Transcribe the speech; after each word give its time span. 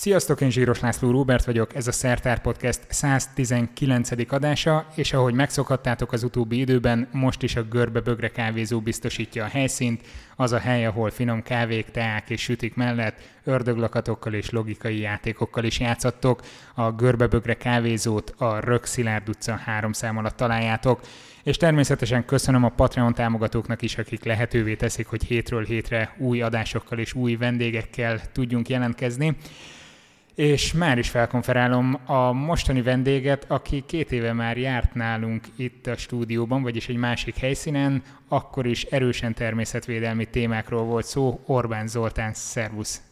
Sziasztok, 0.00 0.40
én 0.40 0.50
Zsíros 0.50 0.80
László 0.80 1.10
Róbert 1.10 1.44
vagyok, 1.44 1.74
ez 1.74 1.86
a 1.86 1.92
Szertár 1.92 2.40
Podcast 2.40 2.80
119. 2.88 4.10
adása, 4.32 4.86
és 4.94 5.12
ahogy 5.12 5.34
megszokhattátok 5.34 6.12
az 6.12 6.22
utóbbi 6.22 6.58
időben, 6.58 7.08
most 7.12 7.42
is 7.42 7.56
a 7.56 7.62
Görbe 7.62 8.00
Bögre 8.00 8.28
kávézó 8.28 8.80
biztosítja 8.80 9.44
a 9.44 9.48
helyszínt, 9.48 10.00
az 10.36 10.52
a 10.52 10.58
hely, 10.58 10.86
ahol 10.86 11.10
finom 11.10 11.42
kávék, 11.42 11.90
teák 11.90 12.30
és 12.30 12.40
sütik 12.40 12.74
mellett 12.74 13.20
ördöglakatokkal 13.44 14.34
és 14.34 14.50
logikai 14.50 14.98
játékokkal 14.98 15.64
is 15.64 15.80
játszattok. 15.80 16.40
A 16.74 16.92
Görbe 16.92 17.26
Bögre 17.26 17.54
kávézót 17.54 18.34
a 18.36 18.60
Rök 18.60 18.84
Szilárd 18.84 19.28
utca 19.28 19.56
három 19.56 19.92
szám 19.92 20.18
alatt 20.18 20.36
találjátok, 20.36 21.00
és 21.42 21.56
természetesen 21.56 22.24
köszönöm 22.24 22.64
a 22.64 22.68
Patreon 22.68 23.14
támogatóknak 23.14 23.82
is, 23.82 23.98
akik 23.98 24.24
lehetővé 24.24 24.74
teszik, 24.74 25.06
hogy 25.06 25.24
hétről 25.24 25.64
hétre 25.64 26.14
új 26.18 26.42
adásokkal 26.42 26.98
és 26.98 27.14
új 27.14 27.36
vendégekkel 27.36 28.20
tudjunk 28.32 28.68
jelentkezni 28.68 29.36
és 30.38 30.72
már 30.72 30.98
is 30.98 31.08
felkonferálom 31.08 31.98
a 32.06 32.32
mostani 32.32 32.82
vendéget, 32.82 33.44
aki 33.48 33.84
két 33.86 34.12
éve 34.12 34.32
már 34.32 34.56
járt 34.56 34.94
nálunk 34.94 35.44
itt 35.56 35.86
a 35.86 35.96
stúdióban, 35.96 36.62
vagyis 36.62 36.88
egy 36.88 36.96
másik 36.96 37.36
helyszínen, 37.36 38.02
akkor 38.28 38.66
is 38.66 38.84
erősen 38.84 39.34
természetvédelmi 39.34 40.24
témákról 40.24 40.84
volt 40.84 41.04
szó. 41.06 41.40
Orbán 41.46 41.86
Zoltán, 41.86 42.32
szervusz! 42.34 43.02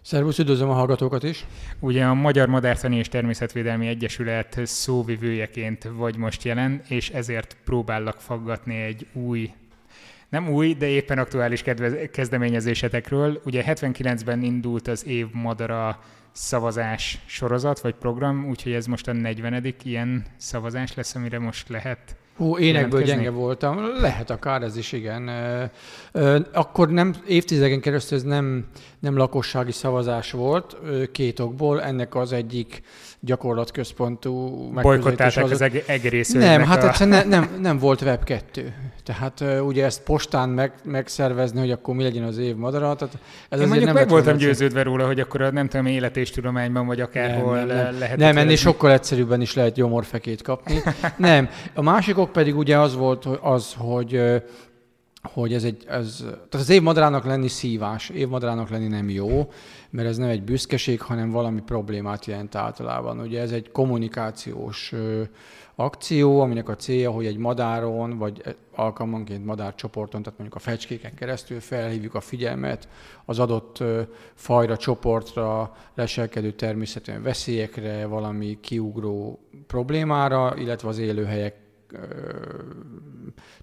Szervusz, 0.00 0.38
üdvözlöm 0.38 0.70
a 0.70 0.74
hallgatókat 0.74 1.22
is! 1.22 1.44
Ugye 1.80 2.04
a 2.04 2.14
Magyar 2.14 2.48
Madártani 2.48 2.96
és 2.96 3.08
Természetvédelmi 3.08 3.86
Egyesület 3.86 4.60
szóvivőjeként 4.64 5.88
vagy 5.92 6.16
most 6.16 6.42
jelen, 6.42 6.82
és 6.88 7.10
ezért 7.10 7.56
próbállak 7.64 8.20
faggatni 8.20 8.76
egy 8.76 9.06
új 9.12 9.52
nem 10.28 10.48
új, 10.48 10.74
de 10.74 10.86
éppen 10.86 11.18
aktuális 11.18 11.64
kezdeményezésetekről. 12.12 13.40
Ugye 13.44 13.62
79-ben 13.66 14.42
indult 14.42 14.88
az 14.88 15.06
év 15.06 15.26
madara 15.32 16.00
szavazás 16.34 17.22
sorozat 17.26 17.80
vagy 17.80 17.94
program, 17.94 18.46
úgyhogy 18.48 18.72
ez 18.72 18.86
most 18.86 19.08
a 19.08 19.12
40. 19.12 19.74
ilyen 19.82 20.26
szavazás 20.36 20.94
lesz, 20.94 21.14
amire 21.14 21.38
most 21.38 21.68
lehet 21.68 22.16
Hú, 22.36 22.58
énekből 22.58 23.02
gyenge 23.02 23.30
voltam. 23.30 24.00
Lehet 24.00 24.30
akár 24.30 24.62
ez 24.62 24.76
is, 24.76 24.92
igen. 24.92 25.30
Akkor 26.52 26.90
nem, 26.90 27.14
évtizedeken 27.26 27.80
keresztül 27.80 28.18
ez 28.18 28.24
nem, 28.24 28.66
nem 28.98 29.16
lakossági 29.16 29.72
szavazás 29.72 30.30
volt, 30.30 30.76
két 31.12 31.38
okból. 31.38 31.82
Ennek 31.82 32.14
az 32.14 32.32
egyik 32.32 32.82
gyakorlatközpontú 33.20 34.32
Bolykottálták 34.72 35.44
az, 35.44 35.50
az 35.50 35.70
egész 35.86 36.32
Nem, 36.32 36.62
hát 36.62 36.82
a... 36.82 36.88
egyszerűen 36.88 37.28
ne, 37.28 37.38
nem, 37.38 37.60
nem 37.60 37.78
volt 37.78 38.02
Web2. 38.04 38.64
Tehát 39.04 39.40
uh, 39.40 39.66
ugye 39.66 39.84
ezt 39.84 40.02
postán 40.02 40.48
meg, 40.48 40.72
megszervezni, 40.84 41.58
hogy 41.58 41.70
akkor 41.70 41.94
mi 41.94 42.02
legyen 42.02 42.24
az 42.24 42.38
év 42.38 42.56
madara. 42.56 42.94
Tehát 42.94 43.18
ez 43.48 43.60
Én 43.60 43.66
mondjuk 43.66 43.86
nem 43.86 43.94
meg 43.94 44.08
voltam 44.08 44.36
győződve 44.36 44.82
róla, 44.82 45.06
hogy 45.06 45.20
akkor 45.20 45.42
a, 45.42 45.50
nem 45.50 45.68
tudom, 45.68 45.86
élet 45.86 46.16
és 46.16 46.30
tudományban, 46.30 46.86
vagy 46.86 47.00
akárhol 47.00 47.56
nem, 47.56 47.66
nem, 47.66 47.76
nem. 47.76 47.98
lehet. 47.98 48.16
Nem, 48.16 48.36
ennél 48.36 48.56
sokkal 48.56 48.92
egyszerűbben 48.92 49.40
is 49.40 49.54
lehet 49.54 49.74
gyomorfekét 49.74 50.42
kapni. 50.42 50.82
nem. 51.16 51.48
A 51.74 51.82
másik 51.82 52.18
ok 52.18 52.32
pedig 52.32 52.56
ugye 52.56 52.78
az 52.78 52.94
volt 52.96 53.26
az, 53.40 53.74
hogy 53.78 54.42
hogy 55.32 55.52
ez 55.52 55.64
egy, 55.64 55.84
ez, 55.88 56.16
tehát 56.26 56.54
az 56.54 56.70
évmadarának 56.70 57.24
lenni 57.24 57.48
szívás, 57.48 58.08
évmadarának 58.08 58.68
lenni 58.68 58.88
nem 58.88 59.08
jó, 59.08 59.50
mert 59.90 60.08
ez 60.08 60.16
nem 60.16 60.28
egy 60.28 60.42
büszkeség, 60.42 61.00
hanem 61.00 61.30
valami 61.30 61.60
problémát 61.60 62.24
jelent 62.24 62.54
általában. 62.54 63.20
Ugye 63.20 63.40
ez 63.40 63.52
egy 63.52 63.70
kommunikációs 63.70 64.92
ö, 64.92 65.22
akció, 65.74 66.40
aminek 66.40 66.68
a 66.68 66.76
célja, 66.76 67.10
hogy 67.10 67.26
egy 67.26 67.36
madáron, 67.36 68.18
vagy 68.18 68.56
alkalmanként 68.74 69.44
madárcsoporton, 69.44 70.22
tehát 70.22 70.38
mondjuk 70.38 70.60
a 70.60 70.64
fecskéken 70.70 71.14
keresztül 71.14 71.60
felhívjuk 71.60 72.14
a 72.14 72.20
figyelmet 72.20 72.88
az 73.24 73.38
adott 73.38 73.80
ö, 73.80 74.02
fajra, 74.34 74.76
csoportra, 74.76 75.76
leselkedő 75.94 76.52
természetűen 76.52 77.22
veszélyekre, 77.22 78.06
valami 78.06 78.58
kiugró 78.60 79.38
problémára, 79.66 80.54
illetve 80.56 80.88
az 80.88 80.98
élőhelyek 80.98 81.63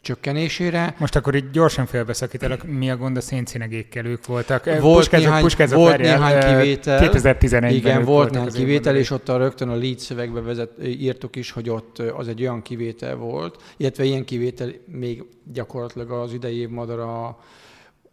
csökkenésére. 0.01 0.95
Most 0.99 1.15
akkor 1.15 1.36
itt 1.36 1.52
gyorsan 1.52 1.86
félbeszakítalak, 1.86 2.64
mi 2.64 2.89
a 2.89 2.97
gond 2.97 3.17
a 3.17 3.21
széncinegékkel 3.21 4.05
ők 4.05 4.25
voltak? 4.25 4.65
Volt 4.65 4.97
puskázok, 4.97 5.27
néhány, 5.27 5.42
puskázok, 5.42 5.77
volt 5.77 5.92
várjál, 5.92 6.17
néhány 6.17 6.55
kivétel. 6.55 7.09
2011-ben 7.11 7.71
Igen, 7.71 8.03
volt 8.03 8.31
néhány 8.31 8.52
kivétel, 8.52 8.95
és 8.95 9.09
ott 9.09 9.30
a 9.30 9.37
rögtön 9.37 9.70
a 9.70 9.75
lead 9.75 9.99
szövegbe 9.99 10.41
vezet, 10.41 10.71
írtuk 10.83 11.36
is, 11.36 11.52
hogy 11.52 11.70
ott 11.70 11.99
az 11.99 12.27
egy 12.27 12.41
olyan 12.41 12.61
kivétel 12.61 13.15
volt, 13.15 13.64
illetve 13.77 14.03
ilyen 14.03 14.25
kivétel 14.25 14.71
még 14.86 15.23
gyakorlatilag 15.53 16.11
az 16.11 16.33
idei 16.33 16.58
év 16.58 16.70
madara 16.70 17.37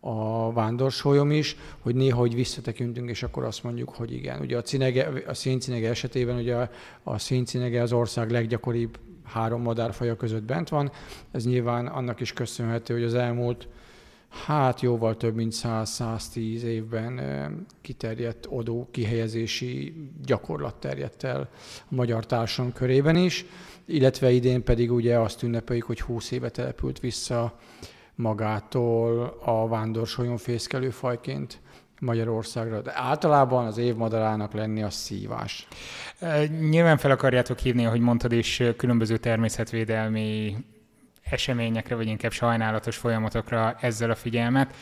a 0.01 0.53
vándorsolyom 0.53 1.31
is, 1.31 1.57
hogy 1.79 1.95
néha 1.95 2.19
hogy 2.19 2.35
visszatekintünk, 2.35 3.11
és 3.11 3.23
akkor 3.23 3.45
azt 3.45 3.63
mondjuk, 3.63 3.89
hogy 3.89 4.13
igen. 4.13 4.41
Ugye 4.41 4.57
a, 4.57 4.63
cinege, 4.63 5.09
a 5.27 5.35
széncinege 5.35 5.89
esetében 5.89 6.37
ugye 6.37 6.55
a, 6.55 6.71
a 7.03 7.19
széncinege 7.19 7.83
az 7.83 7.93
ország 7.93 8.31
leggyakoribb 8.31 8.99
három 9.29 9.63
madárfaja 9.63 10.17
között 10.17 10.43
bent 10.43 10.69
van. 10.69 10.91
Ez 11.31 11.47
nyilván 11.47 11.87
annak 11.87 12.21
is 12.21 12.33
köszönhető, 12.33 12.95
hogy 12.95 13.05
az 13.05 13.15
elmúlt 13.15 13.69
hát 14.29 14.81
jóval 14.81 15.17
több 15.17 15.35
mint 15.35 15.55
100-110 15.63 16.61
évben 16.63 17.21
kiterjedt 17.81 18.47
odó 18.51 18.89
kihelyezési 18.91 19.95
gyakorlat 20.25 20.75
terjedt 20.75 21.25
el 21.25 21.49
a 21.91 21.95
magyar 21.95 22.27
társadalom 22.27 22.73
körében 22.73 23.17
is, 23.17 23.45
illetve 23.85 24.31
idén 24.31 24.65
pedig 24.65 24.93
ugye 24.93 25.19
azt 25.19 25.43
ünnepeljük, 25.43 25.85
hogy 25.85 26.01
20 26.01 26.31
éve 26.31 26.51
települt 26.51 27.01
vissza 27.01 27.59
magától 28.15 29.39
a 29.45 29.69
vándorsolyon 29.69 30.37
fészkelő 30.37 30.91
fajként 30.91 31.61
Magyarországra, 32.01 32.81
de 32.81 32.93
általában 32.95 33.67
az 33.67 33.79
évmadarának 33.79 34.53
lenni 34.53 34.83
a 34.83 34.91
szívás. 34.91 35.69
Nyilván 36.69 36.97
fel 36.97 37.11
akarjátok 37.11 37.59
hívni, 37.59 37.87
ahogy 37.87 38.01
mondtad 38.01 38.33
is, 38.33 38.63
különböző 38.77 39.17
természetvédelmi 39.17 40.57
eseményekre, 41.23 41.95
vagy 41.95 42.07
inkább 42.07 42.33
sajnálatos 42.33 42.97
folyamatokra 42.97 43.77
ezzel 43.81 44.11
a 44.11 44.15
figyelmet. 44.15 44.75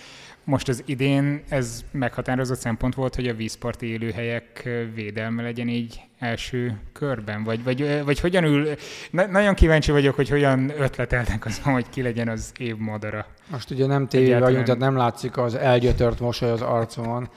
Most 0.47 0.69
az 0.69 0.83
idén 0.85 1.43
ez 1.49 1.85
meghatározott 1.91 2.59
szempont 2.59 2.95
volt, 2.95 3.15
hogy 3.15 3.29
a 3.29 3.35
vízparti 3.35 3.87
élőhelyek 3.87 4.69
védelme 4.95 5.43
legyen 5.43 5.69
így 5.69 6.01
első 6.19 6.81
körben? 6.93 7.45
Vagy, 7.45 7.65
vagy, 7.65 8.05
vagy 8.05 8.21
hogyan 8.21 8.45
ül... 8.45 8.75
Na, 9.11 9.27
nagyon 9.27 9.55
kíváncsi 9.55 9.91
vagyok, 9.91 10.15
hogy 10.15 10.29
hogyan 10.29 10.73
ötletelnek 10.79 11.47
az, 11.47 11.61
hogy 11.63 11.89
ki 11.89 12.03
legyen 12.03 12.29
az 12.29 12.53
év 12.59 12.77
madara. 12.77 13.27
Most 13.51 13.71
ugye 13.71 13.87
nem 13.87 14.07
tévé 14.09 14.39
vagyunk, 14.39 14.65
tehát 14.65 14.81
nem 14.81 14.97
látszik 14.97 15.37
az 15.37 15.55
elgyötört 15.55 16.21
mosoly 16.21 16.51
az 16.51 16.63
arcomon. 16.63 17.29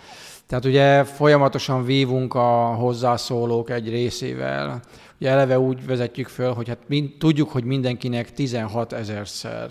Tehát 0.48 0.66
ugye 0.66 1.04
folyamatosan 1.04 1.86
vívunk 1.86 2.34
a 2.34 2.66
hozzászólók 2.66 3.70
egy 3.70 3.90
részével. 3.90 4.82
Ugye 5.20 5.30
eleve 5.30 5.60
úgy 5.60 5.86
vezetjük 5.86 6.28
föl, 6.28 6.54
hogy 6.54 6.68
hát 6.68 6.80
mind, 6.88 7.10
tudjuk, 7.18 7.50
hogy 7.50 7.64
mindenkinek 7.64 8.32
16 8.32 8.94
ezerszer 8.94 9.70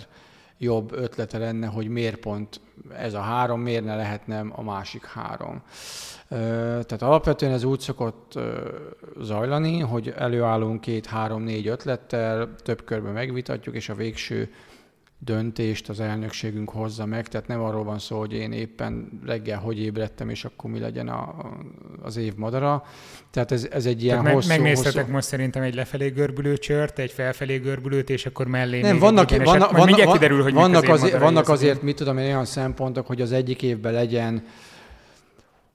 jobb 0.58 0.92
ötlete 0.92 1.38
lenne, 1.38 1.66
hogy 1.66 1.88
miért 1.88 2.16
pont 2.16 2.60
ez 2.96 3.14
a 3.14 3.20
három, 3.20 3.60
miért 3.60 3.84
ne 3.84 3.96
lehetne 3.96 4.44
a 4.50 4.62
másik 4.62 5.04
három. 5.04 5.62
Tehát 6.28 7.02
alapvetően 7.02 7.52
ez 7.52 7.64
úgy 7.64 7.80
szokott 7.80 8.38
zajlani, 9.20 9.78
hogy 9.78 10.14
előállunk 10.16 10.80
két, 10.80 11.06
három, 11.06 11.42
négy 11.42 11.66
ötlettel, 11.66 12.54
több 12.62 12.84
körben 12.84 13.12
megvitatjuk, 13.12 13.74
és 13.74 13.88
a 13.88 13.94
végső 13.94 14.52
döntést 15.18 15.88
az 15.88 16.00
elnökségünk 16.00 16.70
hozza 16.70 17.06
meg, 17.06 17.28
tehát 17.28 17.46
nem 17.46 17.62
arról 17.62 17.84
van 17.84 17.98
szó, 17.98 18.18
hogy 18.18 18.32
én 18.32 18.52
éppen 18.52 19.20
reggel 19.26 19.58
hogy 19.58 19.78
ébredtem, 19.78 20.28
és 20.28 20.44
akkor 20.44 20.70
mi 20.70 20.78
legyen 20.78 21.08
a, 21.08 21.34
az 22.02 22.16
év 22.16 22.34
madara. 22.36 22.82
Tehát 23.30 23.52
ez, 23.52 23.68
ez 23.70 23.86
egy 23.86 24.02
ilyen 24.02 24.18
tehát 24.18 24.34
hosszú... 24.34 24.48
Megnéztetek 24.48 25.00
hosszú... 25.00 25.12
most 25.12 25.26
szerintem 25.26 25.62
egy 25.62 25.74
lefelé 25.74 26.08
görbülő 26.08 26.56
csört, 26.56 26.98
egy 26.98 27.10
felfelé 27.10 27.56
görbülőt, 27.56 28.10
és 28.10 28.26
akkor 28.26 28.46
mellé 28.46 28.80
Nem, 28.80 28.98
vannak, 28.98 29.30
vannak, 29.44 29.70
vannak, 29.70 30.12
kiderül, 30.12 30.42
hogy 30.42 30.52
vannak, 30.52 30.88
az 30.88 31.02
azért, 31.02 31.18
vannak 31.18 31.48
azért, 31.48 31.82
mit 31.82 31.96
tudom 31.96 32.18
én, 32.18 32.24
olyan 32.24 32.44
szempontok, 32.44 33.06
hogy 33.06 33.20
az 33.20 33.32
egyik 33.32 33.62
évben 33.62 33.92
legyen 33.92 34.42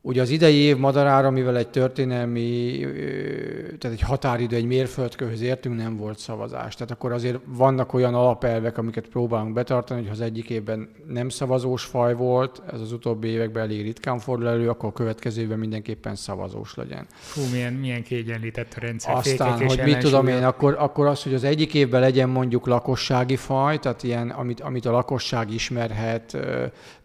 Ugye 0.06 0.22
az 0.22 0.30
idei 0.30 0.56
év 0.56 0.78
madarára, 0.78 1.30
mivel 1.30 1.58
egy 1.58 1.68
történelmi, 1.68 2.80
tehát 3.80 3.98
egy 3.98 4.02
határidő, 4.02 4.56
egy 4.56 4.66
mérföldkőhöz 4.66 5.42
értünk, 5.42 5.76
nem 5.76 5.98
volt 5.98 6.20
szavazás. 6.20 6.74
Tehát 6.74 6.92
akkor 6.92 7.12
azért 7.12 7.40
vannak 7.46 7.94
olyan 7.94 8.14
alapelvek, 8.14 8.78
amiket 8.78 9.08
próbálunk 9.08 9.54
betartani, 9.54 10.00
hogy 10.00 10.08
ha 10.08 10.14
az 10.16 10.22
egyik 10.22 10.50
évben 10.50 10.90
nem 11.08 11.30
szavazós 11.30 11.84
faj 11.84 12.16
volt, 12.16 12.62
ez 12.74 12.80
az 12.82 12.92
utóbbi 12.92 13.28
években 13.28 13.64
elég 13.64 13.82
ritkán 13.82 14.20
fordul 14.20 14.48
elő, 14.48 14.70
akkor 14.70 14.90
a 14.90 14.94
következő 14.94 15.42
évben 15.42 15.60
mindenképpen 15.60 16.16
szavazós 16.16 16.76
legyen. 16.76 17.06
Fú, 17.10 17.42
milyen, 17.52 17.74
milyen 17.74 18.04
kiegyenlített 18.04 18.74
a 18.78 18.80
rendszer. 18.80 19.16
Aztán, 19.16 19.68
hogy 19.68 19.82
mit 19.84 19.98
tudom 19.98 20.28
én, 20.28 20.44
akkor, 20.44 20.76
akkor 20.80 21.06
az, 21.08 21.24
hogy 21.24 21.34
az 21.34 21.44
egyik 21.44 21.74
évben 21.74 22.02
legyen 22.02 22.30
mondjuk 22.30 22.68
lakossági 22.68 23.36
faj, 23.36 23.80
tehát 23.80 24.04
ilyen, 24.04 24.30
amit, 24.30 24.60
amit 24.60 24.86
a 24.86 24.92
lakosság 24.92 25.52
ismerhet, 25.52 26.38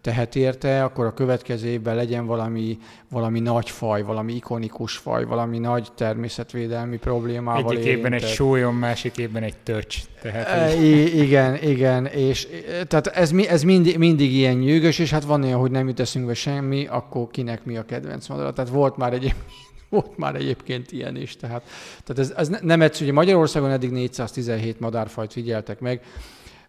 tehet 0.01 0.37
érte, 0.37 0.85
akkor 0.85 1.07
a 1.07 1.15
következő 1.15 1.69
évben 1.69 1.95
legyen 1.95 2.27
valami, 2.27 2.79
valami 3.11 3.41
nagy 3.41 3.71
faj, 3.71 4.03
valami 4.03 4.35
ikonikus 4.35 4.97
faj, 4.97 5.25
valami 5.25 5.59
nagy 5.59 5.89
természetvédelmi 5.95 6.97
problémával 6.97 7.73
Egyik 7.73 7.85
évben 7.85 8.13
egy 8.13 8.27
sólyom, 8.27 8.77
másik 8.77 9.17
évben 9.17 9.43
egy 9.43 9.57
töcs. 9.63 9.99
Tehát, 10.23 10.47
e, 10.47 10.75
I- 10.75 11.23
igen, 11.23 11.63
igen, 11.63 12.07
és 12.07 12.49
tehát 12.87 13.07
ez, 13.07 13.33
ez 13.33 13.63
mindig, 13.63 13.99
mindig 13.99 14.33
ilyen 14.33 14.57
nyűgös, 14.57 14.99
és 14.99 15.11
hát 15.11 15.25
van 15.25 15.43
olyan, 15.43 15.61
hogy 15.61 15.71
nem 15.71 15.89
jut 15.89 16.01
eszünkbe 16.01 16.35
semmi, 16.35 16.87
akkor 16.87 17.27
kinek 17.31 17.65
mi 17.65 17.77
a 17.77 17.85
kedvenc 17.85 18.29
madara. 18.29 18.53
Tehát 18.53 18.71
volt 18.71 18.97
már 18.97 19.13
egy 19.13 19.35
volt 19.89 20.17
már 20.17 20.35
egyébként 20.35 20.93
ilyen 20.93 21.17
is. 21.17 21.37
Tehát, 21.37 21.63
tehát 22.05 22.23
ez, 22.23 22.33
ez 22.37 22.59
nem 22.63 22.83
egyszerű. 22.83 23.13
Magyarországon 23.13 23.71
eddig 23.71 23.91
417 23.91 24.81
madárfajt 24.81 25.33
figyeltek 25.33 25.81
meg. 25.81 26.01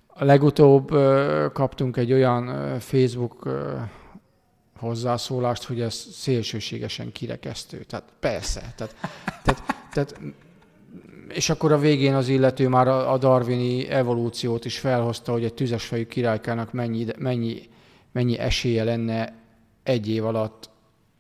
A 0.08 0.24
legutóbb 0.24 0.92
kaptunk 1.54 1.98
egy 1.98 2.14
olyan 2.14 2.76
Facebook 2.80 3.48
hozzászólást, 4.80 5.64
hogy 5.64 5.82
ez 5.82 5.94
szélsőségesen 6.12 7.12
kirekesztő. 7.12 7.84
Tehát 7.84 8.06
persze. 8.20 8.74
Tehát, 8.76 8.96
tehát, 9.44 9.64
tehát 9.94 10.20
és 11.34 11.50
akkor 11.50 11.72
a 11.72 11.78
végén 11.78 12.16
az 12.16 12.28
illető 12.28 12.68
már 12.68 12.88
a 12.88 13.18
darwini 13.18 13.88
evolúciót 13.88 14.66
is 14.66 14.80
felhozta, 14.80 15.32
hogy 15.32 15.44
egy 15.44 15.54
tüzesfejű 15.54 16.06
királykának 16.06 16.74
mennyi, 16.74 17.06
mennyi, 17.18 17.62
mennyi 18.12 18.38
esélye 18.38 18.84
lenne 18.84 19.34
egy 19.84 20.10
év 20.10 20.26
alatt 20.26 20.70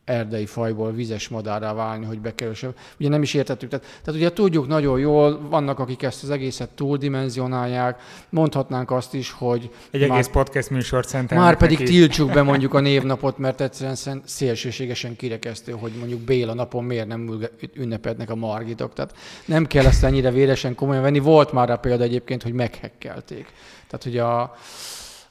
erdei 0.09 0.45
fajból 0.45 0.91
vizes 0.91 1.27
madárrá 1.27 1.73
válni, 1.73 2.05
hogy 2.05 2.19
bekerülse. 2.19 2.69
Ugye 2.99 3.09
nem 3.09 3.21
is 3.21 3.33
értettük. 3.33 3.69
Tehát, 3.69 3.85
tehát 3.85 4.19
ugye 4.19 4.31
tudjuk 4.31 4.67
nagyon 4.67 4.99
jól, 4.99 5.47
vannak, 5.49 5.79
akik 5.79 6.03
ezt 6.03 6.23
az 6.23 6.29
egészet 6.29 6.69
túldimenzionálják, 6.69 8.01
mondhatnánk 8.29 8.91
azt 8.91 9.13
is, 9.13 9.31
hogy... 9.31 9.69
Egy 9.91 10.01
már, 10.01 10.11
egész 10.11 10.27
podcast 10.27 10.69
műsort 10.69 11.07
szentelnek 11.07 11.45
Már 11.45 11.57
pedig 11.57 11.79
neki. 11.79 11.91
tiltsuk 11.91 12.31
be 12.31 12.41
mondjuk 12.41 12.73
a 12.73 12.79
névnapot, 12.89 13.37
mert 13.37 13.61
egyszerűen 13.61 14.21
szélsőségesen 14.25 15.15
kirekesztő, 15.15 15.71
hogy 15.71 15.91
mondjuk 15.99 16.19
Béla 16.19 16.53
napon 16.53 16.83
miért 16.83 17.07
nem 17.07 17.39
ünnepednek 17.73 18.29
a 18.29 18.35
margitok. 18.35 18.93
Tehát 18.93 19.15
nem 19.45 19.67
kell 19.67 19.85
ezt 19.85 20.03
ennyire 20.03 20.31
véresen 20.31 20.75
komolyan 20.75 21.01
venni. 21.01 21.19
Volt 21.19 21.51
már 21.51 21.67
rá 21.67 21.75
példa 21.75 22.03
egyébként, 22.03 22.43
hogy 22.43 22.53
meghekkelték. 22.53 23.51
Tehát, 23.87 24.03
hogy 24.03 24.17
a, 24.17 24.55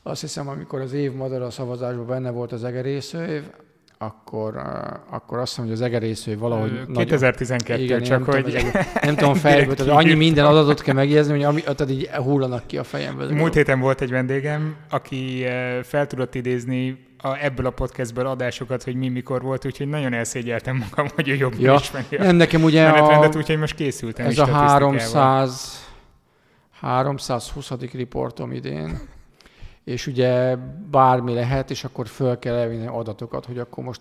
azt 0.02 0.20
hiszem, 0.20 0.48
amikor 0.48 0.80
az 0.80 0.92
év 0.92 1.12
madara 1.12 1.50
szavazásban 1.50 2.06
benne 2.06 2.30
volt 2.30 2.52
az 2.52 2.64
egerészőév, 2.64 3.42
akkor, 3.98 4.56
akkor 5.10 5.38
azt 5.38 5.56
mondom, 5.58 5.76
hogy 5.76 5.84
az 5.84 5.92
egerésző 5.92 6.38
valahogy... 6.38 6.86
2012, 6.94 7.82
nagyon, 7.82 7.84
igen, 7.84 8.02
csak 8.02 8.26
nem 8.26 8.42
hogy... 8.42 8.54
Tudom, 8.54 8.82
nem 9.02 9.14
tudom 9.14 9.34
fejből, 9.48 9.74
tehát 9.74 9.92
annyi 9.92 10.14
minden 10.14 10.44
adatot 10.44 10.82
kell 10.82 10.94
megjegyezni, 10.94 11.32
hogy 11.32 11.42
ami, 11.42 11.60
tehát 11.60 11.90
így 11.90 12.08
hullanak 12.08 12.66
ki 12.66 12.78
a 12.78 12.84
fejemből. 12.84 13.30
Múlt 13.30 13.54
héten 13.54 13.80
volt 13.80 14.00
egy 14.00 14.10
vendégem, 14.10 14.76
aki 14.90 15.44
fel 15.82 16.06
tudott 16.06 16.34
idézni 16.34 17.06
a, 17.22 17.44
ebből 17.44 17.66
a 17.66 17.70
podcastből 17.70 18.26
adásokat, 18.26 18.82
hogy 18.82 18.94
mi 18.94 19.08
mikor 19.08 19.42
volt, 19.42 19.64
úgyhogy 19.64 19.88
nagyon 19.88 20.12
elszégyeltem 20.12 20.76
magam, 20.88 21.06
hogy 21.14 21.28
ő 21.28 21.34
jobb 21.34 21.54
ja. 21.58 21.74
ismeri 21.74 22.16
nem, 22.16 22.36
nekem 22.36 22.62
ugye 22.62 22.88
a, 22.88 23.30
úgyhogy 23.36 23.58
most 23.58 23.74
készültem 23.74 24.26
Ez 24.26 24.38
a 24.38 24.46
300, 24.46 25.86
320. 26.80 27.70
riportom 27.92 28.52
idén 28.52 28.98
és 29.88 30.06
ugye 30.06 30.56
bármi 30.90 31.34
lehet, 31.34 31.70
és 31.70 31.84
akkor 31.84 32.06
föl 32.06 32.38
kell 32.38 32.54
elvinni 32.54 32.86
adatokat, 32.86 33.44
hogy 33.46 33.58
akkor 33.58 33.84
most 33.84 34.00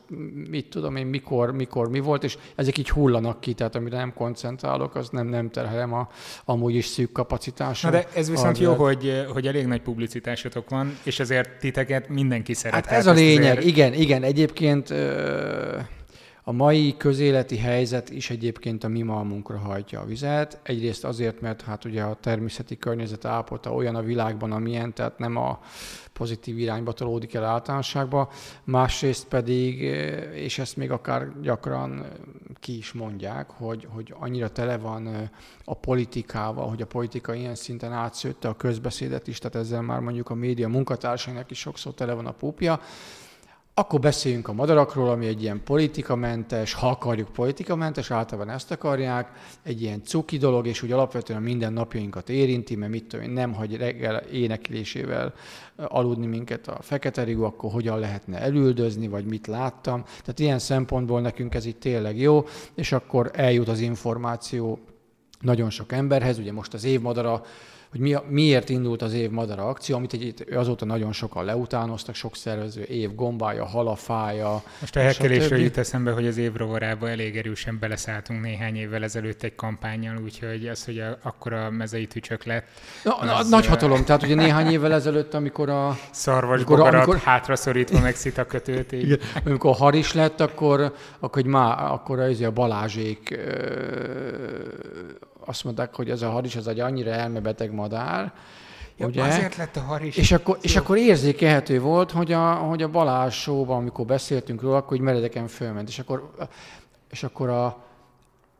mit 0.49 0.69
tudom 0.69 0.95
én, 0.95 1.05
mikor, 1.05 1.51
mikor 1.51 1.89
mi 1.89 1.99
volt, 1.99 2.23
és 2.23 2.37
ezek 2.55 2.77
így 2.77 2.89
hullanak 2.89 3.39
ki, 3.39 3.53
tehát 3.53 3.75
amire 3.75 3.97
nem 3.97 4.13
koncentrálok, 4.13 4.95
az 4.95 5.09
nem, 5.09 5.27
nem 5.27 5.49
terhelem 5.49 5.93
a 5.93 6.09
amúgy 6.45 6.75
is 6.75 6.85
szűk 6.85 7.11
kapacitású. 7.11 7.87
Na 7.87 7.93
de 7.93 8.07
ez 8.15 8.29
viszont 8.29 8.57
jó, 8.57 8.73
hogy, 8.73 9.25
hogy 9.33 9.47
elég 9.47 9.65
nagy 9.65 9.81
publicitásotok 9.81 10.69
van, 10.69 10.97
és 11.03 11.19
ezért 11.19 11.59
titeket 11.59 12.09
mindenki 12.09 12.53
szeret. 12.53 12.85
Hát 12.85 12.97
ez 12.97 13.07
a 13.07 13.13
lényeg, 13.13 13.57
azért... 13.57 13.65
igen, 13.65 13.93
igen. 13.93 14.23
Egyébként 14.23 14.89
ö- 14.89 15.95
a 16.47 16.51
mai 16.51 16.95
közéleti 16.97 17.57
helyzet 17.57 18.09
is 18.09 18.29
egyébként 18.29 18.83
a 18.83 18.87
mi 18.87 19.01
malmunkra 19.01 19.57
hajtja 19.57 19.99
a 19.99 20.05
vizet. 20.05 20.59
Egyrészt 20.63 21.03
azért, 21.03 21.41
mert 21.41 21.61
hát 21.61 21.85
ugye 21.85 22.03
a 22.03 22.17
természeti 22.21 22.77
környezet 22.77 23.25
állapota 23.25 23.73
olyan 23.73 23.95
a 23.95 24.01
világban, 24.01 24.51
amilyen, 24.51 24.93
tehát 24.93 25.17
nem 25.17 25.35
a 25.35 25.59
pozitív 26.13 26.57
irányba 26.57 26.91
tolódik 26.91 27.33
el 27.33 27.43
általánosságba. 27.43 28.29
Másrészt 28.63 29.27
pedig, 29.27 29.81
és 30.33 30.59
ezt 30.59 30.77
még 30.77 30.91
akár 30.91 31.41
gyakran 31.41 32.05
ki 32.59 32.77
is 32.77 32.91
mondják, 32.91 33.49
hogy, 33.49 33.87
hogy 33.89 34.13
annyira 34.19 34.49
tele 34.49 34.77
van 34.77 35.31
a 35.63 35.73
politikával, 35.73 36.69
hogy 36.69 36.81
a 36.81 36.87
politika 36.87 37.33
ilyen 37.33 37.55
szinten 37.55 37.93
átszőtte 37.93 38.47
a 38.47 38.55
közbeszédet 38.55 39.27
is, 39.27 39.37
tehát 39.37 39.55
ezzel 39.55 39.81
már 39.81 39.99
mondjuk 39.99 40.29
a 40.29 40.35
média 40.35 40.67
munkatársainak 40.67 41.51
is 41.51 41.59
sokszor 41.59 41.93
tele 41.93 42.13
van 42.13 42.25
a 42.25 42.31
púpja, 42.31 42.79
akkor 43.79 43.99
beszéljünk 43.99 44.47
a 44.47 44.53
madarakról, 44.53 45.09
ami 45.09 45.27
egy 45.27 45.41
ilyen 45.41 45.63
politikamentes, 45.63 46.73
ha 46.73 46.87
akarjuk 46.87 47.29
politikamentes, 47.29 48.11
általában 48.11 48.53
ezt 48.53 48.71
akarják, 48.71 49.31
egy 49.63 49.81
ilyen 49.81 50.03
cuki 50.03 50.37
dolog, 50.37 50.67
és 50.67 50.81
úgy 50.81 50.91
alapvetően 50.91 51.41
minden 51.41 51.73
napjainkat 51.73 52.29
érinti, 52.29 52.75
mert 52.75 52.91
mit 52.91 53.03
tudom 53.03 53.25
én, 53.25 53.31
nem 53.31 53.53
hagy 53.53 53.75
reggel 53.75 54.15
éneklésével 54.15 55.33
aludni 55.75 56.25
minket 56.25 56.67
a 56.67 56.77
fekete 56.81 57.23
rigó, 57.23 57.43
akkor 57.43 57.71
hogyan 57.71 57.99
lehetne 57.99 58.39
elüldözni, 58.39 59.07
vagy 59.07 59.25
mit 59.25 59.47
láttam. 59.47 60.03
Tehát 60.03 60.39
ilyen 60.39 60.59
szempontból 60.59 61.21
nekünk 61.21 61.55
ez 61.55 61.65
itt 61.65 61.79
tényleg 61.79 62.19
jó, 62.19 62.45
és 62.75 62.91
akkor 62.91 63.31
eljut 63.33 63.67
az 63.67 63.79
információ 63.79 64.79
nagyon 65.39 65.69
sok 65.69 65.91
emberhez. 65.91 66.37
Ugye 66.37 66.51
most 66.51 66.73
az 66.73 66.83
évmadara 66.83 67.41
hogy 67.91 67.99
mi, 67.99 68.15
miért 68.29 68.69
indult 68.69 69.01
az 69.01 69.13
év 69.13 69.29
madara 69.29 69.67
akció, 69.67 69.95
amit 69.95 70.13
egy, 70.13 70.45
azóta 70.53 70.85
nagyon 70.85 71.11
sokan 71.11 71.45
leutánoztak, 71.45 72.15
sok 72.15 72.35
szervező, 72.35 72.81
év 72.81 73.15
gombája, 73.15 73.65
halafája. 73.65 74.63
Most 74.79 74.95
a 74.95 74.99
hekkelésről 74.99 75.59
jut 75.59 75.77
eszembe, 75.77 76.11
hogy 76.11 76.27
az 76.27 76.37
év 76.37 76.55
rovarába 76.55 77.09
elég 77.09 77.37
erősen 77.37 77.77
beleszálltunk 77.79 78.41
néhány 78.41 78.75
évvel 78.75 79.03
ezelőtt 79.03 79.43
egy 79.43 79.55
kampányjal, 79.55 80.17
úgyhogy 80.23 80.67
az, 80.67 80.85
hogy 80.85 80.99
a, 80.99 81.17
akkor 81.23 81.53
a 81.53 81.69
mezei 81.69 82.07
tücsök 82.07 82.43
lett. 82.43 82.65
Na, 83.03 83.15
az, 83.15 83.49
nagy 83.49 83.65
hatalom, 83.65 84.03
tehát 84.03 84.23
ugye 84.23 84.35
néhány 84.35 84.71
évvel 84.71 84.93
ezelőtt, 84.93 85.33
amikor 85.33 85.69
a... 85.69 85.97
Szarvas 86.11 86.57
amikor, 86.57 86.79
amikor, 86.79 87.17
hátra 87.17 87.55
szorítva 87.55 87.99
meg 87.99 88.15
szitakötőt. 88.15 88.91
Így. 88.91 89.03
Igen, 89.03 89.19
amikor 89.45 89.75
haris 89.75 90.13
lett, 90.13 90.39
akkor, 90.39 90.93
akkor, 91.19 91.43
má, 91.43 91.91
akkor 91.91 92.19
az 92.19 92.41
a 92.41 92.51
Balázsék 92.51 93.39
azt 95.47 95.63
mondták, 95.63 95.95
hogy 95.95 96.09
ez 96.09 96.21
a 96.21 96.29
haris 96.29 96.55
az 96.55 96.67
egy 96.67 96.79
annyira 96.79 97.11
elmebeteg 97.11 97.73
madár, 97.73 98.33
Ja, 98.99 99.05
ugye? 99.05 99.23
Azért 99.23 99.55
lett 99.55 99.75
a 99.75 99.81
haris. 99.81 100.17
És 100.17 100.31
akkor, 100.31 100.57
és 100.61 100.75
akkor 100.75 100.97
érzékelhető 100.97 101.81
volt, 101.81 102.11
hogy 102.11 102.31
a, 102.31 102.53
hogy 102.53 102.81
a 102.81 102.89
Balázs 102.89 103.35
showban, 103.35 103.77
amikor 103.77 104.05
beszéltünk 104.05 104.61
róla, 104.61 104.77
akkor 104.77 104.97
így 104.97 105.03
meredeken 105.03 105.47
fölment. 105.47 105.89
És 105.89 105.99
akkor, 105.99 106.31
és 107.09 107.23
akkor 107.23 107.49
a, 107.49 107.65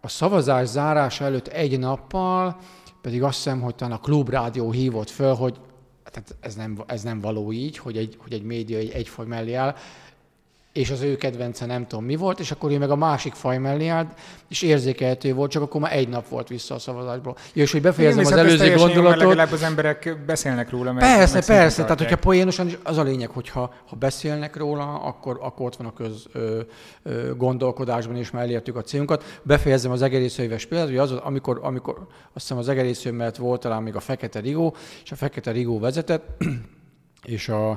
a 0.02 0.08
szavazás 0.08 0.68
zárása 0.68 1.26
előtt 1.26 1.48
egy 1.48 1.80
nappal 1.80 2.58
pedig 3.02 3.24
azt 3.24 3.36
hiszem, 3.36 3.62
hogy 3.62 3.76
talán 3.76 3.94
a 3.94 4.00
klubrádió 4.00 4.72
hívott 4.72 5.10
föl, 5.10 5.34
hogy 5.34 5.60
tehát 6.04 6.36
ez 6.40 6.56
nem, 6.56 6.84
ez 6.86 7.02
nem 7.02 7.22
való 7.22 7.52
így, 7.52 7.78
hogy 7.78 7.98
egy, 7.98 8.18
hogy 8.20 8.34
egy 8.34 8.44
média 8.44 8.78
egy, 8.78 8.90
egy 8.90 9.08
faj 9.08 9.26
mellé 9.26 9.54
áll 9.54 9.76
és 10.78 10.90
az 10.90 11.02
ő 11.02 11.16
kedvence 11.16 11.66
nem 11.66 11.88
tudom 11.88 12.06
mi 12.06 12.16
volt, 12.16 12.40
és 12.40 12.52
akkor 12.52 12.72
ő 12.72 12.78
meg 12.78 12.90
a 12.90 12.96
másik 12.96 13.34
faj 13.34 13.58
mellé 13.58 13.88
állt, 13.88 14.08
és 14.50 14.62
érzékelhető 14.62 15.34
volt, 15.34 15.52
csak 15.52 15.62
akkor 15.62 15.82
már 15.82 15.96
egy 15.96 16.10
nap 16.10 16.28
volt 16.28 16.48
vissza 16.48 16.76
a 16.76 16.80
szavazásból. 16.80 17.36
Ja, 17.54 17.64
és 17.64 17.72
hogy 17.72 17.82
befejezem 17.82 18.20
Igen, 18.20 18.34
az 18.34 18.40
előző 18.40 18.76
gondolatot. 18.76 19.22
Jó, 19.22 19.28
legalább 19.28 19.52
az 19.52 19.64
emberek 19.64 20.18
beszélnek 20.26 20.70
róla. 20.70 20.94
Mert 20.94 21.06
persze, 21.06 21.54
persze. 21.54 21.82
Tehát, 21.82 22.00
hogyha 22.00 22.16
poénosan, 22.16 22.70
az 22.84 22.98
a 22.98 23.04
lényeg, 23.04 23.30
hogyha 23.30 23.74
ha 23.90 23.96
beszélnek 23.96 24.56
róla, 24.56 25.02
akkor, 25.02 25.40
akkor 25.42 25.66
ott 25.66 25.76
van 25.76 25.88
a 25.88 25.94
köz 25.94 26.26
ö, 26.32 26.60
ö, 27.04 27.36
gondolkodásban, 27.36 28.16
és 28.16 28.32
már 28.32 28.44
elértük 28.44 28.76
a 28.76 28.82
célunkat. 28.82 29.40
Befejezem 29.44 29.92
az 29.92 30.02
egerészőéves 30.02 30.66
példát, 30.66 30.88
hogy 30.88 30.98
az, 30.98 31.12
amikor, 31.12 31.60
amikor 31.64 31.96
azt 32.34 32.48
hiszem 32.48 32.58
az 32.58 32.70
egerésző 32.70 33.12
mellett 33.12 33.36
volt 33.36 33.62
talán 33.62 33.84
még 33.84 33.96
a 33.96 34.00
Fekete 34.00 34.40
Rigó, 34.40 34.76
és 35.04 35.12
a 35.12 35.16
Fekete 35.16 35.52
Rigó 35.52 35.80
vezetett, 35.80 36.44
és 37.38 37.50
a, 37.50 37.70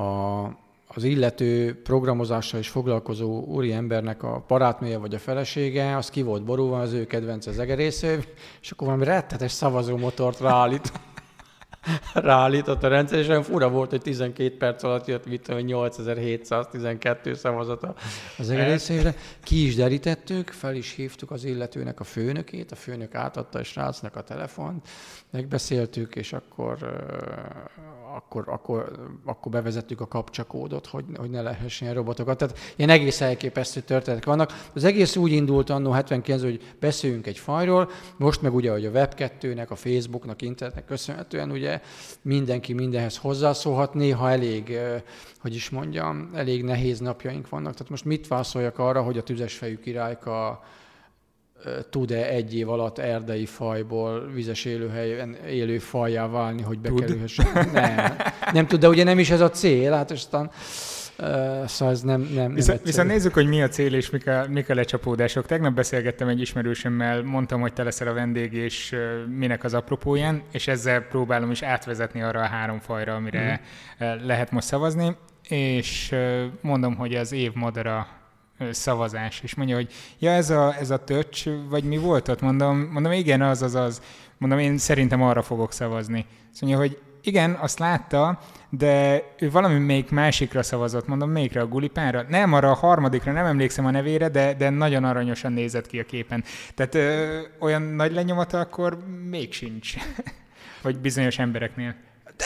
a 0.00 0.62
az 0.94 1.04
illető 1.04 1.80
programozással 1.82 2.60
is 2.60 2.68
foglalkozó 2.68 3.44
úri 3.44 3.72
embernek 3.72 4.22
a 4.22 4.44
barátnője 4.48 4.98
vagy 4.98 5.14
a 5.14 5.18
felesége, 5.18 5.96
az 5.96 6.10
ki 6.10 6.22
volt 6.22 6.44
borulva, 6.44 6.80
az 6.80 6.92
ő 6.92 7.06
kedvence 7.06 7.50
az 7.50 7.58
egerésző, 7.58 8.24
és 8.60 8.70
akkor 8.70 8.86
valami 8.86 9.04
rettetes 9.04 9.52
szavazómotort 9.52 10.40
ráállít. 10.40 10.92
ráállított 12.14 12.82
a 12.82 12.88
rendszer, 12.88 13.18
és 13.18 13.28
olyan 13.28 13.42
fura 13.42 13.68
volt, 13.68 13.90
hogy 13.90 14.00
12 14.00 14.56
perc 14.56 14.82
alatt 14.82 15.06
jött, 15.06 15.26
mit 15.26 15.42
tudom, 15.42 15.60
8712 15.60 17.34
szavazata 17.34 17.94
az 18.38 18.50
egerészőre. 18.50 19.14
Ki 19.42 19.66
is 19.66 19.74
derítettük, 19.74 20.48
fel 20.48 20.74
is 20.74 20.94
hívtuk 20.94 21.30
az 21.30 21.44
illetőnek 21.44 22.00
a 22.00 22.04
főnökét, 22.04 22.72
a 22.72 22.76
főnök 22.76 23.14
átadta 23.14 23.58
a 23.58 23.64
srácnak 23.64 24.16
a 24.16 24.22
telefont, 24.22 24.88
megbeszéltük, 25.30 26.16
és 26.16 26.32
akkor 26.32 26.78
akkor, 28.14 28.44
akkor, 28.48 28.90
akkor 29.24 29.52
bevezettük 29.52 30.00
a 30.00 30.06
kapcsakódot, 30.06 30.86
hogy, 30.86 31.04
hogy 31.16 31.30
ne 31.30 31.42
lehessen 31.42 31.88
ilyen 31.88 31.98
robotokat. 31.98 32.38
Tehát 32.38 32.58
ilyen 32.76 32.90
egész 32.90 33.20
elképesztő 33.20 33.80
történetek 33.80 34.24
vannak. 34.24 34.68
Az 34.74 34.84
egész 34.84 35.16
úgy 35.16 35.32
indult 35.32 35.70
annó 35.70 35.90
79 35.90 36.42
hogy 36.42 36.74
beszéljünk 36.80 37.26
egy 37.26 37.38
fajról, 37.38 37.90
most 38.16 38.42
meg 38.42 38.54
ugye, 38.54 38.70
hogy 38.70 38.86
a 38.86 38.90
Web2-nek, 38.90 39.68
a 39.68 39.76
Facebooknak, 39.76 40.42
internetnek 40.42 40.84
köszönhetően 40.84 41.50
ugye 41.50 41.80
mindenki 42.22 42.72
mindenhez 42.72 43.16
hozzászólhat, 43.16 43.94
néha 43.94 44.30
elég, 44.30 44.78
hogy 45.38 45.54
is 45.54 45.70
mondjam, 45.70 46.30
elég 46.34 46.64
nehéz 46.64 46.98
napjaink 46.98 47.48
vannak. 47.48 47.72
Tehát 47.72 47.90
most 47.90 48.04
mit 48.04 48.28
válaszoljak 48.28 48.78
arra, 48.78 49.02
hogy 49.02 49.18
a 49.18 49.22
tüzesfejű 49.22 49.78
királyka 49.78 50.62
tud-e 51.90 52.26
egy 52.28 52.56
év 52.56 52.68
alatt 52.68 52.98
erdei 52.98 53.46
fajból 53.46 54.30
vizes 54.32 54.64
élőhelyen 54.64 55.36
élő 55.48 55.78
fajjá 55.78 56.26
válni, 56.26 56.62
hogy 56.62 56.78
bekerülhessen? 56.78 57.68
Nem, 57.72 58.16
nem 58.52 58.66
tud, 58.66 58.80
de 58.80 58.88
ugye 58.88 59.04
nem 59.04 59.18
is 59.18 59.30
ez 59.30 59.40
a 59.40 59.50
cél, 59.50 59.92
hát 59.92 60.10
aztán 60.10 60.50
szóval 61.66 61.94
ez 61.94 62.00
nem, 62.02 62.20
nem, 62.20 62.32
nem 62.34 62.54
viszont, 62.54 62.82
viszont 62.82 63.08
nézzük, 63.08 63.34
hogy 63.34 63.46
mi 63.46 63.62
a 63.62 63.68
cél 63.68 63.94
és 63.94 64.10
mik 64.10 64.26
a, 64.26 64.46
mik 64.48 64.70
a 64.70 64.74
lecsapódások. 64.74 65.46
Tegnap 65.46 65.74
beszélgettem 65.74 66.28
egy 66.28 66.40
ismerősömmel, 66.40 67.22
mondtam, 67.22 67.60
hogy 67.60 67.72
te 67.72 67.82
leszel 67.82 68.08
a 68.08 68.12
vendég, 68.12 68.52
és 68.52 68.96
minek 69.38 69.64
az 69.64 69.74
apropóján, 69.74 70.42
és 70.52 70.68
ezzel 70.68 71.00
próbálom 71.00 71.50
is 71.50 71.62
átvezetni 71.62 72.22
arra 72.22 72.40
a 72.40 72.46
három 72.46 72.78
fajra, 72.78 73.14
amire 73.14 73.60
mm. 74.04 74.26
lehet 74.26 74.50
most 74.50 74.66
szavazni, 74.66 75.16
és 75.48 76.14
mondom, 76.60 76.96
hogy 76.96 77.14
az 77.14 77.32
év 77.32 77.52
madara 77.54 78.06
szavazás, 78.72 79.40
és 79.42 79.54
mondja, 79.54 79.74
hogy 79.74 79.92
ja, 80.18 80.30
ez 80.30 80.50
a, 80.50 80.74
ez 80.78 80.90
a 80.90 81.04
töcs, 81.04 81.44
vagy 81.68 81.84
mi 81.84 81.96
volt 81.96 82.28
ott? 82.28 82.40
Mondom, 82.40 82.78
mondom, 82.78 83.12
igen, 83.12 83.42
az, 83.42 83.62
az, 83.62 83.74
az. 83.74 84.02
Mondom, 84.38 84.58
én 84.58 84.78
szerintem 84.78 85.22
arra 85.22 85.42
fogok 85.42 85.72
szavazni. 85.72 86.26
Azt 86.52 86.60
mondja, 86.60 86.78
hogy 86.78 86.98
igen, 87.22 87.52
azt 87.52 87.78
látta, 87.78 88.38
de 88.70 89.22
ő 89.38 89.50
valami 89.50 89.78
még 89.78 90.06
másikra 90.10 90.62
szavazott, 90.62 91.06
mondom, 91.06 91.30
melyikre 91.30 91.60
a 91.60 91.66
gulipára? 91.66 92.24
Nem, 92.28 92.52
arra 92.52 92.70
a 92.70 92.74
harmadikra, 92.74 93.32
nem 93.32 93.46
emlékszem 93.46 93.86
a 93.86 93.90
nevére, 93.90 94.28
de, 94.28 94.54
de 94.54 94.70
nagyon 94.70 95.04
aranyosan 95.04 95.52
nézett 95.52 95.86
ki 95.86 95.98
a 95.98 96.04
képen. 96.04 96.44
Tehát 96.74 96.94
ö, 96.94 97.40
olyan 97.58 97.82
nagy 97.82 98.12
lenyomata 98.12 98.60
akkor 98.60 98.98
még 99.28 99.52
sincs. 99.52 99.94
Vagy 100.82 100.98
bizonyos 100.98 101.38
embereknél. 101.38 101.94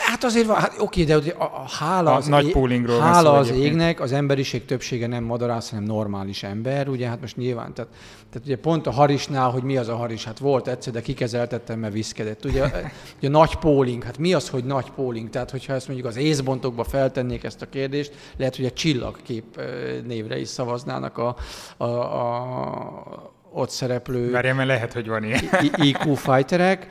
Hát 0.09 0.23
azért 0.23 0.45
van, 0.45 0.55
hát 0.55 0.75
oké, 0.79 1.03
de 1.03 1.15
a, 1.15 1.43
a 1.43 1.65
hála, 1.79 2.11
a 2.11 2.15
az, 2.15 2.25
nagy 2.25 2.55
é, 2.55 2.85
hála 2.99 3.31
az 3.31 3.49
égnek, 3.49 3.99
az 3.99 4.11
emberiség 4.11 4.65
többsége 4.65 5.07
nem 5.07 5.23
madarász, 5.23 5.69
hanem 5.69 5.85
normális 5.85 6.43
ember, 6.43 6.87
ugye, 6.87 7.07
hát 7.07 7.21
most 7.21 7.37
nyilván, 7.37 7.73
tehát, 7.73 7.91
tehát 8.29 8.47
ugye 8.47 8.57
pont 8.57 8.87
a 8.87 8.91
harisnál, 8.91 9.49
hogy 9.49 9.63
mi 9.63 9.77
az 9.77 9.87
a 9.87 9.95
haris, 9.95 10.25
hát 10.25 10.39
volt 10.39 10.67
egyszer, 10.67 10.93
de 10.93 11.01
kikezeltettem, 11.01 11.79
mert 11.79 11.93
viszkedett. 11.93 12.45
Ugye, 12.45 12.65
ugye 13.17 13.29
nagy 13.29 13.55
póling, 13.55 14.03
hát 14.03 14.17
mi 14.17 14.33
az, 14.33 14.49
hogy 14.49 14.63
nagy 14.63 14.91
póling? 14.95 15.29
Tehát, 15.29 15.51
hogyha 15.51 15.73
ezt 15.73 15.87
mondjuk 15.87 16.07
az 16.07 16.17
észbontokba 16.17 16.83
feltennék 16.83 17.43
ezt 17.43 17.61
a 17.61 17.69
kérdést, 17.69 18.13
lehet, 18.37 18.55
hogy 18.55 18.65
a 18.65 18.71
csillagkép 18.71 19.61
névre 20.05 20.39
is 20.39 20.47
szavaznának 20.47 21.17
a, 21.17 21.35
a, 21.77 21.85
a 21.85 23.37
ott 23.51 23.69
szereplő... 23.69 24.31
Várjál, 24.31 24.55
mert 24.55 24.67
lehet, 24.67 24.93
hogy 24.93 25.07
van 25.07 25.23
ilyen. 25.23 25.43
IQ 25.75 26.13
fighterek. 26.13 26.87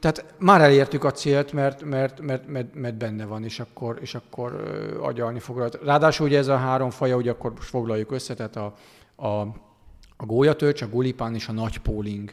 Tehát 0.00 0.34
már 0.38 0.60
elértük 0.60 1.04
a 1.04 1.10
célt, 1.10 1.52
mert, 1.52 1.82
mert, 1.82 2.20
mert, 2.20 2.48
mert, 2.48 2.74
mert 2.74 2.96
benne 2.96 3.24
van, 3.24 3.44
és 3.44 3.60
akkor, 3.60 3.98
és 4.00 4.14
akkor 4.14 4.52
agyalni 5.00 5.38
fog. 5.38 5.78
Ráadásul 5.84 6.26
ugye 6.26 6.38
ez 6.38 6.48
a 6.48 6.56
három 6.56 6.90
faja, 6.90 7.16
ugye 7.16 7.30
akkor 7.30 7.52
most 7.54 7.68
foglaljuk 7.68 8.10
össze, 8.10 8.34
tehát 8.34 8.56
a, 8.56 8.74
a, 9.16 9.40
a 10.16 10.26
gólyatölcs, 10.26 10.82
a 10.82 10.88
gulipán 10.88 11.34
és 11.34 11.48
a 11.48 11.52
nagy 11.52 11.78
póling 11.78 12.32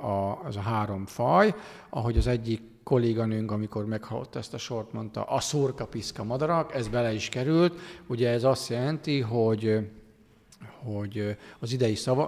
a, 0.00 0.44
az 0.44 0.56
a 0.56 0.60
három 0.60 1.06
faj, 1.06 1.54
ahogy 1.90 2.16
az 2.16 2.26
egyik 2.26 2.62
kolléganőnk, 2.82 3.50
amikor 3.50 3.86
meghallotta 3.86 4.38
ezt 4.38 4.54
a 4.54 4.58
sort, 4.58 4.92
mondta, 4.92 5.22
a 5.22 5.40
szurkapiszka 5.40 6.24
madarak, 6.24 6.74
ez 6.74 6.88
bele 6.88 7.12
is 7.12 7.28
került. 7.28 7.78
Ugye 8.06 8.30
ez 8.30 8.44
azt 8.44 8.68
jelenti, 8.68 9.20
hogy 9.20 9.88
hogy 10.84 11.36
az 11.58 11.72
idei 11.72 11.94
szava, 11.94 12.26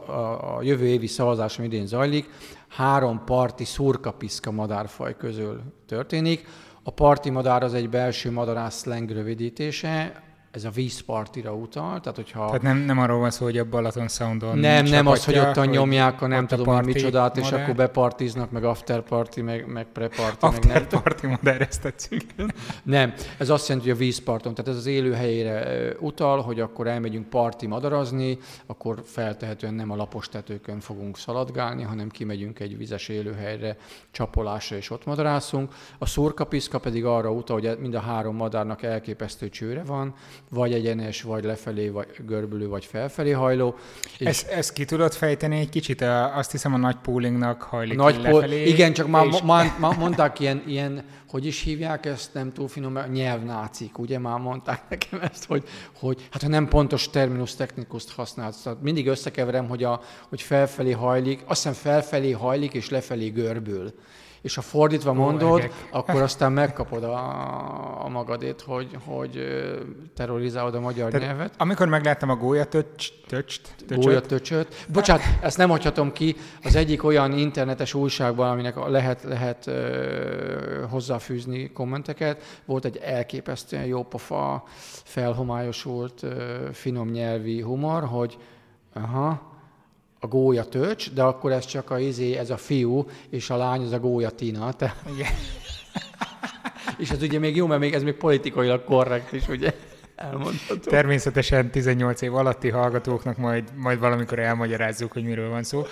a 0.57 0.63
jövő 0.63 0.87
évi 0.87 1.07
szavazás, 1.07 1.59
ami 1.59 1.67
idén 1.67 1.87
zajlik, 1.87 2.29
három 2.69 3.25
parti 3.25 3.65
szurkapiszka 3.65 4.51
madárfaj 4.51 5.17
közül 5.17 5.63
történik. 5.87 6.47
A 6.83 6.91
parti 6.91 7.31
madár 7.31 7.63
az 7.63 7.75
egy 7.75 7.89
belső 7.89 8.31
madarász 8.31 8.83
slang 8.83 9.11
rövidítése, 9.11 10.23
ez 10.51 10.65
a 10.65 10.71
vízpartira 10.71 11.55
utal, 11.55 12.01
tehát 12.01 12.17
hogyha... 12.17 12.47
Tehát 12.47 12.63
nem, 12.63 12.79
nem 12.79 12.99
arról 12.99 13.19
van 13.19 13.31
szó, 13.31 13.45
hogy 13.45 13.59
a 13.59 13.65
Balaton 13.65 14.09
Soundon 14.09 14.59
Nem, 14.59 14.85
nem 14.85 15.07
az, 15.07 15.25
hogy 15.25 15.39
ott 15.39 15.71
nyomják 15.71 16.23
a 16.23 16.27
nem 16.27 16.47
tudom 16.47 16.69
a 16.69 16.81
micsodát, 16.81 17.37
és 17.37 17.53
akkor 17.53 17.75
bepartiznak, 17.75 18.51
meg 18.51 18.65
after 18.65 19.01
party, 19.01 19.41
meg, 19.41 19.67
meg 19.67 19.87
pre-party, 19.93 20.45
after 20.45 20.73
meg 20.73 20.87
nem 20.91 21.03
party 21.03 21.27
modern, 21.27 21.63
ezt 21.63 21.83
tetszik. 21.83 22.35
Nem, 22.83 23.15
ez 23.39 23.51
azt 23.51 23.69
jelenti, 23.69 23.89
hogy 23.91 23.99
a 23.99 24.03
vízparton, 24.03 24.55
tehát 24.55 24.71
ez 24.71 24.77
az 24.77 24.87
élő 24.87 25.13
helyére 25.13 25.93
utal, 25.99 26.41
hogy 26.41 26.61
akkor 26.61 26.87
elmegyünk 26.87 27.29
parti 27.29 27.67
madarazni, 27.67 28.39
akkor 28.67 29.03
feltehetően 29.05 29.75
nem 29.75 29.91
a 29.91 29.97
lapos 29.97 30.29
tetőkön 30.29 30.81
fogunk 30.81 31.19
szaladgálni, 31.19 31.83
hanem 31.83 32.09
kimegyünk 32.09 32.61
egy 32.61 32.77
vizes 32.77 33.09
élőhelyre, 33.09 33.77
csapolásra, 34.11 34.77
és 34.77 34.91
ott 34.91 35.07
madarászunk. 35.07 35.75
A 35.99 36.07
szurkapiszka 36.07 36.79
pedig 36.79 37.05
arra 37.05 37.31
utal, 37.31 37.61
hogy 37.61 37.79
mind 37.79 37.95
a 37.95 38.01
három 38.01 38.37
madárnak 38.37 38.83
elképesztő 38.83 39.49
csőre 39.49 39.83
van, 39.83 40.15
vagy 40.53 40.73
egyenes, 40.73 41.23
vagy 41.23 41.45
lefelé, 41.45 41.89
vagy 41.89 42.07
görbülő, 42.27 42.69
vagy 42.69 42.85
felfelé 42.85 43.31
hajló. 43.31 43.75
És 44.19 44.27
ezt, 44.27 44.49
ezt 44.49 44.73
ki 44.73 44.85
tudod 44.85 45.13
fejteni 45.13 45.59
egy 45.59 45.69
kicsit? 45.69 46.03
Azt 46.35 46.51
hiszem 46.51 46.75
a 46.75 46.77
nagy 46.77 46.97
poolingnak 46.97 47.63
hajlik 47.63 47.97
nagy 47.97 48.21
lefelé. 48.23 48.65
Igen, 48.65 48.93
csak 48.93 49.09
már, 49.09 49.27
és... 49.27 49.43
már, 49.43 49.73
már 49.79 49.99
mondták 49.99 50.41
ilyen, 50.41 50.63
ilyen, 50.67 51.05
hogy 51.29 51.47
is 51.47 51.63
hívják 51.63 52.07
ezt, 52.07 52.35
nem 52.35 52.53
túl 52.53 52.69
finom, 52.69 52.99
nyelvnácik, 53.13 53.99
ugye 53.99 54.19
már 54.19 54.39
mondták 54.39 54.83
nekem 54.89 55.21
ezt, 55.33 55.45
hogy, 55.45 55.65
hogy 55.99 56.29
hát 56.31 56.43
ha 56.43 56.49
nem 56.49 56.69
pontos 56.69 57.11
terminus 57.11 57.55
technikust 57.55 58.11
használsz, 58.11 58.63
tehát 58.63 58.83
mindig 58.83 59.07
összekeverem, 59.07 59.69
hogy, 59.69 59.85
a, 59.85 60.01
hogy 60.29 60.43
felfelé 60.43 60.91
hajlik, 60.91 61.43
azt 61.47 61.63
hiszem 61.63 61.93
felfelé 61.93 62.31
hajlik 62.31 62.73
és 62.73 62.89
lefelé 62.89 63.29
görbül 63.29 63.95
és 64.41 64.55
ha 64.55 64.61
fordítva 64.61 65.13
mondod, 65.13 65.63
Ó, 65.63 65.67
akkor 65.99 66.23
aztán 66.23 66.53
megkapod 66.53 67.05
a, 67.05 68.05
a 68.05 68.09
magadét, 68.09 68.61
hogy, 68.61 68.97
hogy 69.05 69.45
terrorizálod 70.15 70.75
a 70.75 70.81
magyar 70.81 71.11
Tehát, 71.11 71.27
nyelvet. 71.27 71.55
Amikor 71.57 71.89
megláttam 71.89 72.31
a 72.31 72.37
gólyatöcs, 72.37 73.09
töcst, 73.27 73.75
Gólyatöcsöt. 73.89 74.87
Bocsánat, 74.89 75.23
ezt 75.41 75.57
nem 75.57 75.69
hagyhatom 75.69 76.13
ki. 76.13 76.37
Az 76.63 76.77
egyik 76.77 77.05
olyan 77.05 77.33
internetes 77.33 77.95
újságban, 77.95 78.51
aminek 78.51 78.87
lehet, 78.87 79.23
lehet 79.23 79.67
ö, 79.67 80.85
hozzáfűzni 80.91 81.73
kommenteket, 81.73 82.43
volt 82.65 82.85
egy 82.85 82.97
elképesztően 82.97 83.85
jópofa, 83.85 84.63
felhomályosult, 85.05 86.23
ö, 86.23 86.69
finom 86.73 87.11
nyelvi 87.11 87.61
humor, 87.61 88.05
hogy 88.05 88.39
aha, 88.93 89.50
a 90.21 90.27
gólya 90.27 90.65
töcs, 90.65 91.13
de 91.13 91.23
akkor 91.23 91.53
ez 91.53 91.65
csak 91.65 91.91
a 91.91 91.99
izé, 91.99 92.37
ez 92.37 92.51
a 92.51 92.57
fiú, 92.57 93.07
és 93.31 93.51
a 93.51 93.57
lány 93.57 93.83
az 93.83 93.93
a 93.93 93.99
gólya 94.01 94.31
Tina. 94.31 94.73
Te... 94.73 94.95
Igen. 95.15 95.31
és 96.99 97.11
ez 97.11 97.23
ugye 97.23 97.39
még 97.39 97.57
jó, 97.57 97.67
mert 97.67 97.81
még 97.81 97.95
ez 97.95 98.03
még 98.03 98.15
politikailag 98.15 98.85
korrekt 98.85 99.33
is, 99.33 99.49
ugye? 99.49 99.75
Elmondható. 100.15 100.91
Természetesen 100.91 101.71
18 101.71 102.21
év 102.21 102.35
alatti 102.35 102.69
hallgatóknak 102.69 103.37
majd, 103.37 103.65
majd 103.77 103.99
valamikor 103.99 104.39
elmagyarázzuk, 104.39 105.13
hogy 105.13 105.25
miről 105.25 105.49
van 105.49 105.63
szó. 105.63 105.83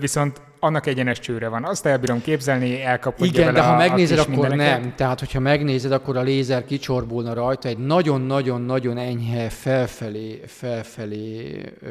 Viszont 0.00 0.40
annak 0.60 0.86
egyenes 0.86 1.18
csőre 1.18 1.48
van. 1.48 1.64
Azt 1.64 1.86
elbírom 1.86 2.20
képzelni, 2.22 2.82
elkapodja 2.82 3.40
Igen, 3.40 3.54
de 3.54 3.62
ha 3.62 3.72
a, 3.72 3.76
megnézed, 3.76 4.18
a 4.18 4.22
akkor 4.22 4.48
nem. 4.48 4.92
Tehát, 4.96 5.18
hogyha 5.18 5.40
megnézed, 5.40 5.92
akkor 5.92 6.16
a 6.16 6.22
lézer 6.22 6.64
kicsorbulna 6.64 7.34
rajta, 7.34 7.68
egy 7.68 7.78
nagyon-nagyon-nagyon 7.78 8.98
enyhe 8.98 9.48
felfelé, 9.48 10.40
felfelé 10.46 11.60
ö, 11.80 11.90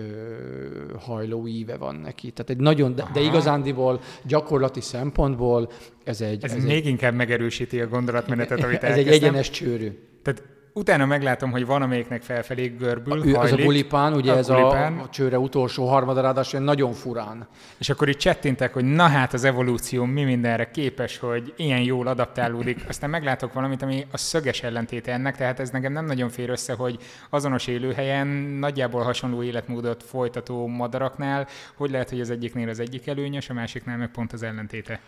hajló 0.99 1.47
íve 1.47 1.77
van 1.77 1.95
neki. 1.95 2.31
Tehát 2.31 2.49
egy 2.51 2.57
nagyon, 2.57 2.95
de, 2.95 3.09
de 3.13 3.19
igazándiból 3.19 3.99
gyakorlati 4.23 4.81
szempontból 4.81 5.71
ez 6.03 6.21
egy... 6.21 6.43
Ez, 6.43 6.53
ez 6.53 6.63
még 6.63 6.75
egy, 6.75 6.85
inkább 6.85 7.13
megerősíti 7.13 7.81
a 7.81 7.87
gondolatmenetet, 7.87 8.63
amit 8.63 8.83
Ez 8.83 8.89
elkezdtem. 8.89 9.13
egy 9.13 9.21
egyenes 9.21 9.49
csőrű. 9.49 9.91
Tehát 10.23 10.43
utána 10.73 11.05
meglátom, 11.05 11.51
hogy 11.51 11.65
van, 11.65 11.81
amelyiknek 11.81 12.21
felfelé 12.21 12.67
görbül, 12.67 13.13
a, 13.13 13.15
hajlik, 13.15 13.35
Ez 13.35 13.51
a 13.51 13.55
gulipán, 13.63 14.13
ugye 14.13 14.31
a 14.31 14.37
ez 14.37 14.47
gulipán. 14.47 14.97
A, 14.97 15.01
a 15.03 15.09
csőre 15.09 15.39
utolsó 15.39 15.87
harmada, 15.87 16.21
ráadásul 16.21 16.59
nagyon 16.59 16.93
furán. 16.93 17.47
És 17.77 17.89
akkor 17.89 18.09
itt 18.09 18.17
csettintek, 18.17 18.73
hogy 18.73 18.83
na 18.83 19.07
hát 19.07 19.33
az 19.33 19.43
evolúció 19.43 20.05
mi 20.05 20.23
mindenre 20.23 20.71
képes, 20.71 21.17
hogy 21.17 21.53
ilyen 21.57 21.81
jól 21.81 22.07
adaptálódik. 22.07 22.79
Aztán 22.87 23.09
meglátok 23.09 23.53
valamit, 23.53 23.81
ami 23.81 24.05
a 24.11 24.17
szöges 24.17 24.63
ellentéte 24.63 25.11
ennek, 25.11 25.37
tehát 25.37 25.59
ez 25.59 25.69
nekem 25.69 25.91
nem 25.91 26.05
nagyon 26.05 26.29
fér 26.29 26.49
össze, 26.49 26.73
hogy 26.73 26.97
azonos 27.29 27.67
élőhelyen 27.67 28.27
nagyjából 28.59 29.03
hasonló 29.03 29.43
életmódot 29.43 30.03
folytató 30.03 30.67
madaraknál, 30.67 31.47
hogy 31.75 31.91
lehet, 31.91 32.09
hogy 32.09 32.19
az 32.19 32.29
egyiknél 32.29 32.69
az 32.69 32.79
egyik 32.79 33.07
előnyös, 33.07 33.49
a 33.49 33.53
másiknál 33.53 33.97
meg 33.97 34.11
pont 34.11 34.33
az 34.33 34.43
ellentéte. 34.43 34.99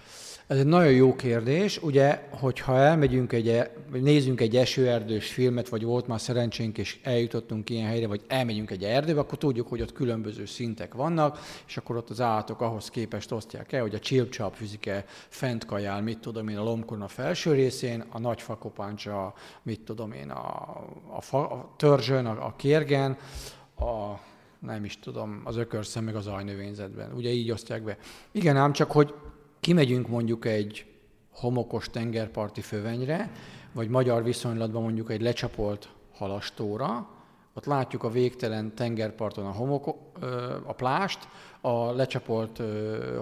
Ez 0.47 0.57
egy 0.57 0.65
nagyon 0.65 0.91
jó 0.91 1.15
kérdés. 1.15 1.81
Ugye, 1.81 2.27
hogyha 2.29 2.77
elmegyünk 2.77 3.33
egy, 3.33 3.49
e- 3.49 3.71
nézzünk 3.91 4.41
egy 4.41 4.55
esőerdős 4.55 5.31
filmet, 5.31 5.69
vagy 5.69 5.83
volt 5.83 6.07
már 6.07 6.19
szerencsénk, 6.19 6.77
és 6.77 6.99
eljutottunk 7.03 7.69
ilyen 7.69 7.87
helyre, 7.87 8.07
vagy 8.07 8.21
elmegyünk 8.27 8.71
egy 8.71 8.83
erdőbe, 8.83 9.19
akkor 9.19 9.37
tudjuk, 9.37 9.67
hogy 9.67 9.81
ott 9.81 9.93
különböző 9.93 10.45
szintek 10.45 10.93
vannak, 10.93 11.39
és 11.67 11.77
akkor 11.77 11.95
ott 11.95 12.09
az 12.09 12.21
állatok 12.21 12.61
ahhoz 12.61 12.89
képest 12.89 13.31
osztják 13.31 13.71
el, 13.71 13.81
hogy 13.81 13.95
a 13.95 13.99
csípcsáp 13.99 14.53
fizike 14.53 15.05
fent 15.07 15.65
kajál, 15.65 16.01
mit 16.01 16.19
tudom 16.19 16.47
én, 16.47 16.57
a 16.57 16.63
lombkorna 16.63 17.07
felső 17.07 17.53
részén, 17.53 18.05
a 18.09 18.19
nagy 18.19 18.41
fakopáncsa, 18.41 19.33
mit 19.63 19.81
tudom 19.81 20.11
én, 20.11 20.29
a, 20.29 20.83
a, 21.15 21.21
fa, 21.21 21.49
a 21.49 21.73
törzsön, 21.77 22.25
a, 22.25 22.45
a 22.45 22.53
kérgen, 22.57 23.17
a 23.79 24.19
nem 24.59 24.83
is 24.83 24.99
tudom, 24.99 25.41
az 25.43 25.57
ökörszem 25.57 26.03
meg 26.03 26.15
az 26.15 26.27
ajnövényzetben. 26.27 27.13
Ugye 27.13 27.29
így 27.29 27.51
osztják 27.51 27.83
be. 27.83 27.97
Igen, 28.31 28.57
ám 28.57 28.71
csak, 28.71 28.91
hogy 28.91 29.13
kimegyünk 29.61 30.07
mondjuk 30.07 30.45
egy 30.45 30.85
homokos 31.31 31.89
tengerparti 31.89 32.61
fövenyre, 32.61 33.31
vagy 33.71 33.89
magyar 33.89 34.23
viszonylatban 34.23 34.81
mondjuk 34.81 35.11
egy 35.11 35.21
lecsapolt 35.21 35.89
halastóra, 36.13 37.09
ott 37.53 37.65
látjuk 37.65 38.03
a 38.03 38.09
végtelen 38.09 38.75
tengerparton 38.75 39.45
a 39.45 39.51
homok, 39.51 39.87
a 40.65 40.73
plást, 40.73 41.27
a 41.61 41.91
lecsapolt 41.91 42.61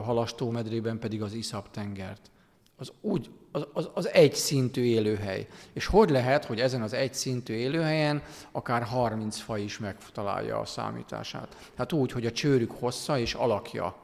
halastó 0.03 0.49
medrében 0.49 0.99
pedig 0.99 1.21
az 1.21 1.33
iszap 1.33 1.71
tengert. 1.71 2.31
az 2.77 2.91
úgy 3.01 3.29
az, 3.51 3.67
az, 3.73 3.89
az 3.93 4.07
egy 4.07 4.35
szintű 4.35 4.83
élőhely. 4.83 5.47
És 5.73 5.85
hogy 5.85 6.09
lehet, 6.09 6.45
hogy 6.45 6.59
ezen 6.59 6.81
az 6.81 6.93
egy 6.93 7.13
szintű 7.13 7.53
élőhelyen 7.53 8.23
akár 8.51 8.83
30 8.83 9.37
faj 9.37 9.61
is 9.61 9.77
megtalálja 9.77 10.59
a 10.59 10.65
számítását? 10.65 11.71
Hát 11.75 11.93
úgy, 11.93 12.11
hogy 12.11 12.25
a 12.25 12.31
csőrük 12.31 12.71
hossza 12.71 13.19
és 13.19 13.33
alakja 13.33 13.95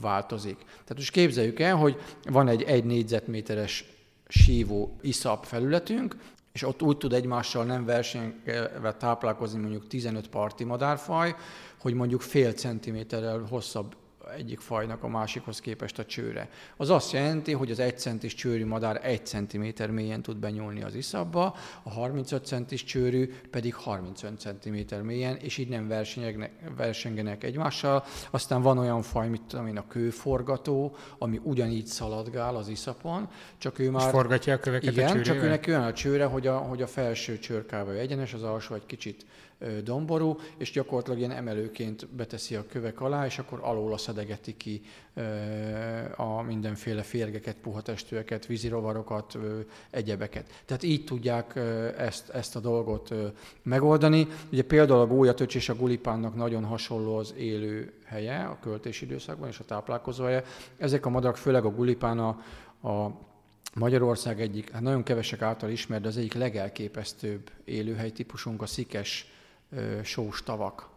változik. 0.00 0.56
Tehát 0.56 0.96
most 0.96 1.10
képzeljük 1.10 1.60
el, 1.60 1.76
hogy 1.76 2.00
van 2.24 2.48
egy 2.48 2.62
egy 2.62 2.84
négyzetméteres 2.84 3.84
sívó 4.28 4.96
iszap 5.00 5.44
felületünk, 5.44 6.16
és 6.52 6.62
ott 6.62 6.82
úgy 6.82 6.96
tud 6.96 7.12
egymással 7.12 7.64
nem 7.64 7.84
versenyve 7.84 8.94
táplálkozni 8.98 9.60
mondjuk 9.60 9.86
15 9.86 10.28
parti 10.28 10.64
madárfaj, 10.64 11.34
hogy 11.80 11.94
mondjuk 11.94 12.20
fél 12.20 12.52
centiméterrel 12.52 13.46
hosszabb 13.50 13.96
egyik 14.36 14.60
fajnak 14.60 15.02
a 15.02 15.08
másikhoz 15.08 15.60
képest 15.60 15.98
a 15.98 16.04
csőre. 16.04 16.48
Az 16.76 16.90
azt 16.90 17.12
jelenti, 17.12 17.52
hogy 17.52 17.70
az 17.70 17.78
1 17.78 17.98
centis 17.98 18.34
csőrű 18.34 18.66
madár 18.66 19.00
1 19.02 19.26
cm 19.26 19.90
mélyen 19.90 20.22
tud 20.22 20.36
benyúlni 20.36 20.82
az 20.82 20.94
iszabba, 20.94 21.54
a 21.82 21.90
35 21.90 22.46
centis 22.46 22.84
csőrű 22.84 23.32
pedig 23.50 23.74
35 23.74 24.40
cm 24.40 24.94
mélyen, 25.02 25.36
és 25.36 25.58
így 25.58 25.68
nem 25.68 25.88
versengenek 26.76 27.44
egymással. 27.44 28.04
Aztán 28.30 28.62
van 28.62 28.78
olyan 28.78 29.02
faj, 29.02 29.28
mint 29.28 29.42
tudom 29.46 29.66
én, 29.66 29.76
a 29.76 29.86
kőforgató, 29.86 30.96
ami 31.18 31.40
ugyanígy 31.42 31.86
szaladgál 31.86 32.56
az 32.56 32.68
iszapon, 32.68 33.28
csak 33.58 33.78
ő 33.78 33.90
már... 33.90 34.06
És 34.06 34.10
forgatja 34.10 34.54
a 34.54 34.58
köveket 34.58 34.92
igen, 34.92 35.18
a 35.18 35.22
csak 35.22 35.36
őnek 35.36 35.64
olyan 35.68 35.82
a 35.82 35.92
csőre, 35.92 36.24
hogy 36.24 36.46
a, 36.46 36.56
hogy 36.56 36.82
a 36.82 36.86
felső 36.86 37.38
csőrkáva 37.38 37.92
egyenes, 37.92 38.34
az 38.34 38.42
alsó 38.42 38.74
egy 38.74 38.86
kicsit 38.86 39.24
domború, 39.84 40.38
és 40.56 40.70
gyakorlatilag 40.70 41.18
ilyen 41.18 41.30
emelőként 41.30 42.08
beteszi 42.08 42.54
a 42.54 42.66
kövek 42.66 43.00
alá, 43.00 43.26
és 43.26 43.38
akkor 43.38 43.58
alól 43.62 43.98
szedegeti 43.98 44.56
ki 44.56 44.80
a 46.16 46.42
mindenféle 46.42 47.02
férgeket, 47.02 47.56
puhatestőeket, 47.56 48.46
vízirovarokat, 48.46 49.38
egyebeket. 49.90 50.62
Tehát 50.64 50.82
így 50.82 51.04
tudják 51.04 51.56
ezt, 51.96 52.28
ezt 52.28 52.56
a 52.56 52.60
dolgot 52.60 53.14
megoldani. 53.62 54.26
Ugye 54.52 54.62
például 54.62 55.00
a 55.00 55.06
gólyatöcs 55.06 55.54
és 55.54 55.68
a 55.68 55.74
gulipánnak 55.74 56.34
nagyon 56.34 56.64
hasonló 56.64 57.16
az 57.16 57.34
élő 57.36 57.92
helye 58.04 58.44
a 58.44 58.58
költési 58.60 59.04
időszakban 59.04 59.48
és 59.48 59.58
a 59.58 59.64
táplálkozó 59.64 60.24
helye. 60.24 60.44
Ezek 60.76 61.06
a 61.06 61.10
madarak, 61.10 61.36
főleg 61.36 61.64
a 61.64 61.70
gulipán 61.70 62.18
a, 62.18 62.28
a 62.88 63.20
Magyarország 63.74 64.40
egyik, 64.40 64.70
hát 64.70 64.82
nagyon 64.82 65.02
kevesek 65.02 65.42
által 65.42 65.70
ismert, 65.70 66.02
de 66.02 66.08
az 66.08 66.16
egyik 66.16 66.34
legelképesztőbb 66.34 67.50
élőhely 67.64 68.10
típusunk 68.10 68.62
a 68.62 68.66
szikes 68.66 69.26
sós 70.02 70.42
tavak. 70.42 70.90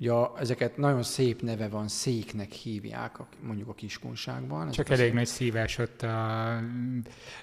Ugye 0.00 0.12
ezeket 0.38 0.76
nagyon 0.76 1.02
szép 1.02 1.42
neve 1.42 1.68
van, 1.68 1.88
széknek 1.88 2.52
hívják 2.52 3.18
mondjuk 3.42 3.68
a 3.68 3.74
kiskunságban. 3.74 4.70
Csak 4.70 4.90
elég 4.90 5.12
nagy 5.12 5.26
szívás 5.26 5.78
ott 5.78 6.02
a 6.02 6.60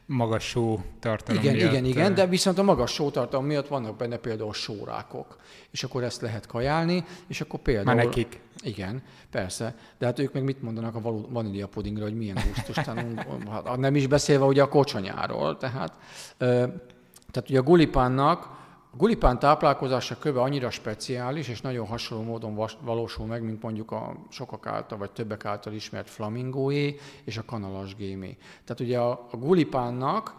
magas 0.06 0.44
só 0.44 0.80
tartalom 1.00 1.42
Igen, 1.42 1.56
miatt. 1.56 1.72
igen, 1.72 1.86
igen, 1.86 2.14
de 2.14 2.26
viszont 2.26 2.58
a 2.58 2.64
magas 2.64 2.94
só 2.94 3.10
tartalom 3.10 3.46
miatt 3.46 3.68
vannak 3.68 3.98
benne 3.98 4.18
például 4.18 4.54
sórákok, 4.54 5.38
és 5.72 5.84
akkor 5.84 6.04
ezt 6.04 6.22
lehet 6.22 6.46
kajálni, 6.46 7.04
és 7.28 7.42
akkor 7.42 7.60
például... 7.60 7.96
Már 7.96 8.06
nekik. 8.06 8.40
Igen, 8.64 9.04
persze, 9.32 9.76
de 9.98 10.06
hát 10.06 10.20
ők 10.20 10.34
meg 10.34 10.44
mit 10.44 10.62
mondanak 10.62 10.96
a 10.96 11.02
vanília 11.30 11.68
pudingra, 11.68 12.04
hogy 12.04 12.18
milyen 12.18 12.38
gusztustalan, 12.48 13.18
hát 13.52 13.78
nem 13.78 13.96
is 13.96 14.08
beszélve 14.08 14.46
ugye 14.46 14.62
a 14.62 14.70
kocsonyáról, 14.70 15.58
tehát, 15.58 15.98
tehát 16.38 17.50
ugye 17.50 17.60
a 17.60 17.64
gulipánnak 17.64 18.56
a 18.92 18.96
gulipán 18.96 19.40
táplálkozása 19.40 20.18
köve 20.18 20.42
annyira 20.42 20.70
speciális, 20.70 21.48
és 21.48 21.62
nagyon 21.62 21.88
hasonló 21.88 22.24
módon 22.24 22.68
valósul 22.82 23.26
meg, 23.26 23.44
mint 23.44 23.62
mondjuk 23.62 23.92
a 23.92 24.16
sokak 24.30 24.68
által, 24.68 24.98
vagy 24.98 25.12
többek 25.12 25.46
által 25.46 25.74
ismert 25.74 26.10
flamingóé 26.10 27.00
és 27.24 27.38
a 27.38 27.46
kanalas 27.46 27.96
gémé. 27.96 28.38
Tehát 28.64 28.80
ugye 28.80 29.00
a, 29.00 29.28
a 29.32 29.38
gulipánnak 29.38 30.36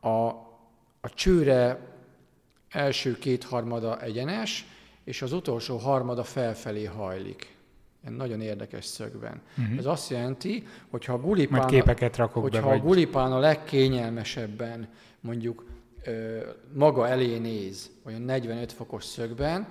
a, 0.00 0.28
a 1.00 1.08
csőre 1.14 1.92
első 2.68 3.18
kétharmada 3.18 4.00
egyenes, 4.00 4.66
és 5.04 5.22
az 5.22 5.32
utolsó 5.32 5.76
harmada 5.76 6.24
felfelé 6.24 6.84
hajlik. 6.84 7.56
Nagyon 8.16 8.40
érdekes 8.40 8.84
szögben. 8.84 9.42
Uh-huh. 9.58 9.78
Ez 9.78 9.86
azt 9.86 10.10
jelenti, 10.10 10.66
hogy 10.90 11.04
ha 11.04 11.12
a 11.12 11.20
gulipán, 11.20 11.58
Majd 11.58 11.70
képeket 11.70 12.16
rakok 12.16 12.42
hogyha 12.42 12.68
be, 12.68 12.74
a 12.74 12.78
gulipán 12.78 13.32
a 13.32 13.38
legkényelmesebben 13.38 14.88
mondjuk 15.20 15.64
maga 16.72 17.08
elé 17.08 17.38
néz, 17.38 17.90
olyan 18.06 18.22
45 18.22 18.72
fokos 18.72 19.04
szögben, 19.04 19.68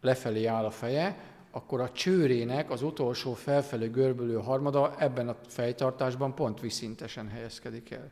lefelé 0.00 0.44
áll 0.44 0.64
a 0.64 0.70
feje, 0.70 1.18
akkor 1.50 1.80
a 1.80 1.92
csőrének 1.92 2.70
az 2.70 2.82
utolsó 2.82 3.32
felfelé 3.32 3.86
görbülő 3.86 4.34
harmada 4.34 4.94
ebben 4.98 5.28
a 5.28 5.36
fejtartásban 5.46 6.34
pont 6.34 6.60
viszintesen 6.60 7.28
helyezkedik 7.28 7.90
el. 7.90 8.10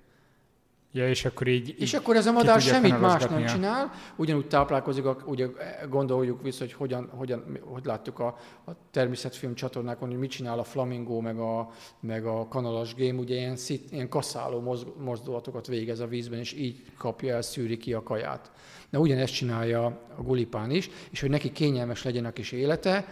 Ja, 0.93 1.09
és 1.09 1.25
akkor 1.25 1.47
így... 1.47 1.75
És 1.79 1.95
akkor 1.95 2.17
ez 2.17 2.27
a 2.27 2.33
madár 2.33 2.61
semmit 2.61 3.01
más 3.01 3.25
nem 3.25 3.47
csinál, 3.47 3.93
ugyanúgy 4.17 4.47
táplálkozik, 4.47 5.05
ugye 5.27 5.47
gondoljuk 5.89 6.43
vissza, 6.43 6.59
hogy 6.65 6.73
hogyan, 6.73 7.11
hogyan 7.17 7.59
hogy 7.65 7.85
láttuk 7.85 8.19
a, 8.19 8.27
a 8.67 8.71
természetfilm 8.91 9.55
csatornákon, 9.55 10.09
hogy 10.09 10.19
mit 10.19 10.31
csinál 10.31 10.59
a 10.59 10.65
flamingó, 10.65 11.21
meg 11.21 11.39
a, 11.39 11.71
meg 12.01 12.27
a 12.27 12.49
kanalas 12.49 12.95
gém, 12.95 13.19
ugye 13.19 13.35
ilyen, 13.35 13.57
szit, 13.57 13.93
ilyen 13.93 14.09
kaszáló 14.09 14.77
mozdulatokat 14.99 15.67
végez 15.67 16.01
a 16.01 16.07
vízben, 16.07 16.39
és 16.39 16.53
így 16.53 16.83
kapja 16.99 17.35
el, 17.35 17.43
szűri 17.43 17.77
ki 17.77 17.93
a 17.93 18.03
kaját. 18.03 18.51
De 18.91 18.99
ugyanezt 18.99 19.35
csinálja 19.35 19.85
a 20.17 20.23
gulipán 20.23 20.71
is, 20.71 20.91
és 21.11 21.21
hogy 21.21 21.31
neki 21.31 21.53
kényelmes 21.53 22.03
legyen 22.03 22.25
a 22.25 22.33
kis 22.33 22.53
élete, 22.53 23.07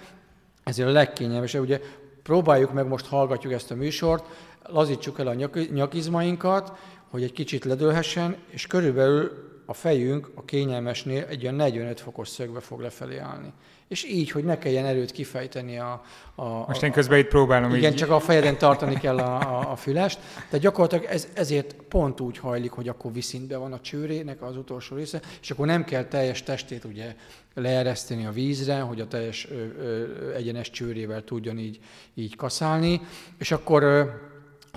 ezért 0.65 0.89
a 0.89 0.93
legkényelmesebb, 0.93 1.63
ugye 1.63 1.81
próbáljuk 2.23 2.73
meg, 2.73 2.87
most 2.87 3.07
hallgatjuk 3.07 3.53
ezt 3.53 3.71
a 3.71 3.75
műsort, 3.75 4.25
lazítsuk 4.63 5.19
el 5.19 5.27
a 5.27 5.35
nyakizmainkat, 5.73 6.79
hogy 7.09 7.23
egy 7.23 7.33
kicsit 7.33 7.65
ledőlhessen, 7.65 8.37
és 8.51 8.67
körülbelül 8.67 9.47
a 9.67 9.75
fejünk 9.75 10.31
a 10.35 10.45
kényelmesnél 10.45 11.25
egy 11.29 11.43
olyan 11.43 11.55
45 11.55 12.01
fokos 12.01 12.29
szögbe 12.29 12.61
fog 12.61 12.81
lefelé 12.81 13.19
állni. 13.19 13.53
És 13.89 14.05
így, 14.05 14.31
hogy 14.31 14.45
ne 14.45 14.59
kelljen 14.59 14.85
erőt 14.85 15.11
kifejteni 15.11 15.79
a... 15.79 16.03
a 16.35 16.45
Most 16.45 16.83
én 16.83 16.93
közben 16.93 17.19
itt 17.19 17.29
próbálom 17.29 17.75
Igen, 17.75 17.93
így... 17.93 17.99
csak 17.99 18.11
a 18.11 18.21
fejeden 18.21 18.59
tartani 18.59 18.95
kell 18.99 19.19
a, 19.19 19.59
a, 19.59 19.71
a 19.71 19.77
fülest. 19.77 20.19
Tehát 20.35 20.61
gyakorlatilag 20.61 21.05
ez, 21.05 21.29
ezért 21.35 21.73
pont 21.73 22.21
úgy 22.21 22.39
hajlik, 22.39 22.71
hogy 22.71 22.89
akkor 22.89 23.13
viszintbe 23.13 23.57
van 23.57 23.73
a 23.73 23.81
csőrének 23.81 24.43
az 24.43 24.57
utolsó 24.57 24.97
része, 24.97 25.21
és 25.41 25.51
akkor 25.51 25.67
nem 25.67 25.85
kell 25.85 26.05
teljes 26.05 26.43
testét 26.43 26.85
ugye 26.85 27.15
leereszteni 27.55 28.27
a 28.27 28.31
vízre, 28.31 28.81
hogy 28.81 29.01
a 29.01 29.07
teljes 29.07 29.49
ö, 29.51 29.65
ö, 29.79 30.35
egyenes 30.35 30.71
csőrével 30.71 31.25
tudjon 31.25 31.59
így, 31.59 31.79
így 32.15 32.37
kaszálni, 32.37 33.01
és 33.39 33.51
akkor 33.51 33.83
ö, 33.83 34.05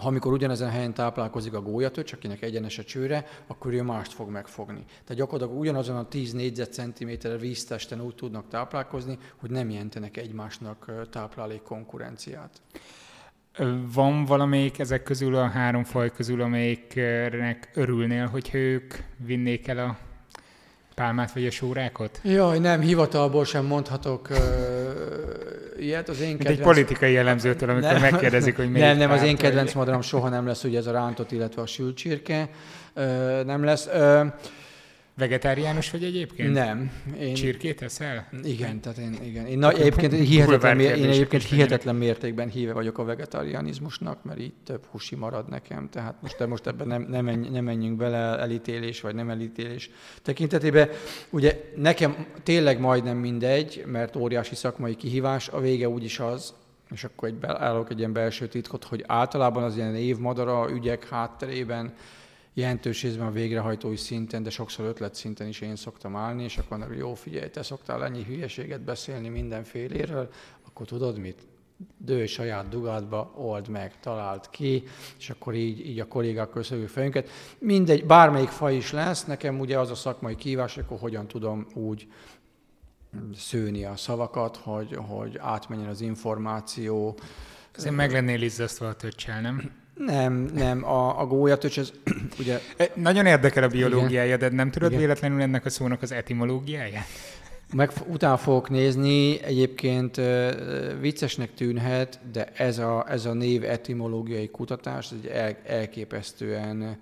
ha 0.02 0.08
amikor 0.08 0.34
ugyanezen 0.34 0.68
a 0.68 0.72
helyen 0.72 0.94
táplálkozik 0.94 1.54
a 1.54 1.62
gólyatöcs, 1.62 2.14
akinek 2.14 2.42
egyenes 2.42 2.78
a 2.78 2.84
csőre, 2.84 3.26
akkor 3.48 3.74
ő 3.74 3.82
mást 3.82 4.14
fog 4.14 4.30
megfogni. 4.30 4.84
Tehát 4.88 5.16
gyakorlatilag 5.16 5.60
ugyanazon 5.60 5.96
a 5.96 6.08
10 6.08 6.34
négyzetcentiméter 6.34 7.40
víztesten 7.40 8.02
úgy 8.02 8.16
tudnak 8.16 8.48
táplálkozni, 8.48 9.18
hogy 9.36 9.50
nem 9.50 9.70
jelentenek 9.70 10.18
egymásnak 10.18 10.92
táplálék 11.10 11.62
konkurenciát. 11.62 12.62
Van 13.94 14.26
valamelyik 14.26 14.80
ezek 14.80 15.04
közül 15.04 15.36
a 15.36 15.48
három 15.48 15.84
faj 15.84 16.12
közül, 16.12 16.42
amelyiknek 16.42 17.70
örülnél, 17.74 18.26
hogy 18.26 18.50
ők 18.54 18.94
vinnék 19.18 19.68
el 19.68 19.78
a 19.78 19.98
pálmát 20.96 21.32
vagy 21.32 21.46
a 21.46 21.52
sórákot? 21.52 22.20
Jaj, 22.24 22.60
nem, 22.60 22.82
hivatalból 22.82 23.46
sem 23.46 23.66
mondhatok 23.66 24.28
ilyet. 25.82 26.10
Az 26.10 26.22
én 26.22 26.38
kedvenc... 26.38 26.58
egy 26.58 26.64
politikai 26.64 27.12
jellemzőtől, 27.12 27.70
amikor 27.70 27.92
nem, 27.92 28.02
megkérdezik, 28.02 28.56
hogy 28.56 28.72
miért 28.72 28.88
Nem, 28.88 28.98
nem, 28.98 29.12
az 29.12 29.24
én 29.24 29.38
kedvenc 29.38 29.74
madaram 29.74 30.02
soha 30.02 30.30
nem 30.30 30.48
lesz 30.48 30.64
ugye 30.64 30.78
ez 30.78 30.88
a 30.88 30.92
rántott, 30.92 31.32
illetve 31.32 31.62
a 31.62 31.66
sült 31.66 31.96
csirke. 31.96 32.50
Nem 33.46 33.64
lesz. 33.64 33.86
Uh, 33.86 34.26
Vegetáriánus 35.18 35.92
vagy 35.92 36.04
egyébként? 36.04 36.54
Nem. 36.54 36.92
Én... 37.20 37.34
Csirkét 37.34 37.82
eszel? 37.82 38.28
Igen, 38.44 38.80
tehát 38.80 38.98
én, 38.98 39.18
igen. 39.24 39.46
Én, 39.46 39.58
na, 39.58 39.72
egyébként 39.72 40.14
hihetetlen, 40.14 40.80
én 40.80 41.10
egyébként 41.10 41.44
hihetetlen 41.44 41.96
mértékben 41.96 42.50
híve 42.50 42.74
vagyok 42.74 42.98
a 42.98 43.04
vegetarianizmusnak, 43.04 44.24
mert 44.24 44.40
így 44.40 44.54
több 44.64 44.86
husi 44.86 45.16
marad 45.16 45.50
nekem, 45.50 45.90
tehát 45.90 46.16
most, 46.22 46.38
de 46.38 46.46
most 46.46 46.68
ebben 46.68 46.88
nem, 46.88 47.06
nem, 47.10 47.26
menj, 47.26 47.50
nem 47.50 47.64
menjünk 47.64 47.98
bele 47.98 48.18
elítélés 48.18 49.02
vagy 49.02 49.16
nem 49.16 49.30
elítélés 49.30 49.90
tekintetében. 50.22 50.90
Ugye 51.30 51.72
nekem 51.76 52.26
tényleg 52.44 52.80
majdnem 52.80 53.18
mindegy, 53.18 53.84
mert 53.86 54.16
óriási 54.16 54.56
szakmai 54.56 54.96
kihívás, 54.96 55.50
a 55.50 55.60
vége 55.60 55.90
úgyis 55.90 56.20
az, 56.20 56.54
és 56.92 57.04
akkor 57.04 57.28
egy, 57.28 57.38
állok 57.42 57.90
egy 57.90 58.00
ilyen 58.00 58.14
belső 58.14 58.48
titkot, 58.48 58.84
hogy 58.84 59.04
általában 59.08 59.64
az 59.64 59.76
ilyen 59.76 59.96
évmadara 59.96 60.72
ügyek 60.72 61.10
hátterében 61.10 61.94
jelentős 62.54 63.02
részben 63.02 63.28
a 63.28 63.32
végrehajtói 63.32 63.96
szinten, 63.96 64.44
de 64.44 64.50
sokszor 64.50 64.86
ötlet 64.86 65.16
szinten 65.16 65.48
is 65.48 65.62
én 65.62 65.76
szoktam 65.76 66.16
állni, 66.16 66.44
és 66.44 66.58
akkor 66.58 66.78
mondok, 66.78 66.98
jó, 66.98 67.14
figyelj, 67.14 67.50
te 67.50 67.64
szoktál 67.64 68.04
ennyi 68.04 68.24
hülyeséget 68.24 68.82
beszélni 68.82 69.30
mindenféléről, 69.30 70.30
akkor 70.66 70.86
tudod 70.86 71.18
mit? 71.18 71.48
Dőj 71.98 72.26
saját 72.26 72.70
dugádba, 72.70 73.34
old 73.36 73.68
meg, 73.68 74.00
talált 74.00 74.50
ki, 74.50 74.84
és 75.18 75.30
akkor 75.30 75.54
így, 75.56 75.88
így 75.88 76.00
a 76.00 76.08
kollégák 76.08 76.50
köszönjük 76.50 76.90
fejünket. 76.90 77.30
Mindegy, 77.60 78.06
bármelyik 78.06 78.50
faj 78.50 78.76
is 78.76 78.92
lesz, 78.92 79.26
nekem 79.26 79.60
ugye 79.60 79.80
az 79.80 79.92
a 79.92 79.96
szakmai 79.96 80.36
kívás, 80.36 80.78
akkor 80.78 81.00
hogyan 81.00 81.28
tudom 81.28 81.66
úgy 81.74 82.08
szőni 83.36 83.86
a 83.86 83.96
szavakat, 83.96 84.58
hogy, 84.58 84.98
hogy 85.08 85.38
átmenjen 85.38 85.90
az 85.90 86.02
információ. 86.02 87.18
Azért 87.76 87.96
meg 87.96 88.12
lennél 88.12 88.42
izzasztva 88.42 88.88
a 88.88 88.96
töccsel, 88.96 89.42
nem? 89.42 89.81
Nem, 90.06 90.50
nem, 90.54 90.86
a, 90.86 91.20
a 91.20 91.26
gólyatöcs, 91.26 91.80
ez 91.80 91.92
ugye... 92.40 92.60
Nagyon 92.94 93.26
érdekel 93.26 93.64
a 93.64 93.68
biológiája, 93.68 94.38
de 94.38 94.50
nem 94.50 94.72
tudod 94.72 94.90
Igen. 94.90 95.02
véletlenül 95.02 95.42
ennek 95.42 95.66
a 95.66 95.70
szónak 95.70 96.02
az 96.02 96.12
etimológiáját? 96.12 97.06
Meg 97.74 97.92
utána 98.08 98.38
fogok 98.38 98.70
nézni, 98.70 99.44
egyébként 99.44 100.22
viccesnek 101.00 101.54
tűnhet, 101.54 102.20
de 102.32 102.52
ez 102.56 102.78
a, 102.78 103.06
ez 103.10 103.26
a 103.26 103.34
név 103.34 103.64
etimológiai 103.64 104.48
kutatás 104.50 105.12
egy 105.12 105.26
el, 105.28 105.58
elképesztően 105.66 106.98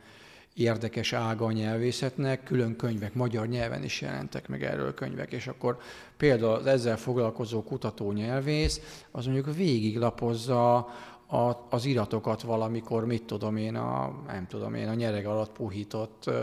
érdekes 0.53 1.13
ága 1.13 1.45
a 1.45 1.51
nyelvészetnek, 1.51 2.43
külön 2.43 2.75
könyvek, 2.75 3.13
magyar 3.13 3.47
nyelven 3.47 3.83
is 3.83 4.01
jelentek 4.01 4.47
meg 4.47 4.63
erről 4.63 4.93
könyvek, 4.93 5.31
és 5.31 5.47
akkor 5.47 5.77
például 6.17 6.53
az 6.53 6.65
ezzel 6.65 6.97
foglalkozó 6.97 7.63
kutató 7.63 8.11
nyelvész, 8.11 8.81
az 9.11 9.25
mondjuk 9.25 9.55
végiglapozza 9.55 10.87
a, 11.31 11.65
az 11.69 11.85
iratokat 11.85 12.41
valamikor, 12.41 13.05
mit 13.05 13.23
tudom 13.23 13.57
én, 13.57 13.75
a, 13.75 14.13
nem 14.27 14.47
tudom 14.47 14.73
én, 14.73 14.87
a 14.87 14.93
nyereg 14.93 15.25
alatt 15.25 15.51
puhított 15.51 16.23
uh, 16.27 16.33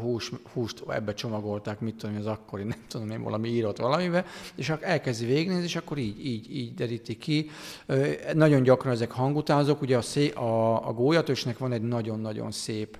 hús, 0.00 0.32
húst 0.52 0.82
ebbe 0.88 1.14
csomagolták, 1.14 1.80
mit 1.80 1.94
tudom 1.94 2.14
én, 2.14 2.20
az 2.20 2.26
akkori, 2.26 2.62
nem 2.62 2.84
tudom 2.88 3.10
én, 3.10 3.22
valami 3.22 3.48
írott 3.48 3.76
valamibe, 3.78 4.24
és 4.54 4.70
akkor 4.70 4.86
elkezdi 4.86 5.26
végignézni, 5.26 5.64
és 5.64 5.76
akkor 5.76 5.98
így, 5.98 6.26
így, 6.26 6.56
így 6.56 6.74
deríti 6.74 7.16
ki. 7.16 7.50
Uh, 7.88 8.32
nagyon 8.32 8.62
gyakran 8.62 8.92
ezek 8.92 9.10
hangutánzók, 9.10 9.80
ugye 9.80 9.96
a, 9.96 10.02
szé, 10.02 10.30
a, 10.30 10.88
a 10.88 10.92
gólyatösnek 10.92 11.58
van 11.58 11.72
egy 11.72 11.82
nagyon-nagyon 11.82 12.50
szép 12.50 12.98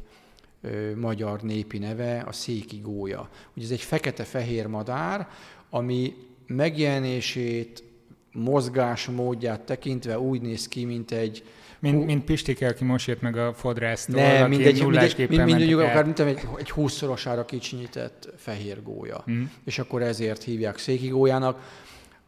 uh, 0.62 0.94
magyar 0.94 1.42
népi 1.42 1.78
neve, 1.78 2.24
a 2.26 2.32
széki 2.32 2.80
gólya. 2.80 3.28
Ugye 3.56 3.64
ez 3.64 3.72
egy 3.72 3.80
fekete-fehér 3.80 4.66
madár, 4.66 5.28
ami 5.70 6.14
megjelenését 6.46 7.89
mozgásmódját 8.32 9.60
tekintve 9.60 10.18
úgy 10.18 10.40
néz 10.40 10.68
ki, 10.68 10.84
mint 10.84 11.10
egy 11.10 11.44
mint, 11.80 12.06
mint 12.06 12.24
Pistike, 12.24 12.68
aki 12.68 12.84
most 12.84 13.06
jött 13.06 13.20
meg 13.20 13.36
a 13.36 13.52
fodrásztól, 13.52 14.20
ne, 14.20 14.46
mindegy, 14.46 14.82
mindegy, 14.82 15.28
mint, 15.28 15.44
mindegy, 15.44 15.72
akár 15.72 16.04
mint 16.04 16.18
egy, 16.18 16.40
egy 16.58 16.70
húszszorosára 16.70 17.44
kicsinyített 17.44 18.28
fehér 18.36 18.82
gólya. 18.82 19.24
Mm. 19.30 19.42
És 19.64 19.78
akkor 19.78 20.02
ezért 20.02 20.42
hívják 20.42 20.78
széki 20.78 21.08
gólyának. 21.08 21.60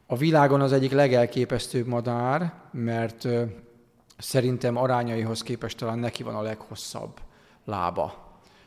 A 0.07 0.17
világon 0.17 0.61
az 0.61 0.73
egyik 0.73 0.93
legelképesztőbb 0.93 1.87
madár, 1.87 2.53
mert 2.71 3.29
szerintem 4.19 4.77
arányaihoz 4.77 5.43
képest 5.43 5.77
talán 5.77 5.99
neki 5.99 6.23
van 6.23 6.35
a 6.35 6.43
leghosszabb 6.43 7.21
lába. 7.65 8.22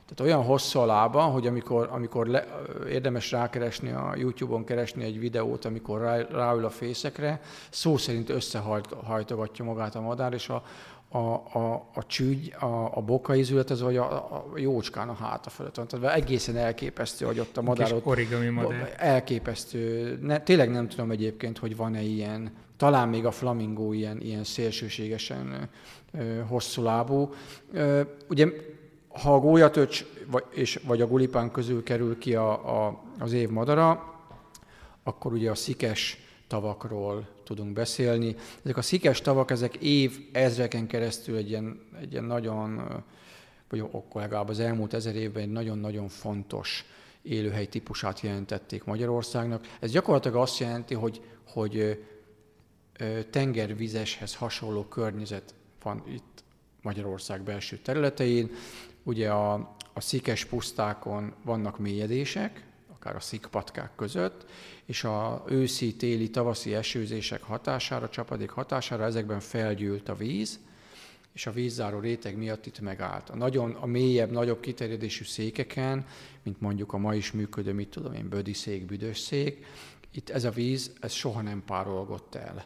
Tehát 0.06 0.32
olyan 0.32 0.44
hosszú 0.44 0.80
a 0.80 0.86
lába, 0.86 1.22
hogy 1.22 1.48
amikor, 1.48 1.90
amikor 1.92 2.28
le, 2.28 2.48
érdemes 2.90 3.32
rákeresni 3.32 3.92
a 3.92 4.14
YouTube-on, 4.18 4.64
keresni 4.64 5.04
egy 5.04 5.20
videót, 5.20 5.66
amikor 5.66 6.02
rá, 6.02 6.18
ráül 6.32 6.66
a 6.66 6.70
fészekre, 6.70 7.42
szó 7.70 7.98
szerint 7.98 8.30
összehajtogatja 8.30 9.66
magát 9.66 9.96
a 9.96 10.02
madár, 10.02 10.34
és 10.34 10.50
a, 10.50 10.64
a, 11.10 11.18
a, 11.18 11.90
a 11.94 12.06
csügy, 12.06 12.56
a, 12.60 12.98
a 12.98 13.02
bokaizület, 13.02 13.72
ez 13.72 13.82
vagy 13.82 13.98
a, 13.98 14.14
a 14.14 14.46
jócskán 14.56 15.10
a 15.10 15.14
háta 15.14 15.50
fölött 15.50 15.76
van. 15.76 15.88
Tehát 15.88 16.16
egészen 16.16 16.58
elképesztő, 16.58 17.26
hogy 17.26 17.40
ott 17.40 17.58
a 17.58 17.62
madár 17.62 17.94
ott... 17.94 18.06
origami 18.06 18.50
madár. 18.50 18.94
Elképesztő. 18.98 20.18
Ne, 20.22 20.40
tényleg 20.40 20.72
nem 20.72 20.88
tudom 20.88 21.12
egyébként, 21.12 21.58
hogy 21.58 21.76
van-e 21.76 22.02
ilyen, 22.02 22.52
talán 22.78 23.10
még 23.10 23.26
a 23.26 23.32
flamingó 23.32 23.94
ilyen, 23.94 24.22
ilyen 24.22 24.44
szélsőségesen 24.44 25.70
ö, 26.12 26.40
hosszú 26.48 26.84
lábú. 26.84 27.34
Ö, 27.72 28.02
ugye 28.30 28.48
ha 29.22 29.34
a 29.34 29.40
gólyatöcs 29.40 30.06
vagy, 30.28 30.44
és, 30.50 30.80
vagy 30.86 31.02
a 31.02 31.08
gulipán 31.08 31.52
közül 31.52 31.84
kerül 31.84 32.18
ki 32.18 32.36
a, 32.36 32.86
a, 32.86 33.02
az 33.20 33.34
év 33.34 33.50
madara, 33.50 34.14
akkor 35.04 35.34
ugye 35.34 35.52
a 35.52 35.56
szikes 35.56 36.18
tavakról 36.48 37.28
tudunk 37.44 37.74
beszélni. 37.74 38.36
Ezek 38.64 38.78
a 38.78 38.82
szikes 38.82 39.22
tavak, 39.22 39.52
ezek 39.52 39.76
év 39.76 40.20
ezreken 40.32 40.88
keresztül 40.88 41.36
egy 41.36 41.50
ilyen, 41.50 41.80
egy 42.02 42.12
ilyen 42.12 42.24
nagyon, 42.24 42.82
vagy 43.70 43.80
akkor 43.80 44.22
legalább 44.22 44.50
az 44.50 44.60
elmúlt 44.60 44.94
ezer 44.94 45.16
évben 45.16 45.44
egy 45.44 45.52
nagyon-nagyon 45.52 46.08
fontos 46.08 46.86
élőhely 47.22 47.66
típusát 47.66 48.20
jelentették 48.20 48.84
Magyarországnak. 48.84 49.68
Ez 49.80 49.92
gyakorlatilag 49.92 50.38
azt 50.38 50.60
jelenti, 50.60 50.94
hogy, 50.94 51.22
hogy 51.48 52.06
tengervizeshez 53.30 54.36
hasonló 54.36 54.84
környezet 54.84 55.54
van 55.84 56.04
itt 56.08 56.44
Magyarország 56.82 57.42
belső 57.42 57.78
területein. 57.78 58.52
Ugye 59.08 59.30
a, 59.30 59.54
a 59.94 60.02
szikes 60.02 60.46
pusztákon 60.46 61.34
vannak 61.44 61.80
mélyedések, 61.80 62.66
akár 62.94 63.16
a 63.16 63.20
szikpatkák 63.20 63.96
között, 63.96 64.46
és 64.86 65.04
a 65.04 65.44
őszi, 65.48 65.96
téli, 65.96 66.30
tavaszi 66.30 66.74
esőzések 66.74 67.44
hatására, 67.44 68.10
csapadék 68.10 68.50
hatására 68.50 69.04
ezekben 69.04 69.40
felgyűlt 69.40 70.10
a 70.10 70.16
víz, 70.16 70.60
és 71.34 71.48
a 71.48 71.52
vízzáró 71.52 72.00
réteg 72.00 72.38
miatt 72.38 72.66
itt 72.66 72.80
megállt. 72.80 73.30
A 73.30 73.36
nagyon 73.36 73.72
a 73.72 73.86
mélyebb, 73.86 74.32
nagyobb 74.32 74.60
kiterjedésű 74.60 75.24
székeken, 75.24 76.06
mint 76.44 76.62
mondjuk 76.62 76.94
a 76.94 76.98
ma 76.98 77.16
is 77.16 77.32
működő, 77.32 77.74
mit 77.74 77.90
tudom 77.90 78.14
én, 78.14 78.30
bödi 78.30 78.54
szék, 78.54 78.86
büdös 78.86 79.20
szék, 79.20 79.66
itt 80.12 80.30
ez 80.30 80.44
a 80.44 80.52
víz, 80.52 80.92
ez 81.00 81.12
soha 81.12 81.42
nem 81.42 81.64
párolgott 81.66 82.36
el 82.36 82.66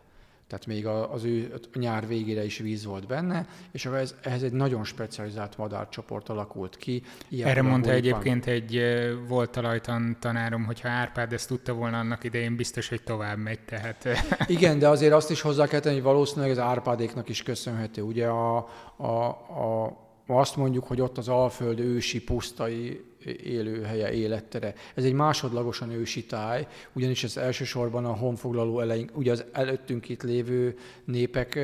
tehát 0.49 0.65
még 0.65 0.87
az 0.87 1.23
ő 1.23 1.53
nyár 1.73 2.07
végére 2.07 2.45
is 2.45 2.57
víz 2.57 2.85
volt 2.85 3.07
benne, 3.07 3.47
és 3.71 3.85
ez, 3.85 4.15
ehhez 4.21 4.43
egy 4.43 4.51
nagyon 4.51 4.83
specializált 4.83 5.57
madárcsoport 5.57 6.29
alakult 6.29 6.77
ki. 6.77 7.03
Ilyen 7.27 7.47
Erre 7.47 7.61
mondta 7.61 7.91
egyébként 7.91 8.45
egy 8.45 8.81
volt 9.27 9.49
talajtan 9.49 10.17
tanárom, 10.19 10.65
hogy 10.65 10.81
ha 10.81 10.89
Árpád 10.89 11.33
ezt 11.33 11.47
tudta 11.47 11.73
volna 11.73 11.99
annak 11.99 12.23
idején, 12.23 12.55
biztos, 12.55 12.89
hogy 12.89 13.03
tovább 13.03 13.37
megy. 13.37 13.59
Tehát... 13.59 14.07
Igen, 14.47 14.79
de 14.79 14.87
azért 14.87 15.13
azt 15.13 15.31
is 15.31 15.41
hozzá 15.41 15.67
kell 15.67 15.79
tenni, 15.79 15.95
hogy 15.95 16.03
valószínűleg 16.03 16.51
ez 16.51 16.59
Árpádéknak 16.59 17.29
is 17.29 17.43
köszönhető. 17.43 18.01
Ugye 18.01 18.27
a, 18.27 18.57
a, 18.97 19.27
a 19.27 19.97
azt 20.27 20.55
mondjuk, 20.55 20.87
hogy 20.87 21.01
ott 21.01 21.17
az 21.17 21.27
Alföld 21.27 21.79
ősi 21.79 22.23
pusztai 22.23 23.08
élőhelye, 23.25 24.11
élettere. 24.11 24.73
Ez 24.95 25.03
egy 25.03 25.13
másodlagosan 25.13 25.91
ősi 25.91 26.25
táj, 26.25 26.67
ugyanis 26.93 27.23
ez 27.23 27.37
elsősorban 27.37 28.05
a 28.05 28.15
honfoglaló 28.15 28.79
elején, 28.79 29.09
ugye 29.13 29.31
az 29.31 29.45
előttünk 29.51 30.09
itt 30.09 30.23
lévő 30.23 30.77
népek 31.03 31.59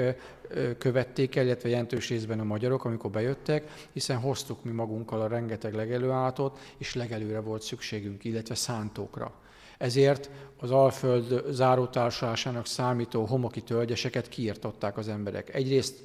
követték 0.77 1.35
el, 1.35 1.45
illetve 1.45 1.69
jelentős 1.69 2.09
részben 2.09 2.39
a 2.39 2.43
magyarok, 2.43 2.85
amikor 2.85 3.11
bejöttek, 3.11 3.87
hiszen 3.91 4.17
hoztuk 4.17 4.63
mi 4.63 4.71
magunkkal 4.71 5.21
a 5.21 5.27
rengeteg 5.27 5.73
legelőállatot, 5.73 6.59
és 6.77 6.95
legelőre 6.95 7.39
volt 7.39 7.61
szükségünk, 7.61 8.23
illetve 8.23 8.55
szántókra. 8.55 9.33
Ezért 9.77 10.29
az 10.57 10.71
Alföld 10.71 11.43
zárótársulásának 11.49 12.65
számító 12.65 13.25
homoki 13.25 13.61
tölgyeseket 13.61 14.29
kiirtották 14.29 14.97
az 14.97 15.07
emberek. 15.07 15.55
Egyrészt 15.55 16.03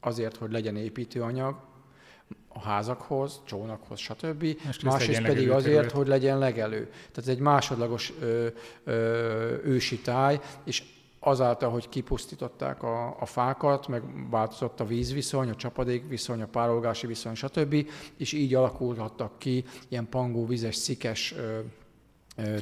azért, 0.00 0.36
hogy 0.36 0.52
legyen 0.52 0.76
építőanyag, 0.76 1.56
a 2.48 2.60
házakhoz, 2.60 3.40
csónakhoz, 3.44 3.98
stb. 3.98 4.44
Most 4.64 4.82
Másrészt 4.82 5.22
pedig 5.22 5.50
azért, 5.50 5.74
terület. 5.74 5.92
hogy 5.92 6.06
legyen 6.06 6.38
legelő. 6.38 6.84
Tehát 6.84 7.16
ez 7.16 7.28
egy 7.28 7.38
másodlagos 7.38 8.12
ö, 8.20 8.46
ö, 8.84 9.54
ősi 9.64 9.98
táj, 9.98 10.40
és 10.64 10.82
azáltal, 11.20 11.70
hogy 11.70 11.88
kipusztították 11.88 12.82
a, 12.82 13.16
a 13.20 13.26
fákat, 13.26 13.88
meg 13.88 14.02
változott 14.30 14.80
a 14.80 14.86
vízviszony, 14.86 15.50
a 15.50 15.54
csapadékviszony, 15.54 16.42
a 16.42 16.46
párolgási 16.46 17.06
viszony, 17.06 17.34
stb., 17.34 17.86
és 18.16 18.32
így 18.32 18.54
alakulhattak 18.54 19.38
ki 19.38 19.64
ilyen 19.88 20.08
pangó, 20.08 20.46
vizes, 20.46 20.76
szikes 20.76 21.34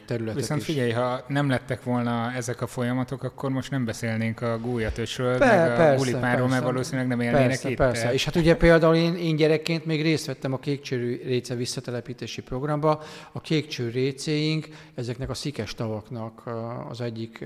területek 0.06 0.34
Viszont 0.34 0.62
figyelj, 0.62 0.90
ha 0.90 1.24
nem 1.28 1.48
lettek 1.48 1.82
volna 1.82 2.32
ezek 2.32 2.60
a 2.60 2.66
folyamatok, 2.66 3.22
akkor 3.22 3.50
most 3.50 3.70
nem 3.70 3.84
beszélnénk 3.84 4.40
a 4.40 4.58
gólyatösről, 4.58 5.38
Be, 5.38 5.46
meg 5.46 5.70
a 5.70 5.74
persze, 5.74 5.96
gulipáról, 5.96 6.48
mert 6.48 6.62
valószínűleg 6.62 7.06
nem 7.06 7.20
élnének 7.20 7.48
persze, 7.48 7.70
itt. 7.70 7.76
Persze, 7.76 8.12
és 8.12 8.24
hát 8.24 8.36
ugye 8.36 8.56
például 8.56 8.94
én, 8.94 9.14
én 9.14 9.36
gyerekként 9.36 9.84
még 9.84 10.02
részt 10.02 10.26
vettem 10.26 10.52
a 10.52 10.58
kékcsőrű 10.58 11.20
réce 11.24 11.54
visszatelepítési 11.54 12.42
programba. 12.42 13.02
A 13.32 13.40
kékcső 13.40 13.88
récéink 13.88 14.68
ezeknek 14.94 15.30
a 15.30 15.34
szikes 15.34 15.74
tavaknak 15.74 16.42
az 16.88 17.00
egyik 17.00 17.44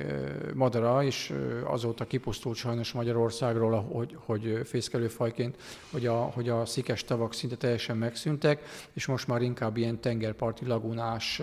madara, 0.55 1.05
és 1.05 1.33
azóta 1.65 2.07
kipusztult 2.07 2.57
sajnos 2.57 2.93
Magyarországról, 2.93 3.83
hogy, 3.93 4.17
hogy 4.25 4.61
fészkelőfajként, 4.65 5.57
hogy 5.91 6.07
a, 6.07 6.15
hogy 6.15 6.49
a 6.49 6.67
szikes 6.67 7.05
tavak 7.05 7.35
szinte 7.35 7.57
teljesen 7.57 7.97
megszűntek, 7.97 8.63
és 8.93 9.07
most 9.07 9.27
már 9.27 9.43
inkább 9.43 9.77
ilyen 9.77 10.01
tengerparti 10.01 10.67
lagunás, 10.67 11.43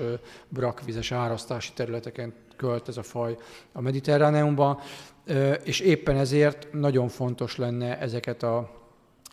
brak 0.50 0.77
brakkvizes 0.78 1.12
árasztási 1.12 1.72
területeken 1.74 2.34
költ 2.56 2.88
ez 2.88 2.98
a 2.98 3.04
faj 3.04 3.38
a 3.72 3.82
Mediterráneumban, 3.82 4.80
és 5.64 5.80
éppen 5.80 6.18
ezért 6.18 6.68
nagyon 6.74 7.08
fontos 7.08 7.56
lenne 7.56 8.00
ezeket 8.00 8.44
a, 8.44 8.70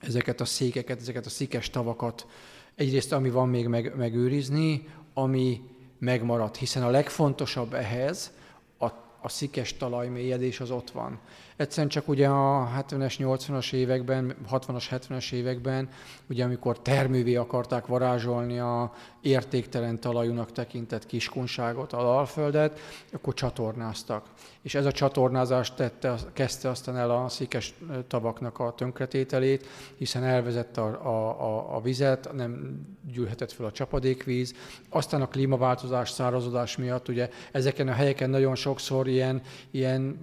ezeket 0.01 0.41
a 0.41 0.45
székeket, 0.45 1.01
ezeket 1.01 1.27
a 1.27 1.29
szikes 1.29 1.71
tavakat 1.71 2.27
egyrészt, 2.75 3.13
ami 3.13 3.31
van 3.31 3.49
még 3.49 3.67
meg, 3.67 3.97
megőrizni, 3.97 4.89
ami 5.15 5.61
megmaradt, 5.99 6.57
hiszen 6.57 6.83
a 6.83 6.91
legfontosabb 6.91 7.75
ehhez 7.75 8.33
a, 8.79 8.87
a 9.21 9.29
szikes 9.29 9.77
talajmélyedés 9.77 10.61
az 10.61 10.71
ott 10.71 10.91
van. 10.91 11.19
Egyszerűen 11.57 11.89
csak 11.89 12.09
ugye 12.09 12.29
a 12.29 12.69
70-es, 12.79 13.15
80-as 13.19 13.73
években, 13.73 14.35
60-as, 14.51 14.85
70-es 14.91 15.33
években, 15.33 15.89
ugye 16.29 16.45
amikor 16.45 16.79
termővé 16.79 17.35
akarták 17.35 17.87
varázsolni 17.87 18.59
a 18.59 18.93
értéktelen 19.21 20.01
talajunak 20.01 20.53
tekintett 20.53 21.07
kiskunságot, 21.07 21.93
a 21.93 22.17
alföldet, 22.17 22.79
akkor 23.13 23.35
csatornáztak. 23.35 24.27
És 24.63 24.75
ez 24.75 24.87
a 24.87 24.93
csatornázás 24.93 25.75
tette, 25.75 26.15
kezdte 26.33 26.69
aztán 26.69 26.97
el 26.97 27.11
a 27.11 27.29
szikes 27.29 27.75
tavaknak 28.07 28.59
a 28.59 28.75
tönkretételét, 28.77 29.67
hiszen 29.97 30.25
elvezette 30.25 30.81
a, 30.81 31.07
a, 31.07 31.41
a, 31.41 31.77
a 31.77 31.81
vizet, 31.81 32.33
nem 32.33 32.81
gyűlhetett 33.13 33.53
fel 33.53 33.67
a 33.67 33.73
csapadékvíz. 33.73 34.55
Aztán 34.89 35.23
a 35.23 35.29
klímaváltozás, 35.29 36.11
szárazodás 36.11 36.77
miatt 36.77 37.09
ugye 37.09 37.29
ezeken 37.53 37.89
a 37.89 37.93
helyeken 37.93 38.31
nagyon 38.31 38.55
sokszor 38.55 39.09
ilyen, 39.09 39.43
ilyen 39.71 40.19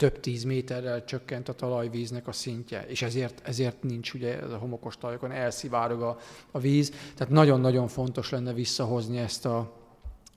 több 0.00 0.20
tíz 0.20 0.44
méterrel 0.44 1.04
csökkent 1.04 1.48
a 1.48 1.52
talajvíznek 1.52 2.26
a 2.26 2.32
szintje, 2.32 2.84
és 2.88 3.02
ezért, 3.02 3.40
ezért 3.44 3.82
nincs 3.82 4.12
ugye 4.14 4.34
a 4.34 4.56
homokos 4.56 4.96
talajokon, 4.96 5.32
elszivárog 5.32 6.02
a, 6.02 6.18
a 6.50 6.58
víz. 6.58 6.90
Tehát 7.14 7.32
nagyon-nagyon 7.32 7.88
fontos 7.88 8.30
lenne 8.30 8.52
visszahozni 8.52 9.18
ezt, 9.18 9.46
a, 9.46 9.72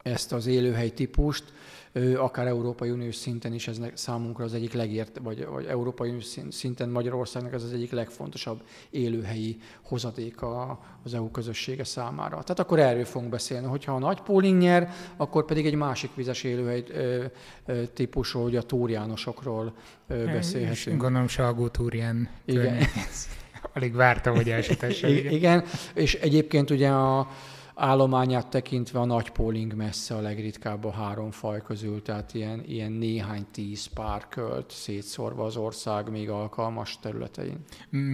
ezt 0.03 0.33
az 0.33 0.47
élőhely 0.47 0.89
típust, 0.89 1.43
akár 2.15 2.47
Európai 2.47 2.89
Uniós 2.89 3.15
szinten 3.15 3.53
is 3.53 3.67
ez 3.67 3.79
számunkra 3.93 4.43
az 4.43 4.53
egyik 4.53 4.73
legért, 4.73 5.19
vagy, 5.23 5.45
vagy 5.45 5.65
Európai 5.65 6.09
Uniós 6.09 6.37
szinten 6.49 6.89
Magyarországnak 6.89 7.53
ez 7.53 7.63
az 7.63 7.73
egyik 7.73 7.91
legfontosabb 7.91 8.61
élőhelyi 8.89 9.57
hozadéka 9.81 10.79
az 11.03 11.13
EU 11.13 11.31
közössége 11.31 11.83
számára. 11.83 12.29
Tehát 12.29 12.59
akkor 12.59 12.79
erről 12.79 13.05
fogunk 13.05 13.31
beszélni. 13.31 13.67
Hogyha 13.67 13.95
a 13.95 13.99
nagy 13.99 14.21
pooling 14.21 14.61
nyer, 14.61 14.89
akkor 15.17 15.45
pedig 15.45 15.65
egy 15.65 15.75
másik 15.75 16.15
vizes 16.15 16.43
élőhely 16.43 16.83
típusú, 17.93 18.41
hogy 18.41 18.55
a 18.55 18.61
túrjánosokról 18.61 19.73
beszélhetünk. 20.07 21.01
Gondolom 21.01 21.27
Salgó 21.27 21.67
túrján. 21.67 22.29
Igen. 22.45 22.83
Alig 23.73 23.93
vártam, 23.93 24.35
hogy 24.35 24.49
elsütesse. 24.49 25.09
Igen, 25.09 25.63
és 25.93 26.13
egyébként 26.13 26.69
ugye 26.69 26.89
a, 26.89 27.27
állományát 27.75 28.47
tekintve 28.47 28.99
a 28.99 29.05
nagy 29.05 29.29
póling 29.29 29.73
messze 29.73 30.15
a 30.15 30.21
legritkább 30.21 30.85
a 30.85 30.91
három 30.91 31.31
faj 31.31 31.61
közül, 31.61 32.01
tehát 32.01 32.33
ilyen, 32.33 32.63
ilyen 32.67 32.91
néhány 32.91 33.45
tíz 33.51 33.85
pár 33.85 34.27
költ 34.27 34.71
szétszórva 34.71 35.45
az 35.45 35.57
ország 35.57 36.09
még 36.09 36.29
alkalmas 36.29 36.99
területein. 36.99 37.57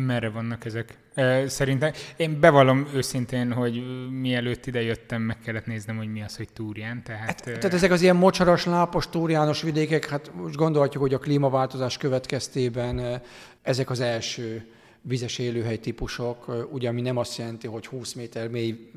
Merre 0.05 0.29
vannak 0.29 0.65
ezek? 0.65 0.97
Szerintem 1.45 1.91
én 2.17 2.39
bevallom 2.39 2.87
őszintén, 2.93 3.53
hogy 3.53 3.83
mielőtt 4.09 4.65
ide 4.65 4.81
jöttem, 4.81 5.21
meg 5.21 5.39
kellett 5.39 5.65
néznem, 5.65 5.97
hogy 5.97 6.11
mi 6.11 6.21
az, 6.21 6.37
hogy 6.37 6.47
túrján. 6.53 7.03
Tehát, 7.03 7.25
hát, 7.25 7.43
tehát 7.43 7.73
ezek 7.73 7.91
az 7.91 8.01
ilyen 8.01 8.15
mocsaras, 8.15 8.65
lápos, 8.65 9.09
túrjános 9.09 9.61
vidékek, 9.61 10.05
hát 10.05 10.31
most 10.35 10.55
gondolhatjuk, 10.55 11.03
hogy 11.03 11.13
a 11.13 11.17
klímaváltozás 11.17 11.97
következtében 11.97 13.21
ezek 13.61 13.89
az 13.89 13.99
első 13.99 14.67
vizes 15.01 15.37
élőhely 15.37 15.77
típusok, 15.77 16.67
ugye 16.71 16.89
ami 16.89 17.01
nem 17.01 17.17
azt 17.17 17.37
jelenti, 17.37 17.67
hogy 17.67 17.85
20 17.85 18.13
méter 18.13 18.49
mély 18.49 18.91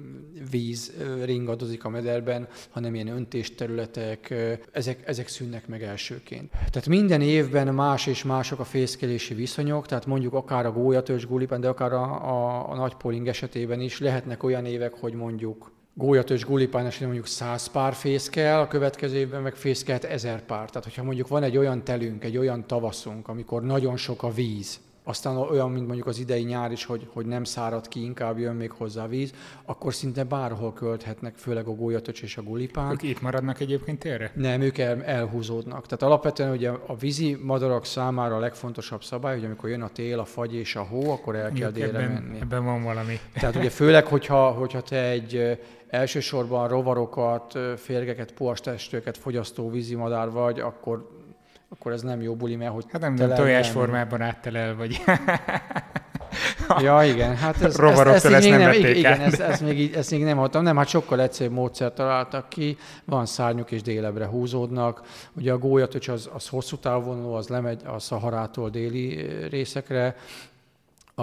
víz 0.51 0.93
ringadozik 1.25 1.85
a 1.85 1.89
mederben, 1.89 2.49
hanem 2.71 2.95
ilyen 2.95 3.09
öntésterületek, 3.09 4.35
ezek, 4.73 5.03
ezek 5.09 5.29
szűnnek 5.29 5.69
meg 5.69 5.83
elsőként. 5.83 6.51
Tehát 6.51 6.89
minden 6.89 7.21
évben 7.21 7.75
más 7.75 8.07
és 8.07 8.23
mások 8.23 8.59
a 8.59 8.65
fészkelési 8.65 9.35
viszonyok, 9.35 9.87
tehát 9.87 10.07
mondjuk 10.07 10.35
akár 10.35 10.67
a 10.67 10.73
gólyatörzs 10.73 11.27
gulipán, 11.27 11.61
de 11.61 11.69
akár 11.69 11.93
a, 11.93 12.05
a, 12.05 12.71
a 12.71 12.75
nagy 12.75 12.95
poling 12.95 13.29
esetében 13.29 13.81
is 13.81 14.01
lehetnek 14.01 14.43
olyan 14.43 14.65
évek, 14.65 14.95
hogy 14.95 15.15
mondjuk 15.15 15.71
gólyatös 15.95 16.45
gulipán 16.45 16.87
esetén 16.87 17.07
mondjuk 17.07 17.27
100 17.27 17.67
pár 17.67 17.95
fészkel, 17.95 18.61
a 18.61 18.69
következő 18.69 19.17
évben 19.17 19.43
meg 19.43 19.55
fészkelt 19.55 20.05
1000 20.05 20.43
pár. 20.43 20.69
Tehát, 20.69 20.85
hogyha 20.85 21.03
mondjuk 21.03 21.29
van 21.29 21.43
egy 21.43 21.57
olyan 21.57 21.85
telünk, 21.85 22.25
egy 22.25 22.37
olyan 22.37 22.67
tavaszunk, 22.67 23.29
amikor 23.29 23.63
nagyon 23.63 23.97
sok 23.97 24.23
a 24.23 24.33
víz, 24.33 24.81
aztán 25.05 25.37
olyan, 25.37 25.71
mint 25.71 25.87
mondjuk 25.87 26.07
az 26.07 26.19
idei 26.19 26.43
nyár 26.43 26.73
is, 26.73 26.85
hogy, 26.85 27.09
hogy 27.13 27.27
nem 27.27 27.45
szárad 27.45 27.89
ki, 27.89 28.05
inkább 28.05 28.39
jön 28.39 28.55
még 28.55 28.71
hozzá 28.71 29.07
víz, 29.07 29.33
akkor 29.65 29.95
szinte 29.95 30.25
bárhol 30.25 30.73
költhetnek, 30.73 31.35
főleg 31.37 31.67
a 31.67 31.71
gólyatöcs 31.71 32.23
és 32.23 32.37
a 32.37 32.43
gulipán. 32.43 32.93
Ők 32.93 33.03
itt 33.03 33.21
maradnak 33.21 33.61
egyébként 33.61 33.99
térre? 33.99 34.33
Nem, 34.35 34.61
ők 34.61 34.79
el, 34.79 35.05
elhúzódnak. 35.05 35.87
Tehát 35.87 36.03
alapvetően 36.03 36.51
ugye 36.51 36.71
a 36.71 36.97
vízi 36.97 37.39
madarak 37.43 37.85
számára 37.85 38.37
a 38.37 38.39
legfontosabb 38.39 39.03
szabály, 39.03 39.35
hogy 39.37 39.45
amikor 39.45 39.69
jön 39.69 39.83
a 39.83 39.89
tél, 39.89 40.19
a 40.19 40.25
fagy 40.25 40.55
és 40.55 40.77
a 40.77 40.83
hó, 40.83 41.11
akkor 41.11 41.37
el 41.37 41.53
kell 41.53 41.71
délre 41.71 41.99
ebben, 41.99 42.13
menni. 42.13 42.41
Ebben 42.41 42.65
van 42.65 42.83
valami. 42.83 43.19
Tehát 43.33 43.57
ugye 43.57 43.71
főleg, 43.71 44.07
hogyha, 44.07 44.51
hogyha 44.51 44.81
te 44.81 45.09
egy 45.09 45.59
elsősorban 45.89 46.69
rovarokat, 46.69 47.59
férgeket, 47.77 48.33
puastestőket 48.33 49.19
fogyasztó 49.19 49.71
vízimadár 49.71 50.31
vagy, 50.31 50.61
akkor 50.61 51.22
akkor 51.73 51.93
ez 51.93 52.03
nem 52.03 52.23
jó 52.23 52.35
buli, 52.35 52.57
mert 52.57 52.73
hogy... 52.73 52.85
Hát 52.93 53.01
nem, 53.01 53.15
nem 53.15 53.35
tojás 53.35 53.71
formában 53.71 54.21
áttelel, 54.21 54.77
vagy... 54.77 55.01
ja, 56.79 57.03
igen, 57.05 57.37
hát 57.37 57.63
ez, 57.63 57.79
ezt, 57.79 57.99
ezt, 57.99 58.25
ezt, 58.25 58.49
nem, 58.49 58.59
nem 58.59 58.73
igen, 58.73 58.95
igen, 58.95 59.21
ezt, 59.21 59.41
ezt, 59.41 59.61
még, 59.61 59.95
ezt 59.95 60.11
még 60.11 60.25
nem 60.25 60.37
hallottam, 60.37 60.63
nem, 60.63 60.77
hát 60.77 60.89
sokkal 60.89 61.21
egyszerűbb 61.21 61.53
módszert 61.53 61.95
találtak 61.95 62.49
ki, 62.49 62.77
van 63.05 63.27
szárnyuk 63.27 63.71
és 63.71 63.83
délebre 63.83 64.27
húzódnak, 64.27 65.03
ugye 65.33 65.53
a 65.53 65.59
gólyatöcs 65.59 66.09
az, 66.09 66.31
az 66.33 66.49
hosszú 66.49 66.77
távonuló, 66.77 67.35
az 67.35 67.49
lemegy 67.49 67.81
a 67.87 67.99
Szaharától 67.99 68.71
déli 68.71 69.27
részekre, 69.51 70.17
a 71.15 71.23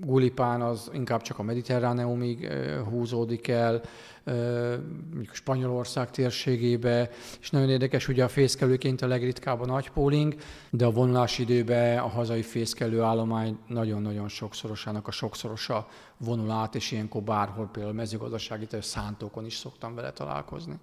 gulipán 0.00 0.62
az 0.62 0.90
inkább 0.92 1.22
csak 1.22 1.38
a 1.38 1.42
mediterráneumig 1.42 2.52
húzódik 2.90 3.48
el, 3.48 3.80
mondjuk 5.10 5.34
Spanyolország 5.34 6.10
térségébe, 6.10 7.10
és 7.40 7.50
nagyon 7.50 7.70
érdekes, 7.70 8.08
ugye 8.08 8.24
a 8.24 8.28
fészkelőként 8.28 9.02
a 9.02 9.06
legritkább 9.06 9.60
a 9.60 9.66
nagy 9.66 9.90
póling, 9.90 10.34
de 10.70 10.84
a 10.84 10.90
vonulási 10.90 11.42
időben 11.42 11.98
a 11.98 12.08
hazai 12.08 12.42
fészkelő 12.42 13.00
állomány 13.00 13.58
nagyon-nagyon 13.68 14.28
sokszorosának 14.28 15.08
a 15.08 15.10
sokszorosa 15.10 15.88
vonul 16.18 16.50
át, 16.50 16.74
és 16.74 16.92
ilyenkor 16.92 17.22
bárhol 17.22 17.68
például 17.72 17.94
mezőgazdasági 17.94 18.66
szántókon 18.80 19.46
is 19.46 19.54
szoktam 19.54 19.94
vele 19.94 20.12
találkozni. 20.12 20.74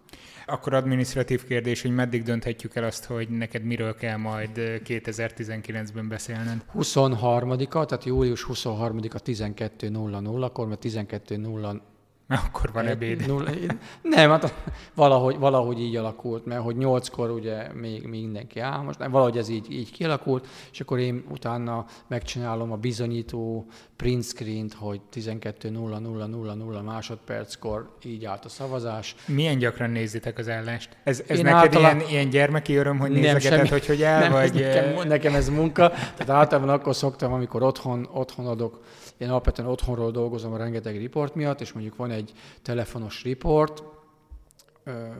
Akkor 0.45 0.73
administratív 0.73 1.45
kérdés, 1.45 1.81
hogy 1.81 1.91
meddig 1.91 2.23
dönthetjük 2.23 2.75
el 2.75 2.83
azt, 2.83 3.05
hogy 3.05 3.29
neked 3.29 3.63
miről 3.63 3.95
kell 3.95 4.17
majd 4.17 4.51
2019-ben 4.55 6.07
beszélned? 6.07 6.65
23-a, 6.75 7.85
tehát 7.85 8.03
július 8.03 8.45
23-a 8.49 9.21
12.00-kor, 9.21 10.67
mert 10.67 10.83
12.00 10.83 11.79
Akkor 12.31 12.71
van 12.73 12.87
ebéd. 12.87 13.27
Nulla, 13.27 13.49
nem, 14.01 14.29
hát 14.29 14.53
valahogy, 14.93 15.37
valahogy 15.37 15.79
így 15.79 15.95
alakult, 15.95 16.45
mert 16.45 16.61
hogy 16.61 16.77
nyolckor 16.77 17.29
ugye 17.29 17.73
még, 17.73 18.07
még 18.07 18.21
mindenki 18.21 18.59
áll, 18.59 18.81
most 18.81 18.99
nem, 18.99 19.11
valahogy 19.11 19.37
ez 19.37 19.49
így, 19.49 19.71
így 19.71 19.91
kialakult, 19.91 20.47
és 20.71 20.79
akkor 20.79 20.99
én 20.99 21.23
utána 21.29 21.85
megcsinálom 22.07 22.71
a 22.71 22.75
bizonyító 22.75 23.65
print 23.95 24.23
screen-t, 24.23 24.73
hogy 24.73 25.01
12.0000 25.13 26.83
másodperckor 26.85 27.95
így 28.03 28.25
állt 28.25 28.45
a 28.45 28.49
szavazás. 28.49 29.15
Milyen 29.25 29.57
gyakran 29.57 29.89
nézitek 29.89 30.37
az 30.37 30.49
állást? 30.49 30.97
Ez, 31.03 31.23
ez 31.27 31.39
neked 31.39 31.53
általán... 31.53 31.97
ilyen, 31.97 32.09
ilyen 32.09 32.29
gyermeki 32.29 32.75
öröm, 32.75 32.99
hogy 32.99 33.11
nézegeted, 33.11 33.67
hogy 33.67 33.85
hogy 33.85 34.01
el, 34.01 34.19
nem, 34.19 34.31
vagy... 34.31 34.53
Nekem, 34.53 35.07
nekem 35.07 35.35
ez 35.35 35.49
munka, 35.49 35.89
tehát 35.89 36.29
általában 36.29 36.69
akkor 36.69 36.95
szoktam, 36.95 37.33
amikor 37.33 37.63
otthon, 37.63 38.09
otthon 38.11 38.47
adok 38.47 38.79
én 39.21 39.29
alapvetően 39.29 39.67
otthonról 39.67 40.11
dolgozom 40.11 40.53
a 40.53 40.57
rengeteg 40.57 40.97
riport 40.97 41.35
miatt, 41.35 41.61
és 41.61 41.71
mondjuk 41.71 41.95
van 41.95 42.11
egy 42.11 42.31
telefonos 42.61 43.23
riport, 43.23 43.83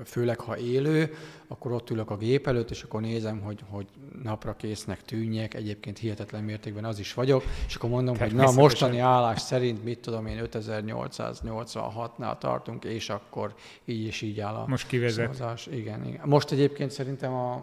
főleg 0.06 0.40
ha 0.40 0.58
élő, 0.58 1.14
akkor 1.48 1.72
ott 1.72 1.90
ülök 1.90 2.10
a 2.10 2.18
gép 2.18 2.48
előtt, 2.48 2.70
és 2.70 2.84
akkor 2.84 3.02
nézem, 3.02 3.42
hogy, 3.42 3.60
hogy 3.70 3.86
napra 4.24 4.56
késznek 4.56 5.02
tűnjek, 5.02 5.54
egyébként 5.54 5.98
hihetetlen 5.98 6.44
mértékben 6.44 6.86
az 6.86 7.00
is 7.00 7.14
vagyok, 7.14 7.44
és 7.68 7.76
akkor 7.76 7.90
mondom, 7.90 8.18
hogy 8.18 8.34
na 8.34 8.52
mostani 8.52 9.00
állás 9.00 9.42
szerint, 9.42 9.84
mit 9.84 10.00
tudom 10.00 10.26
én, 10.26 10.42
5886-nál 10.52 12.38
tartunk, 12.38 12.84
és 12.84 13.10
akkor 13.10 13.54
így 13.86 14.06
és 14.06 14.22
így 14.22 14.40
áll 14.40 14.56
a 14.56 14.66
Most 14.68 14.88
kivezet. 14.88 15.34
Szavazás. 15.34 15.68
Igen, 15.68 16.06
igen. 16.06 16.22
Most 16.26 16.52
egyébként 16.52 16.92
szerintem 16.92 17.34
a, 17.34 17.54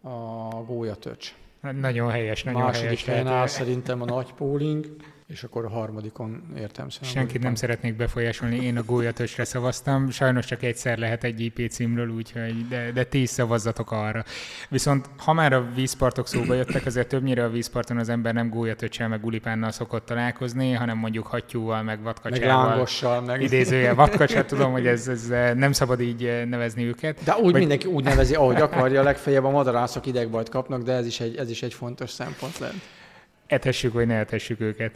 a 0.00 0.48
gólyatöcs. 0.66 1.34
Nagyon 1.80 2.10
helyes, 2.10 2.42
nagyon 2.42 2.60
Második 2.60 2.84
helyes. 2.86 3.04
helyen 3.04 3.26
áll 3.26 3.46
szerintem 3.46 4.02
a 4.02 4.04
nagy 4.04 4.32
pooling 4.32 4.96
és 5.32 5.42
akkor 5.42 5.64
a 5.64 5.68
harmadikon 5.68 6.42
értem 6.58 6.88
szerint. 6.88 7.12
Senkit 7.12 7.42
nem 7.42 7.54
szeretnék 7.54 7.96
befolyásolni, 7.96 8.64
én 8.64 8.76
a 8.76 8.82
gólyatösre 8.82 9.44
szavaztam, 9.44 10.10
sajnos 10.10 10.46
csak 10.46 10.62
egyszer 10.62 10.98
lehet 10.98 11.24
egy 11.24 11.40
IP 11.40 11.70
címről, 11.70 12.08
úgyhogy 12.08 12.68
de, 12.68 12.90
de 12.92 13.04
tíz 13.04 13.30
szavazzatok 13.30 13.90
arra. 13.90 14.24
Viszont 14.68 15.08
ha 15.16 15.32
már 15.32 15.52
a 15.52 15.68
vízpartok 15.74 16.28
szóba 16.28 16.54
jöttek, 16.54 16.86
azért 16.86 17.08
többnyire 17.08 17.44
a 17.44 17.50
vízparton 17.50 17.98
az 17.98 18.08
ember 18.08 18.34
nem 18.34 18.48
gólyatöcsel, 18.48 19.08
meg 19.08 19.20
gulipánnal 19.20 19.70
szokott 19.70 20.06
találkozni, 20.06 20.72
hanem 20.72 20.98
mondjuk 20.98 21.26
hattyúval, 21.26 21.82
meg 21.82 22.02
vatkacsával. 22.02 22.56
Meg 22.56 22.68
lángossal, 22.68 23.20
meg... 23.20 23.42
Idézője 23.42 23.92
vatkacsát, 23.94 24.46
tudom, 24.46 24.72
hogy 24.72 24.86
ez, 24.86 25.08
ez, 25.08 25.28
nem 25.56 25.72
szabad 25.72 26.00
így 26.00 26.42
nevezni 26.48 26.84
őket. 26.84 27.24
De 27.24 27.34
úgy 27.34 27.50
Vagy... 27.50 27.60
mindenki 27.60 27.86
úgy 27.86 28.04
nevezi, 28.04 28.34
ahogy 28.34 28.60
akarja, 28.60 29.02
legfeljebb 29.02 29.44
a 29.44 29.50
madarászok 29.50 30.06
idegbajt 30.06 30.48
kapnak, 30.48 30.82
de 30.82 30.92
ez 30.92 31.06
is 31.06 31.20
egy, 31.20 31.36
ez 31.36 31.50
is 31.50 31.62
egy 31.62 31.74
fontos 31.74 32.10
szempont 32.10 32.58
lehet. 32.58 32.76
Etessük, 33.46 33.92
vagy 33.92 34.06
ne 34.06 34.14
etessük 34.14 34.60
őket? 34.60 34.92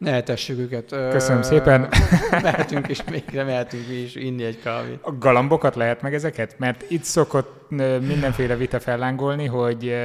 Ne 0.00 0.14
etessük 0.14 0.58
őket. 0.58 0.88
Köszönöm 1.10 1.42
szépen. 1.42 1.88
Mehetünk 2.42 2.88
és 2.88 3.02
végre 3.10 3.44
mehetünk 3.44 3.88
mi 3.88 3.94
is 3.94 4.14
inni 4.14 4.44
egy 4.44 4.60
kávét. 4.62 4.98
A 5.02 5.12
galambokat 5.12 5.74
lehet 5.74 6.02
meg 6.02 6.14
ezeket? 6.14 6.58
Mert 6.58 6.90
itt 6.90 7.04
szokott 7.04 7.70
mindenféle 8.00 8.56
vita 8.56 8.80
fellángolni, 8.80 9.46
hogy 9.46 9.96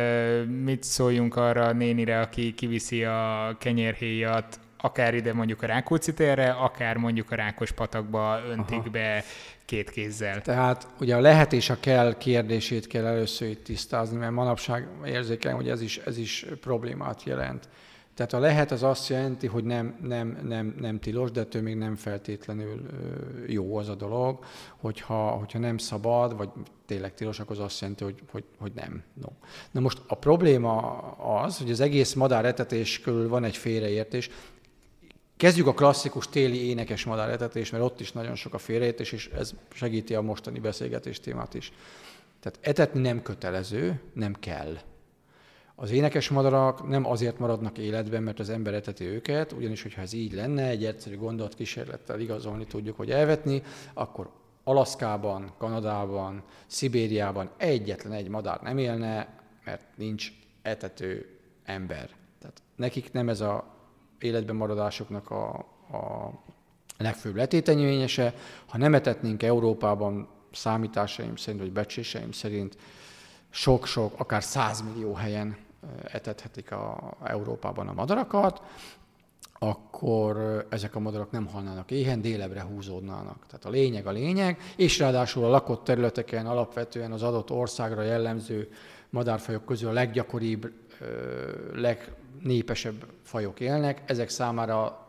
mit 0.63 0.83
szóljunk 0.83 1.35
arra 1.35 1.65
a 1.65 1.73
nénire, 1.73 2.19
aki 2.19 2.53
kiviszi 2.53 3.03
a 3.03 3.55
kenyérhéjat 3.59 4.59
akár 4.77 5.13
ide 5.13 5.33
mondjuk 5.33 5.61
a 5.61 5.65
Rákóczi 5.65 6.13
térre, 6.13 6.49
akár 6.49 6.97
mondjuk 6.97 7.31
a 7.31 7.35
Rákos 7.35 7.71
patakba 7.71 8.41
öntik 8.49 8.79
Aha. 8.79 8.89
be 8.89 9.23
két 9.65 9.89
kézzel. 9.89 10.41
Tehát 10.41 10.87
ugye 10.99 11.15
a 11.15 11.19
lehet 11.19 11.53
és 11.53 11.69
a 11.69 11.77
kell 11.79 12.17
kérdését 12.17 12.87
kell 12.87 13.05
először 13.05 13.49
itt 13.49 13.63
tisztázni, 13.63 14.17
mert 14.17 14.31
manapság 14.31 14.87
érzékelem, 15.05 15.55
hogy 15.55 15.69
ez 15.69 15.81
is, 15.81 15.97
ez 15.97 16.17
is 16.17 16.45
problémát 16.61 17.23
jelent. 17.23 17.69
Tehát 18.15 18.33
a 18.33 18.39
lehet 18.39 18.71
az 18.71 18.83
azt 18.83 19.09
jelenti, 19.09 19.47
hogy 19.47 19.63
nem, 19.63 19.99
nem, 20.01 20.39
nem, 20.43 20.75
nem 20.79 20.99
tilos, 20.99 21.31
de 21.31 21.39
ettől 21.39 21.61
még 21.61 21.75
nem 21.75 21.95
feltétlenül 21.95 22.85
jó 23.47 23.77
az 23.77 23.89
a 23.89 23.95
dolog, 23.95 24.43
hogyha, 24.77 25.29
hogyha 25.29 25.59
nem 25.59 25.77
szabad, 25.77 26.37
vagy 26.37 26.49
tényleg 26.85 27.13
tilos, 27.13 27.39
akkor 27.39 27.55
az 27.55 27.63
azt 27.63 27.81
jelenti, 27.81 28.03
hogy, 28.03 28.21
hogy, 28.31 28.43
hogy 28.59 28.71
nem. 28.75 29.03
No. 29.13 29.27
Na 29.71 29.79
most 29.79 30.01
a 30.07 30.15
probléma 30.15 31.01
az, 31.41 31.57
hogy 31.57 31.71
az 31.71 31.79
egész 31.79 32.13
madáretetés 32.13 32.99
körül 32.99 33.29
van 33.29 33.43
egy 33.43 33.57
félreértés. 33.57 34.29
Kezdjük 35.37 35.67
a 35.67 35.73
klasszikus 35.73 36.29
téli 36.29 36.67
énekes 36.67 37.03
madáretetést, 37.05 37.71
mert 37.71 37.83
ott 37.83 37.99
is 37.99 38.11
nagyon 38.11 38.35
sok 38.35 38.53
a 38.53 38.57
félreértés, 38.57 39.11
és 39.11 39.27
ez 39.27 39.53
segíti 39.73 40.15
a 40.15 40.21
mostani 40.21 40.59
beszélgetés 40.59 41.19
témát 41.19 41.53
is. 41.53 41.71
Tehát 42.39 42.59
etetni 42.61 43.01
nem 43.01 43.21
kötelező, 43.21 44.01
nem 44.13 44.33
kell. 44.33 44.77
Az 45.75 45.91
énekes 45.91 46.29
madarak 46.29 46.87
nem 46.87 47.05
azért 47.05 47.39
maradnak 47.39 47.77
életben, 47.77 48.23
mert 48.23 48.39
az 48.39 48.49
ember 48.49 48.73
eteti 48.73 49.05
őket, 49.05 49.51
ugyanis, 49.51 49.81
hogyha 49.81 50.01
ez 50.01 50.13
így 50.13 50.33
lenne, 50.33 50.67
egy 50.67 50.85
egyszerű 50.85 51.17
kísérlettel 51.55 52.19
igazolni 52.19 52.65
tudjuk, 52.65 52.97
hogy 52.97 53.11
elvetni, 53.11 53.61
akkor 53.93 54.29
Alaszkában, 54.63 55.53
Kanadában, 55.57 56.43
Szibériában 56.67 57.49
egyetlen 57.57 58.13
egy 58.13 58.27
madár 58.27 58.61
nem 58.61 58.77
élne, 58.77 59.39
mert 59.63 59.83
nincs 59.95 60.31
etető 60.61 61.39
ember. 61.63 62.09
Tehát 62.39 62.61
nekik 62.75 63.11
nem 63.11 63.29
ez 63.29 63.41
a 63.41 63.73
életben 64.19 64.55
maradásoknak 64.55 65.29
a, 65.29 65.53
a 65.91 66.31
legfőbb 66.97 67.35
letétenyvényese. 67.35 68.33
Ha 68.65 68.77
nem 68.77 68.93
etetnénk 68.93 69.43
Európában 69.43 70.27
számításaim 70.51 71.35
szerint, 71.35 71.61
vagy 71.61 71.71
becséseim 71.71 72.31
szerint, 72.31 72.77
sok-sok, 73.49 74.19
akár 74.19 74.43
100 74.43 74.81
millió 74.81 75.13
helyen 75.13 75.64
etethetik 76.03 76.71
a, 76.71 77.13
Európában 77.23 77.87
a 77.87 77.93
madarakat, 77.93 78.61
akkor 79.59 80.65
ezek 80.69 80.95
a 80.95 80.99
madarak 80.99 81.31
nem 81.31 81.47
halnának 81.47 81.91
éhen, 81.91 82.21
délebre 82.21 82.61
húzódnának. 82.63 83.45
Tehát 83.47 83.65
a 83.65 83.69
lényeg 83.69 84.07
a 84.07 84.11
lényeg, 84.11 84.59
és 84.75 84.99
ráadásul 84.99 85.43
a 85.43 85.49
lakott 85.49 85.83
területeken 85.83 86.47
alapvetően 86.47 87.11
az 87.11 87.23
adott 87.23 87.51
országra 87.51 88.01
jellemző 88.01 88.71
madárfajok 89.09 89.65
közül 89.65 89.89
a 89.89 89.93
leggyakoribb, 89.93 90.71
legnépesebb 91.73 93.05
fajok 93.23 93.59
élnek, 93.59 94.01
ezek 94.05 94.29
számára 94.29 95.07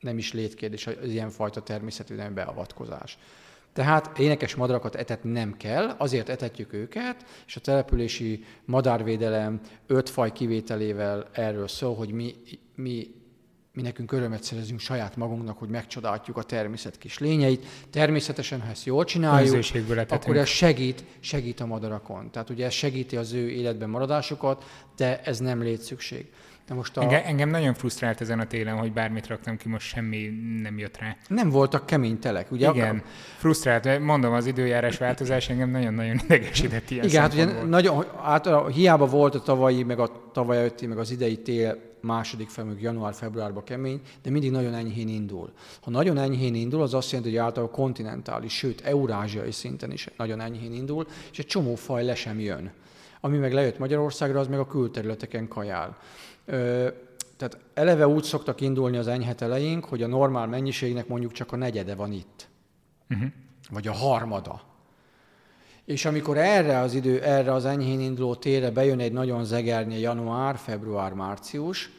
nem 0.00 0.18
is 0.18 0.32
létkérdés 0.32 0.86
az 0.86 1.08
ilyenfajta 1.08 1.62
természetvédelmi 1.62 2.34
beavatkozás. 2.34 3.18
Tehát 3.72 4.18
énekes 4.18 4.54
madarakat 4.54 4.94
etetni 4.94 5.30
nem 5.30 5.56
kell, 5.56 5.94
azért 5.98 6.28
etetjük 6.28 6.72
őket, 6.72 7.24
és 7.46 7.56
a 7.56 7.60
települési 7.60 8.44
madárvédelem 8.64 9.60
öt 9.86 10.08
faj 10.08 10.32
kivételével 10.32 11.28
erről 11.32 11.68
szól, 11.68 11.94
hogy 11.94 12.12
mi, 12.12 12.34
mi 12.74 13.18
mi 13.72 13.82
nekünk 13.82 14.12
örömet 14.12 14.42
szerezünk 14.42 14.80
saját 14.80 15.16
magunknak, 15.16 15.58
hogy 15.58 15.68
megcsodáljuk 15.68 16.36
a 16.36 16.42
természet 16.42 16.98
kis 16.98 17.18
lényeit. 17.18 17.66
Természetesen, 17.90 18.60
ha 18.60 18.70
ezt 18.70 18.84
jól 18.84 19.04
csináljuk, 19.04 19.64
akkor 20.08 20.36
ez 20.36 20.48
segít, 20.48 21.04
segít 21.20 21.60
a 21.60 21.66
madarakon. 21.66 22.30
Tehát 22.30 22.50
ugye 22.50 22.64
ez 22.64 22.72
segíti 22.72 23.16
az 23.16 23.32
ő 23.32 23.50
életben 23.50 23.90
maradásukat, 23.90 24.64
de 24.96 25.20
ez 25.22 25.38
nem 25.38 25.62
létszükség. 25.62 26.32
De 26.66 26.74
most 26.74 26.96
a... 26.96 27.02
engem, 27.02 27.22
engem 27.24 27.48
nagyon 27.48 27.74
frusztrált 27.74 28.20
ezen 28.20 28.40
a 28.40 28.46
télen, 28.46 28.76
hogy 28.76 28.92
bármit 28.92 29.26
raktam 29.26 29.56
ki, 29.56 29.68
most 29.68 29.86
semmi 29.86 30.28
nem 30.62 30.78
jött 30.78 30.98
rá. 30.98 31.16
Nem 31.28 31.50
voltak 31.50 31.86
kemény 31.86 32.18
telek, 32.18 32.50
ugye? 32.50 32.70
Igen, 32.70 32.96
a... 32.96 33.02
frusztrált. 33.36 33.98
Mondom, 33.98 34.32
az 34.32 34.46
időjárás 34.46 34.96
változás 34.98 35.48
engem 35.48 35.70
nagyon-nagyon 35.70 36.20
idegesített 36.24 36.90
ilyen 36.90 37.04
Igen, 37.04 37.20
hát 37.20 37.32
ugye 37.32 37.64
nagyon, 37.64 38.04
hát 38.22 38.48
hiába 38.72 39.06
volt 39.06 39.34
a 39.34 39.40
tavalyi, 39.40 39.82
meg 39.82 39.98
a 39.98 40.30
tavaly 40.32 40.56
előtti, 40.56 40.86
meg 40.86 40.98
az 40.98 41.10
idei 41.10 41.36
tél 41.42 41.88
második 42.00 42.48
fel, 42.48 42.76
január-februárban 42.80 43.64
kemény, 43.64 44.00
de 44.22 44.30
mindig 44.30 44.50
nagyon 44.50 44.74
enyhén 44.74 45.08
indul. 45.08 45.52
Ha 45.80 45.90
nagyon 45.90 46.18
enyhén 46.18 46.54
indul, 46.54 46.82
az 46.82 46.94
azt 46.94 47.10
jelenti, 47.10 47.32
hogy 47.32 47.40
általában 47.44 47.74
kontinentális, 47.74 48.52
sőt, 48.52 48.80
eurázsiai 48.80 49.52
szinten 49.52 49.92
is 49.92 50.08
nagyon 50.16 50.40
enyhén 50.40 50.72
indul, 50.72 51.06
és 51.32 51.38
egy 51.38 51.46
csomó 51.46 51.74
faj 51.74 52.04
le 52.04 52.14
sem 52.14 52.40
jön. 52.40 52.72
Ami 53.20 53.38
meg 53.38 53.52
lejött 53.52 53.78
Magyarországra, 53.78 54.40
az 54.40 54.46
meg 54.46 54.58
a 54.58 54.66
külterületeken 54.66 55.48
kajál. 55.48 55.96
Tehát 57.36 57.58
eleve 57.74 58.06
úgy 58.06 58.22
szoktak 58.22 58.60
indulni 58.60 58.96
az 58.96 59.08
enyhet 59.08 59.40
elejénk, 59.40 59.84
hogy 59.84 60.02
a 60.02 60.06
normál 60.06 60.46
mennyiségnek 60.46 61.08
mondjuk 61.08 61.32
csak 61.32 61.52
a 61.52 61.56
negyede 61.56 61.94
van 61.94 62.12
itt. 62.12 62.48
Uh-huh. 63.10 63.28
Vagy 63.70 63.88
a 63.88 63.92
harmada. 63.92 64.62
És 65.84 66.04
amikor 66.04 66.38
erre 66.38 66.78
az 66.78 66.94
idő, 66.94 67.22
erre 67.22 67.52
az 67.52 67.64
enyhén 67.64 68.00
induló 68.00 68.34
térre 68.34 68.70
bejön 68.70 69.00
egy 69.00 69.12
nagyon 69.12 69.44
zegernye 69.44 69.98
január, 69.98 70.56
február, 70.56 71.12
március, 71.12 71.90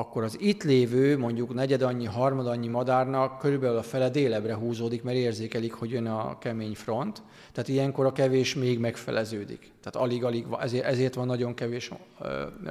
akkor 0.00 0.22
az 0.22 0.36
itt 0.40 0.62
lévő, 0.62 1.18
mondjuk 1.18 1.54
negyed 1.54 1.82
annyi, 1.82 2.04
harmad 2.04 2.46
annyi 2.46 2.68
madárnak 2.68 3.38
körülbelül 3.38 3.76
a 3.76 3.82
fele 3.82 4.10
délebre 4.10 4.54
húzódik, 4.54 5.02
mert 5.02 5.16
érzékelik, 5.16 5.72
hogy 5.72 5.90
jön 5.90 6.06
a 6.06 6.38
kemény 6.38 6.74
front. 6.74 7.22
Tehát 7.52 7.68
ilyenkor 7.68 8.06
a 8.06 8.12
kevés 8.12 8.54
még 8.54 8.78
megfeleződik. 8.78 9.58
Tehát 9.58 10.08
alig-alig, 10.08 10.46
ezért, 10.60 10.84
ezért 10.84 11.14
van 11.14 11.26
nagyon 11.26 11.54
kevés 11.54 11.90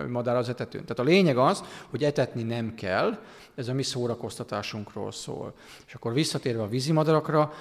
madár 0.08 0.36
az 0.36 0.50
etetőn. 0.50 0.82
Tehát 0.82 1.00
a 1.00 1.04
lényeg 1.04 1.38
az, 1.38 1.64
hogy 1.90 2.04
etetni 2.04 2.44
nem 2.44 2.76
kell, 2.76 3.18
ez 3.56 3.68
a 3.68 3.74
mi 3.74 3.84
szórakoztatásunkról 3.84 5.12
szól. 5.12 5.54
És 5.88 5.94
akkor 5.94 6.14
visszatérve 6.14 6.62
a 6.62 6.68
vízimadarakra, 6.68 7.54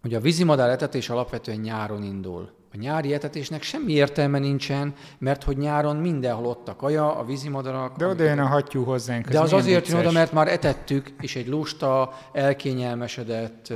hogy 0.00 0.14
a 0.14 0.20
vízimadár 0.20 0.70
etetés 0.70 1.10
alapvetően 1.10 1.58
nyáron 1.58 2.02
indul. 2.02 2.50
A 2.72 2.76
nyári 2.76 3.12
etetésnek 3.12 3.62
semmi 3.62 3.92
értelme 3.92 4.38
nincsen, 4.38 4.94
mert 5.18 5.42
hogy 5.42 5.56
nyáron 5.56 5.96
mindenhol 5.96 6.46
ott 6.46 6.68
a 6.68 6.76
kaja, 6.76 7.16
a 7.16 7.24
vízimadarak. 7.24 7.96
De 7.96 8.06
oda 8.06 8.24
jön 8.24 8.38
a 8.38 8.46
hattyú 8.46 8.84
hozzánk. 8.84 9.28
De 9.28 9.40
az 9.40 9.52
azért 9.52 9.88
jön 9.88 9.98
oda, 9.98 10.10
mert 10.10 10.32
már 10.32 10.48
etettük, 10.48 11.12
és 11.20 11.36
egy 11.36 11.48
lusta, 11.48 12.18
elkényelmesedett, 12.32 13.72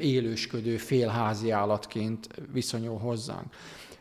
élősködő 0.00 0.76
félházi 0.76 1.50
állatként 1.50 2.28
viszonyul 2.52 2.98
hozzánk. 2.98 3.54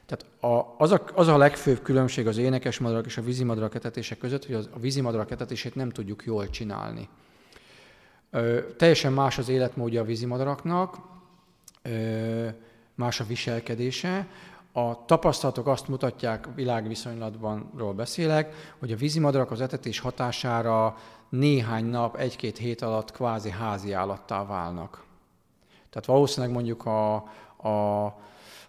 Tehát 0.06 0.26
a, 0.56 0.76
az, 0.78 0.92
a, 0.92 1.04
az 1.14 1.28
a 1.28 1.38
legfőbb 1.38 1.82
különbség 1.82 2.28
az 2.28 2.38
énekes 2.38 2.80
madarak 2.80 3.06
és 3.06 3.18
a 3.18 3.22
vízimadarak 3.22 3.76
etetése 3.76 4.18
között, 4.18 4.46
hogy 4.46 4.56
az, 4.56 4.70
a 4.74 4.80
vízimadarak 4.80 5.32
etetését 5.32 5.76
nem 5.76 5.90
tudjuk 5.90 6.24
jól 6.26 6.50
csinálni. 6.50 7.10
Ö, 8.32 8.60
teljesen 8.78 9.14
más 9.14 9.38
az 9.38 9.50
életmódja 9.50 10.02
a 10.02 10.06
vízimadaraknak, 10.06 10.98
ö, 11.82 12.48
más 13.00 13.20
a 13.20 13.26
viselkedése. 13.26 14.28
A 14.72 15.06
tapasztalatok 15.06 15.68
azt 15.68 15.88
mutatják, 15.88 16.48
világviszonylatbanról 16.56 17.94
beszélek, 17.94 18.74
hogy 18.80 18.92
a 18.92 18.96
vízimadarak 18.96 19.52
az 19.52 19.62
etetés 19.62 20.00
hatására 20.00 20.98
néhány 21.30 21.86
nap, 21.86 22.16
egy-két 22.16 22.58
hét 22.58 22.82
alatt 22.82 23.12
kvázi 23.12 23.50
házi 23.50 23.94
állattá 23.94 24.46
válnak. 24.46 25.04
Tehát 25.90 26.08
valószínűleg 26.08 26.56
mondjuk 26.56 26.86
a, 26.86 27.16
a 27.70 28.16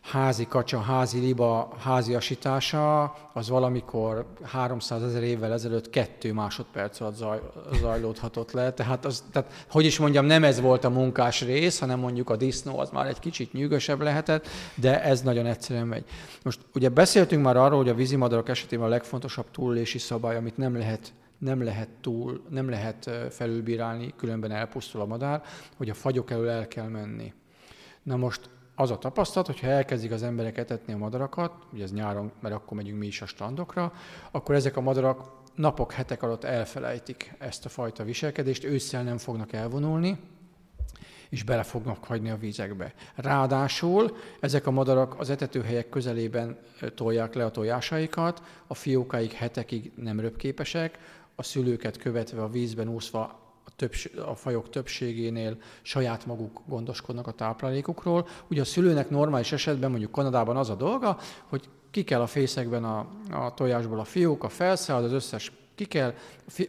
házi 0.00 0.46
kacsa, 0.46 0.80
házi 0.80 1.18
liba 1.18 1.74
háziasítása, 1.78 3.14
az 3.32 3.48
valamikor 3.48 4.26
300 4.42 5.02
ezer 5.02 5.22
évvel 5.22 5.52
ezelőtt 5.52 5.90
kettő 5.90 6.32
másodperc 6.32 7.00
alatt 7.00 7.14
zaj, 7.14 7.40
zajlódhatott 7.80 8.52
le. 8.52 8.72
Tehát, 8.72 9.04
az, 9.04 9.24
tehát, 9.32 9.66
hogy 9.70 9.84
is 9.84 9.98
mondjam, 9.98 10.24
nem 10.24 10.44
ez 10.44 10.60
volt 10.60 10.84
a 10.84 10.90
munkás 10.90 11.40
rész, 11.40 11.78
hanem 11.78 11.98
mondjuk 11.98 12.30
a 12.30 12.36
disznó 12.36 12.78
az 12.78 12.90
már 12.90 13.06
egy 13.06 13.18
kicsit 13.18 13.52
nyűgösebb 13.52 14.00
lehetett, 14.00 14.48
de 14.74 15.02
ez 15.02 15.22
nagyon 15.22 15.46
egyszerűen 15.46 15.86
megy. 15.86 16.04
Most 16.42 16.60
ugye 16.74 16.88
beszéltünk 16.88 17.42
már 17.42 17.56
arról, 17.56 17.78
hogy 17.78 17.88
a 17.88 17.94
vízimadarak 17.94 18.48
esetében 18.48 18.86
a 18.86 18.90
legfontosabb 18.90 19.50
túlélési 19.50 19.98
szabály, 19.98 20.36
amit 20.36 20.56
nem 20.56 20.76
lehet 20.76 21.12
nem 21.38 21.62
lehet 21.62 21.88
túl, 22.00 22.42
nem 22.48 22.68
lehet 22.68 23.10
felülbírálni, 23.30 24.14
különben 24.16 24.50
elpusztul 24.50 25.00
a 25.00 25.06
madár, 25.06 25.42
hogy 25.76 25.90
a 25.90 25.94
fagyok 25.94 26.30
elől 26.30 26.48
el 26.48 26.68
kell 26.68 26.88
menni. 26.88 27.32
Na 28.02 28.16
most 28.16 28.50
az 28.80 28.90
a 28.90 28.98
tapasztalat, 28.98 29.46
hogyha 29.46 29.66
elkezdik 29.66 30.12
az 30.12 30.22
emberek 30.22 30.58
etetni 30.58 30.92
a 30.92 30.96
madarakat, 30.96 31.52
ugye 31.72 31.82
ez 31.82 31.92
nyáron, 31.92 32.32
mert 32.40 32.54
akkor 32.54 32.76
megyünk 32.76 32.98
mi 32.98 33.06
is 33.06 33.22
a 33.22 33.26
strandokra, 33.26 33.92
akkor 34.30 34.54
ezek 34.54 34.76
a 34.76 34.80
madarak 34.80 35.32
napok, 35.54 35.92
hetek 35.92 36.22
alatt 36.22 36.44
elfelejtik 36.44 37.34
ezt 37.38 37.64
a 37.64 37.68
fajta 37.68 38.04
viselkedést, 38.04 38.64
ősszel 38.64 39.02
nem 39.02 39.18
fognak 39.18 39.52
elvonulni, 39.52 40.18
és 41.28 41.42
bele 41.42 41.62
fognak 41.62 42.04
hagyni 42.04 42.30
a 42.30 42.36
vízekbe. 42.36 42.94
Ráadásul 43.14 44.16
ezek 44.40 44.66
a 44.66 44.70
madarak 44.70 45.18
az 45.18 45.30
etetőhelyek 45.30 45.88
közelében 45.88 46.58
tolják 46.94 47.34
le 47.34 47.44
a 47.44 47.50
tojásaikat, 47.50 48.42
a 48.66 48.74
fiókáik 48.74 49.32
hetekig 49.32 49.92
nem 49.96 50.20
röpképesek, 50.20 50.98
a 51.34 51.42
szülőket 51.42 51.96
követve 51.96 52.42
a 52.42 52.50
vízben 52.50 52.88
úszva 52.88 53.39
többs- 53.80 54.16
a 54.16 54.34
fajok 54.34 54.70
többségénél 54.70 55.56
saját 55.82 56.26
maguk 56.26 56.60
gondoskodnak 56.66 57.26
a 57.26 57.32
táplálékukról. 57.32 58.28
Ugye 58.50 58.60
a 58.60 58.64
szülőnek 58.64 59.10
normális 59.10 59.52
esetben, 59.52 59.90
mondjuk 59.90 60.10
Kanadában 60.10 60.56
az 60.56 60.70
a 60.70 60.74
dolga, 60.74 61.18
hogy 61.48 61.68
ki 61.90 62.04
kell 62.04 62.20
a 62.20 62.26
fészekben 62.26 62.84
a, 62.84 63.06
a 63.30 63.54
tojásból 63.54 63.98
a 63.98 64.04
fiók, 64.04 64.44
a 64.44 64.48
felszáll, 64.48 65.02
az 65.02 65.12
összes 65.12 65.52
ki 65.74 65.84
kell, 65.84 66.14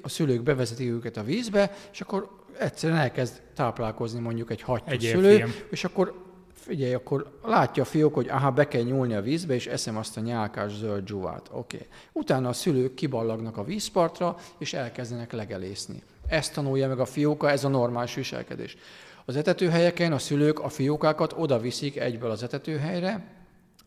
a 0.01 0.09
szülők 0.09 0.43
bevezetik 0.43 0.89
őket 0.89 1.17
a 1.17 1.23
vízbe, 1.23 1.71
és 1.91 2.01
akkor 2.01 2.29
egyszerűen 2.59 2.99
elkezd 2.99 3.41
táplálkozni 3.55 4.19
mondjuk 4.19 4.51
egy 4.51 4.61
hattyú 4.61 4.91
egy 4.91 5.01
szülő, 5.01 5.35
film. 5.35 5.51
és 5.69 5.83
akkor 5.83 6.13
figyelj, 6.53 6.93
akkor 6.93 7.39
látja 7.43 7.83
a 7.83 7.85
fiók, 7.85 8.13
hogy 8.13 8.29
aha, 8.29 8.51
be 8.51 8.67
kell 8.67 8.81
nyúlni 8.81 9.13
a 9.13 9.21
vízbe, 9.21 9.53
és 9.53 9.67
eszem 9.67 9.97
azt 9.97 10.17
a 10.17 10.21
nyálkás 10.21 10.75
zöld 10.75 11.03
dzsúvát. 11.03 11.49
Oké. 11.51 11.75
Okay. 11.75 11.87
Utána 12.11 12.49
a 12.49 12.53
szülők 12.53 12.93
kiballagnak 12.93 13.57
a 13.57 13.63
vízpartra, 13.63 14.35
és 14.57 14.73
elkezdenek 14.73 15.31
legelészni. 15.31 16.03
Ezt 16.31 16.53
tanulja 16.53 16.87
meg 16.87 16.99
a 16.99 17.05
fióka, 17.05 17.49
ez 17.49 17.63
a 17.63 17.67
normális 17.67 18.13
viselkedés. 18.13 18.77
Az 19.25 19.35
etetőhelyeken 19.35 20.13
a 20.13 20.17
szülők 20.17 20.59
a 20.59 20.69
fiókákat 20.69 21.33
oda 21.37 21.59
viszik 21.59 21.97
egyből 21.97 22.31
az 22.31 22.43
etetőhelyre, 22.43 23.23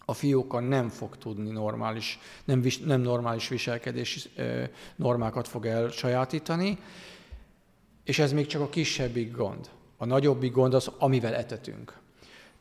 a 0.04 0.14
fióka 0.14 0.60
nem 0.60 0.88
fog 0.88 1.16
tudni 1.18 1.50
normális, 1.50 2.18
nem, 2.44 2.60
vis, 2.60 2.78
nem 2.78 3.00
normális 3.00 3.48
viselkedési 3.48 4.20
normákat 4.96 5.48
fog 5.48 5.66
elsajátítani, 5.66 6.78
és 8.04 8.18
ez 8.18 8.32
még 8.32 8.46
csak 8.46 8.60
a 8.60 8.68
kisebbik 8.68 9.36
gond. 9.36 9.70
A 9.96 10.04
nagyobbik 10.04 10.52
gond 10.52 10.74
az, 10.74 10.90
amivel 10.98 11.34
etetünk. 11.34 11.92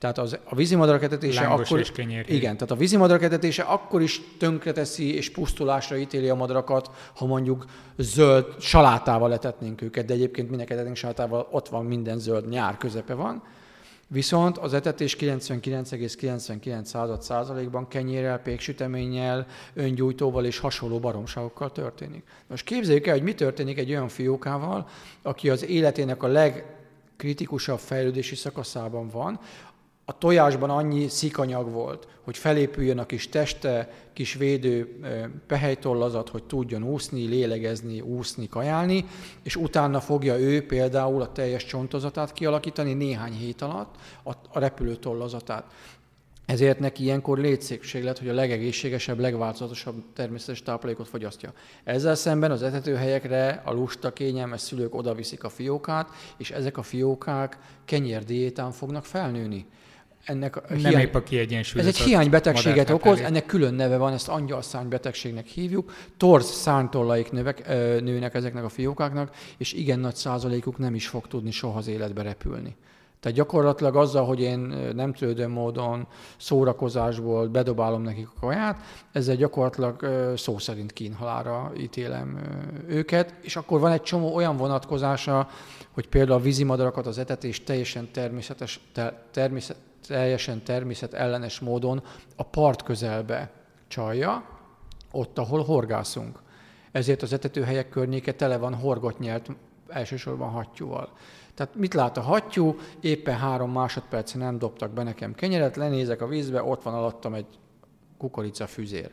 Tehát 0.04 0.18
az, 0.18 0.38
a 0.44 0.56
vízimadarak 0.56 1.04
etetése 1.04 1.42
Lángos 1.42 1.68
akkor... 1.68 1.80
És 1.80 1.92
igen, 2.28 2.54
tehát 2.54 2.72
a 2.72 2.76
vízimadarak 2.76 3.24
etetése 3.24 3.64
akkor 3.64 4.02
is 4.02 4.22
tönkreteszi 4.38 5.16
és 5.16 5.32
pusztulásra 5.32 5.98
ítéli 5.98 6.30
a 6.30 6.36
madarakat, 6.36 6.90
ha 7.16 7.26
mondjuk 7.26 7.66
zöld 7.98 8.46
salátával 8.60 9.34
etetnénk 9.34 9.82
őket, 9.82 10.06
de 10.06 10.14
egyébként 10.14 10.50
minek 10.50 10.70
etetnénk 10.70 10.96
salátával, 10.96 11.48
ott 11.52 11.68
van 11.68 11.86
minden 11.86 12.20
zöld, 12.20 12.50
nyár 12.50 12.78
közepe 12.78 13.14
van. 13.14 13.44
Viszont 14.08 14.58
az 14.58 14.74
etetés 14.74 15.16
99,99 15.20 17.20
százalékban 17.20 17.88
kenyérrel, 17.88 18.40
péksüteménnyel, 18.40 19.46
öngyújtóval 19.74 20.46
és 20.46 20.58
hasonló 20.58 21.00
baromságokkal 21.00 21.72
történik. 21.72 22.24
Most 22.48 22.66
képzeljük 22.66 23.08
el, 23.08 23.14
hogy 23.14 23.24
mi 23.24 23.34
történik 23.34 23.78
egy 23.78 23.90
olyan 23.90 24.08
fiókával, 24.08 24.88
aki 25.22 25.50
az 25.50 25.66
életének 25.66 26.24
a 26.24 26.28
legkritikusabb 26.28 27.80
fejlődési 27.80 28.36
szakaszában 28.36 29.10
van, 29.10 29.40
a 30.06 30.18
tojásban 30.18 30.70
annyi 30.70 31.08
szikanyag 31.08 31.72
volt, 31.72 32.08
hogy 32.24 32.38
felépüljön 32.38 32.98
a 32.98 33.06
kis 33.06 33.30
teste, 33.30 33.94
kis 34.14 34.34
védő 34.34 35.00
pehelytollazat, 35.48 36.30
hogy 36.30 36.44
tudjon 36.44 36.84
úszni, 36.84 37.26
lélegezni, 37.26 38.02
úszni, 38.02 38.48
kajálni, 38.48 39.06
és 39.44 39.56
utána 39.56 40.00
fogja 40.00 40.40
ő 40.40 40.66
például 40.66 41.22
a 41.22 41.32
teljes 41.32 41.66
csontozatát 41.66 42.34
kialakítani 42.34 42.94
néhány 42.94 43.34
hét 43.34 43.62
alatt, 43.62 43.96
a, 44.24 44.32
a 44.52 44.60
repülőtollazatát. 44.60 45.66
Ezért 46.46 46.80
neki 46.80 47.04
ilyenkor 47.04 47.38
létszükséglet, 47.38 48.20
hogy 48.20 48.30
a 48.30 48.34
legegészségesebb, 48.34 49.20
legváltozatosabb 49.20 50.04
természetes 50.14 50.62
táplálékot 50.62 51.08
fogyasztja. 51.08 51.54
Ezzel 51.84 52.16
szemben 52.16 52.52
az 52.52 52.64
etetőhelyekre 52.64 53.62
a 53.66 53.74
lusta, 53.74 54.14
kényelmes 54.14 54.62
szülők 54.62 54.96
odaviszik 54.96 55.44
a 55.44 55.50
fiókát, 55.50 56.10
és 56.38 56.52
ezek 56.52 56.78
a 56.78 56.84
fiókák 56.84 57.58
kenyérdiétán 57.86 58.72
fognak 58.72 59.06
felnőni 59.06 59.66
ennek 60.26 60.56
a 60.56 60.62
nem 60.70 60.78
hiány, 60.78 61.02
épp 61.02 61.16
a 61.16 61.24
Ez 61.76 61.86
egy 61.86 61.98
hiánybetegséget 61.98 62.90
okoz, 62.90 63.18
elé. 63.18 63.26
ennek 63.26 63.46
külön 63.46 63.74
neve 63.74 63.98
van, 63.98 64.14
ezt 64.14 64.30
angyalszány 64.30 64.88
betegségnek 64.88 65.46
hívjuk. 65.46 65.94
Torz 66.18 66.46
szántollaik 66.46 67.32
növek, 67.32 67.68
nőnek 68.02 68.34
ezeknek 68.34 68.64
a 68.64 68.70
fiókáknak, 68.70 69.36
és 69.58 69.74
igen 69.74 70.00
nagy 70.00 70.16
százalékuk 70.16 70.78
nem 70.78 70.96
is 70.96 71.08
fog 71.08 71.28
tudni 71.28 71.52
soha 71.52 71.78
az 71.78 71.88
életbe 71.88 72.22
repülni. 72.22 72.76
Tehát 73.20 73.38
gyakorlatilag 73.38 73.96
azzal, 73.96 74.26
hogy 74.26 74.42
én 74.42 74.60
nem 74.96 75.14
tődő 75.14 75.48
módon 75.48 76.08
szórakozásból 76.38 77.48
bedobálom 77.48 78.02
nekik 78.02 78.28
a 78.28 78.40
kaját, 78.40 78.78
ezzel 79.12 79.36
gyakorlatilag 79.36 80.06
szó 80.38 80.58
szerint 80.58 80.94
kínhalára 80.94 81.72
ítélem 81.78 82.40
őket, 82.88 83.34
és 83.42 83.56
akkor 83.56 83.80
van 83.80 83.92
egy 83.92 84.02
csomó 84.02 84.36
olyan 84.36 84.58
vonatkozása, 84.58 85.48
hogy 85.92 86.08
például 86.08 86.40
a 86.40 86.42
vízimadarakat 86.42 87.08
az 87.08 87.18
etetés 87.18 87.64
teljesen 87.64 88.12
természetes, 88.12 88.80
természet, 89.32 89.78
teljesen 90.08 90.64
természet 90.64 91.14
ellenes 91.14 91.60
módon 91.60 92.04
a 92.36 92.44
part 92.44 92.84
közelbe 92.84 93.52
csalja, 93.88 94.46
ott, 95.12 95.38
ahol 95.38 95.64
horgászunk. 95.64 96.40
Ezért 96.92 97.22
az 97.22 97.34
etetőhelyek 97.34 97.90
környéke 97.90 98.34
tele 98.34 98.58
van 98.58 98.76
horgot 98.76 99.20
nyelt, 99.20 99.50
elsősorban 99.88 100.50
hattyúval. 100.50 101.10
Tehát 101.54 101.76
mit 101.76 101.94
lát 101.94 102.18
a 102.18 102.22
hattyú? 102.22 102.76
Éppen 103.00 103.38
három 103.38 103.72
másodpercen 103.72 104.42
nem 104.42 104.58
dobtak 104.58 104.92
be 104.92 105.04
nekem 105.04 105.36
kenyeret, 105.36 105.76
lenézek 105.76 106.22
a 106.22 106.28
vízbe, 106.28 106.64
ott 106.64 106.84
van 106.84 106.94
alattam 106.94 107.34
egy 107.34 107.48
kukoricafűzér. 108.18 109.12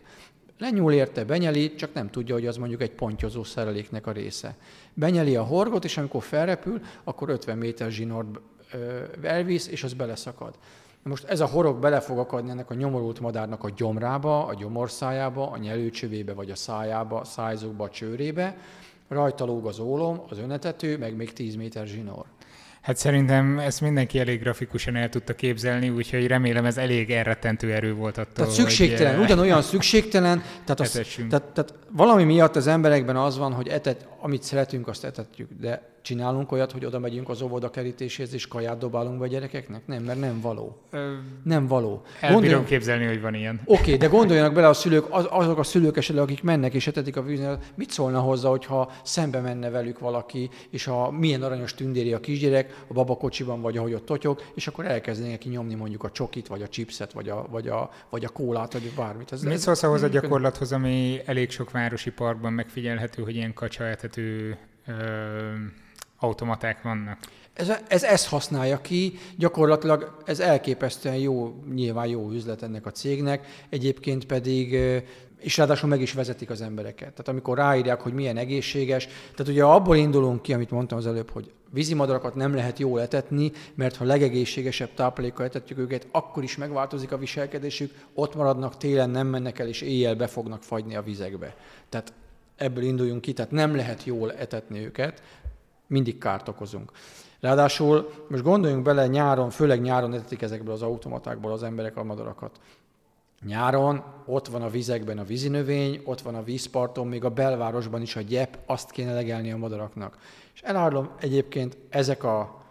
Lenyúl 0.58 0.92
érte, 0.92 1.24
benyeli, 1.24 1.74
csak 1.74 1.92
nem 1.92 2.10
tudja, 2.10 2.34
hogy 2.34 2.46
az 2.46 2.56
mondjuk 2.56 2.82
egy 2.82 2.90
pontyozó 2.90 3.44
szereléknek 3.44 4.06
a 4.06 4.12
része. 4.12 4.56
Benyeli 4.94 5.36
a 5.36 5.42
horgot, 5.42 5.84
és 5.84 5.98
amikor 5.98 6.22
felrepül, 6.22 6.80
akkor 7.04 7.28
50 7.28 7.58
méter 7.58 7.90
zsinort 7.90 8.40
elvisz, 9.22 9.68
és 9.68 9.84
az 9.84 9.92
beleszakad. 9.92 10.54
Most 11.02 11.24
ez 11.24 11.40
a 11.40 11.46
horog 11.46 11.80
bele 11.80 12.00
fog 12.00 12.18
akadni 12.18 12.50
ennek 12.50 12.70
a 12.70 12.74
nyomorult 12.74 13.20
madárnak 13.20 13.64
a 13.64 13.70
gyomrába, 13.76 14.46
a 14.46 14.54
gyomorszájába, 14.54 15.50
a 15.50 15.56
nyelőcsövébe, 15.56 16.32
vagy 16.32 16.50
a 16.50 16.56
szájába, 16.56 17.20
a 17.20 17.24
szájzókba, 17.24 17.84
a 17.84 17.90
csőrébe, 17.90 18.56
rajta 19.08 19.44
lóg 19.44 19.66
az 19.66 19.78
ólom, 19.78 20.22
az 20.28 20.38
önetető, 20.38 20.98
meg 20.98 21.16
még 21.16 21.32
10 21.32 21.56
méter 21.56 21.86
zsinór. 21.86 22.24
Hát 22.80 22.96
szerintem 22.96 23.58
ezt 23.58 23.80
mindenki 23.80 24.18
elég 24.18 24.40
grafikusan 24.40 24.96
el 24.96 25.08
tudta 25.08 25.34
képzelni, 25.34 25.88
úgyhogy 25.88 26.26
remélem 26.26 26.64
ez 26.64 26.76
elég 26.76 27.10
elrettentő 27.10 27.72
erő 27.72 27.94
volt 27.94 28.18
attól, 28.18 28.32
Tehát 28.34 28.50
szükségtelen, 28.50 29.14
hogy, 29.14 29.24
ugyanolyan 29.24 29.62
szükségtelen, 29.62 30.42
tehát, 30.64 30.80
az, 30.80 30.90
tehát, 31.28 31.44
tehát 31.44 31.74
valami 31.90 32.24
miatt 32.24 32.56
az 32.56 32.66
emberekben 32.66 33.16
az 33.16 33.38
van, 33.38 33.52
hogy 33.52 33.68
etet, 33.68 34.08
amit 34.20 34.42
szeretünk, 34.42 34.88
azt 34.88 35.04
etetjük, 35.04 35.48
de 35.60 35.90
csinálunk 36.02 36.52
olyat, 36.52 36.72
hogy 36.72 36.84
oda 36.84 36.98
megyünk 36.98 37.28
az 37.28 37.42
óvoda 37.42 37.70
kerítéséhez, 37.70 38.34
és 38.34 38.46
kaját 38.46 38.78
dobálunk 38.78 39.18
be 39.18 39.24
a 39.24 39.28
gyerekeknek? 39.28 39.86
Nem, 39.86 40.02
mert 40.02 40.20
nem 40.20 40.40
való. 40.40 40.76
Ö, 40.90 41.12
nem 41.44 41.66
való. 41.66 42.02
El 42.20 42.32
Gondoljon... 42.32 42.64
képzelni, 42.64 43.06
hogy 43.06 43.20
van 43.20 43.34
ilyen. 43.34 43.60
Oké, 43.64 43.80
okay, 43.80 43.96
de 43.96 44.06
gondoljanak 44.06 44.54
bele 44.54 44.68
a 44.68 44.72
szülők, 44.72 45.06
az, 45.10 45.26
azok 45.30 45.58
a 45.58 45.62
szülők 45.62 45.96
esetleg, 45.96 46.24
akik 46.24 46.42
mennek 46.42 46.74
és 46.74 46.86
etetik 46.86 47.16
a 47.16 47.22
víznél, 47.22 47.58
mit 47.74 47.90
szólna 47.90 48.20
hozzá, 48.20 48.48
hogyha 48.48 48.92
szembe 49.02 49.40
menne 49.40 49.70
velük 49.70 49.98
valaki, 49.98 50.50
és 50.70 50.86
a 50.86 51.10
milyen 51.10 51.42
aranyos 51.42 51.74
tündéri 51.74 52.12
a 52.12 52.20
kisgyerek, 52.20 52.84
a 52.88 52.92
babakocsiban, 52.92 53.60
vagy 53.60 53.76
ahogy 53.76 53.94
ott 53.94 54.06
totyog, 54.06 54.42
és 54.54 54.66
akkor 54.66 54.86
elkezdenek 54.86 55.30
neki 55.30 55.48
nyomni 55.48 55.74
mondjuk 55.74 56.04
a 56.04 56.10
csokit, 56.10 56.46
vagy 56.46 56.62
a 56.62 56.68
chipset, 56.68 57.12
vagy 57.12 57.28
a, 57.28 57.46
vagy 57.50 57.68
a, 57.68 57.90
vagy 58.10 58.24
a 58.24 58.28
kólát, 58.28 58.72
vagy 58.72 58.92
bármit. 58.96 59.32
Ez, 59.32 59.42
mit 59.42 59.58
szólsz 59.58 59.82
ahhoz 59.82 60.02
a 60.02 60.08
gyakorlathoz, 60.08 60.72
ami 60.72 61.20
elég 61.24 61.50
sok 61.50 61.70
városi 61.70 62.10
parkban 62.10 62.52
megfigyelhető, 62.52 63.22
hogy 63.22 63.34
ilyen 63.34 63.54
kacsaetető 63.54 64.58
ö, 64.86 64.92
automaták 66.20 66.82
vannak? 66.82 67.18
Ez, 67.52 67.72
ez 67.88 68.02
ezt 68.02 68.28
használja 68.28 68.80
ki, 68.80 69.18
gyakorlatilag 69.36 70.16
ez 70.24 70.40
elképesztően 70.40 71.16
jó, 71.16 71.62
nyilván 71.74 72.06
jó 72.06 72.30
üzlet 72.30 72.62
ennek 72.62 72.86
a 72.86 72.90
cégnek, 72.90 73.46
egyébként 73.68 74.26
pedig 74.26 74.78
és 75.40 75.56
ráadásul 75.56 75.88
meg 75.88 76.00
is 76.00 76.12
vezetik 76.12 76.50
az 76.50 76.60
embereket. 76.60 77.08
Tehát 77.08 77.28
amikor 77.28 77.56
ráírják, 77.56 78.00
hogy 78.00 78.12
milyen 78.12 78.36
egészséges, 78.36 79.08
tehát 79.36 79.52
ugye 79.52 79.64
abból 79.64 79.96
indulunk 79.96 80.42
ki, 80.42 80.52
amit 80.52 80.70
mondtam 80.70 80.98
az 80.98 81.06
előbb, 81.06 81.30
hogy 81.30 81.52
vízimadarakat 81.70 82.34
nem 82.34 82.54
lehet 82.54 82.78
jól 82.78 83.00
etetni, 83.00 83.52
mert 83.74 83.96
ha 83.96 84.04
legegészségesebb 84.04 84.94
táplálékkal 84.94 85.46
etetjük 85.46 85.78
őket, 85.78 86.06
akkor 86.10 86.42
is 86.42 86.56
megváltozik 86.56 87.12
a 87.12 87.18
viselkedésük, 87.18 87.94
ott 88.14 88.34
maradnak 88.34 88.76
télen, 88.76 89.10
nem 89.10 89.26
mennek 89.26 89.58
el, 89.58 89.68
és 89.68 89.80
éjjel 89.80 90.14
be 90.14 90.26
fognak 90.26 90.62
fagyni 90.62 90.96
a 90.96 91.02
vizekbe. 91.02 91.56
Tehát 91.88 92.12
ebből 92.56 92.84
induljunk 92.84 93.20
ki, 93.20 93.32
tehát 93.32 93.50
nem 93.50 93.76
lehet 93.76 94.04
jól 94.04 94.32
etetni 94.32 94.84
őket, 94.84 95.22
mindig 95.90 96.18
kárt 96.18 96.48
okozunk. 96.48 96.92
Ráadásul 97.40 98.12
most 98.28 98.42
gondoljunk 98.42 98.82
bele, 98.82 99.06
nyáron, 99.06 99.50
főleg 99.50 99.80
nyáron 99.80 100.14
etetik 100.14 100.42
ezekből 100.42 100.74
az 100.74 100.82
automatákból 100.82 101.52
az 101.52 101.62
emberek 101.62 101.96
a 101.96 102.04
madarakat. 102.04 102.60
Nyáron 103.46 104.04
ott 104.26 104.46
van 104.46 104.62
a 104.62 104.68
vizekben 104.68 105.18
a 105.18 105.24
vízinövény, 105.24 106.02
ott 106.04 106.20
van 106.20 106.34
a 106.34 106.42
vízparton, 106.42 107.06
még 107.06 107.24
a 107.24 107.30
belvárosban 107.30 108.02
is 108.02 108.16
a 108.16 108.20
gyep, 108.20 108.58
azt 108.66 108.90
kéne 108.90 109.14
legelni 109.14 109.52
a 109.52 109.56
madaraknak. 109.56 110.18
És 110.54 110.60
elárulom 110.62 111.10
egyébként 111.20 111.76
ezek 111.88 112.24
a 112.24 112.64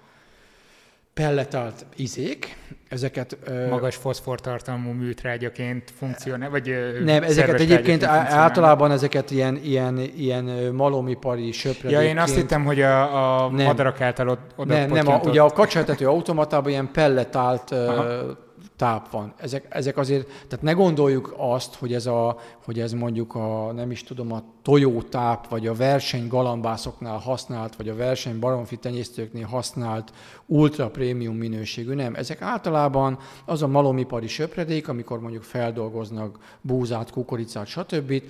pelletált 1.13 1.85
izék, 1.95 2.57
ezeket... 2.89 3.37
Magas 3.69 3.95
foszfortartalmú 3.95 4.91
műtrágyaként 4.91 5.91
funkcionál, 5.97 6.49
vagy 6.49 6.73
Nem, 7.03 7.23
ezeket 7.23 7.59
egyébként 7.59 8.03
általában 8.03 8.91
ezeket 8.91 9.31
ilyen, 9.31 9.59
ilyen, 9.63 9.97
ilyen 10.17 10.43
malomipari 10.73 11.51
söpredékként... 11.51 12.03
Ja, 12.03 12.09
én 12.09 12.17
azt 12.17 12.35
hittem, 12.35 12.65
hogy 12.65 12.81
a, 12.81 13.43
a 13.43 13.49
nem. 13.49 13.65
madarak 13.65 14.01
által 14.01 14.37
oda 14.55 14.73
Nem, 14.73 14.89
nem, 14.89 15.07
a, 15.07 15.19
ugye 15.23 15.41
a 15.41 15.49
kacsatető 15.49 16.07
automatában 16.07 16.71
ilyen 16.71 16.91
pelletált 16.91 17.75
táp 18.79 19.11
van. 19.11 19.33
Ezek, 19.37 19.65
ezek 19.69 19.97
azért, 19.97 20.27
tehát 20.27 20.61
ne 20.61 20.71
gondoljuk 20.71 21.33
azt, 21.37 21.75
hogy 21.75 21.93
ez, 21.93 22.05
a, 22.05 22.37
hogy 22.65 22.79
ez 22.79 22.91
mondjuk 22.91 23.35
a, 23.35 23.71
nem 23.71 23.91
is 23.91 24.03
tudom, 24.03 24.31
a 24.31 24.43
tojótáp, 24.61 25.47
vagy 25.47 25.67
a 25.67 25.73
verseny 25.73 26.27
galambászoknál 26.27 27.17
használt, 27.17 27.75
vagy 27.75 27.89
a 27.89 27.95
verseny 27.95 28.39
baromfi 28.39 28.77
tenyésztőknél 28.77 29.45
használt 29.45 30.13
ultra 30.45 30.89
prémium 30.89 31.35
minőségű. 31.35 31.93
Nem, 31.93 32.15
ezek 32.15 32.41
általában 32.41 33.17
az 33.45 33.61
a 33.61 33.67
malomipari 33.67 34.27
söpredék, 34.27 34.87
amikor 34.87 35.19
mondjuk 35.19 35.43
feldolgoznak 35.43 36.57
búzát, 36.61 37.11
kukoricát, 37.11 37.67
stb., 37.67 38.21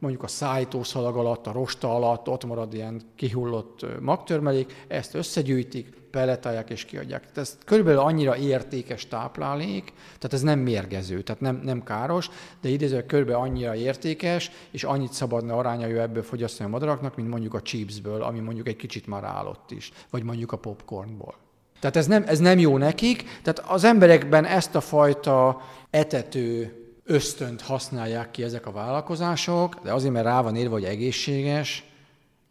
mondjuk 0.00 0.22
a 0.22 0.26
szájtószalag 0.26 1.16
alatt, 1.16 1.46
a 1.46 1.52
rosta 1.52 1.94
alatt 1.94 2.28
ott 2.28 2.44
marad 2.44 2.74
ilyen 2.74 3.02
kihullott 3.14 4.00
magtörmelék, 4.00 4.84
ezt 4.88 5.14
összegyűjtik, 5.14 6.00
pelletálják 6.12 6.70
és 6.70 6.84
kiadják. 6.84 7.20
Tehát 7.20 7.38
ez 7.38 7.58
körülbelül 7.64 8.00
annyira 8.00 8.36
értékes 8.36 9.08
táplálék, 9.08 9.92
tehát 10.04 10.32
ez 10.32 10.42
nem 10.42 10.58
mérgező, 10.58 11.22
tehát 11.22 11.40
nem, 11.40 11.60
nem 11.64 11.82
káros, 11.82 12.30
de 12.60 12.68
idéző 12.68 13.06
körülbelül 13.06 13.40
annyira 13.40 13.74
értékes, 13.74 14.50
és 14.70 14.84
annyit 14.84 15.12
szabadna 15.12 15.56
arányaival 15.56 16.02
ebből 16.02 16.22
fogyasztani 16.22 16.68
a 16.68 16.72
madaraknak, 16.72 17.16
mint 17.16 17.28
mondjuk 17.28 17.54
a 17.54 17.62
chipsből, 17.62 18.22
ami 18.22 18.38
mondjuk 18.38 18.68
egy 18.68 18.76
kicsit 18.76 19.06
már 19.06 19.24
állott 19.24 19.70
is, 19.70 19.92
vagy 20.10 20.22
mondjuk 20.22 20.52
a 20.52 20.56
popcornból. 20.56 21.34
Tehát 21.80 21.96
ez 21.96 22.06
nem, 22.06 22.24
ez 22.26 22.38
nem 22.38 22.58
jó 22.58 22.78
nekik, 22.78 23.22
tehát 23.42 23.70
az 23.70 23.84
emberekben 23.84 24.44
ezt 24.44 24.74
a 24.74 24.80
fajta 24.80 25.60
etető 25.90 26.81
ösztönt 27.12 27.60
használják 27.60 28.30
ki 28.30 28.42
ezek 28.42 28.66
a 28.66 28.72
vállalkozások, 28.72 29.74
de 29.82 29.92
azért, 29.92 30.12
mert 30.12 30.24
rá 30.24 30.40
van 30.40 30.56
írva, 30.56 30.72
hogy 30.72 30.84
egészséges, 30.84 31.84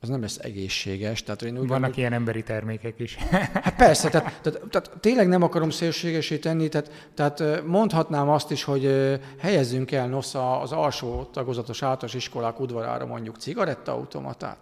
az 0.04 0.10
nem 0.10 0.22
lesz 0.22 0.38
egészséges. 0.38 1.24
Tehát 1.24 1.42
én 1.42 1.58
úgy 1.58 1.68
Vannak 1.68 1.90
van, 1.90 2.00
ilyen 2.00 2.14
emberi 2.14 2.44
termékek 2.44 3.00
is. 3.00 3.16
Hát 3.64 3.76
persze, 3.76 4.10
tehát, 4.10 4.40
tehát, 4.42 4.62
tehát 4.70 4.92
tényleg 5.00 5.28
nem 5.28 5.42
akarom 5.42 5.70
szélségesé 5.70 6.38
tenni, 6.38 6.70
tehát, 6.70 7.10
tehát 7.14 7.66
mondhatnám 7.66 8.30
azt 8.30 8.52
is, 8.52 8.64
hogy 8.64 9.18
helyezzünk 9.40 9.92
el 9.92 10.08
nosza 10.08 10.60
az 10.60 10.72
alsó 10.72 11.24
tagozatos 11.24 11.84
általános 11.84 12.14
iskolák 12.14 12.60
udvarára 12.60 13.06
mondjuk 13.06 13.38
cigarettaautomatát. 13.38 14.58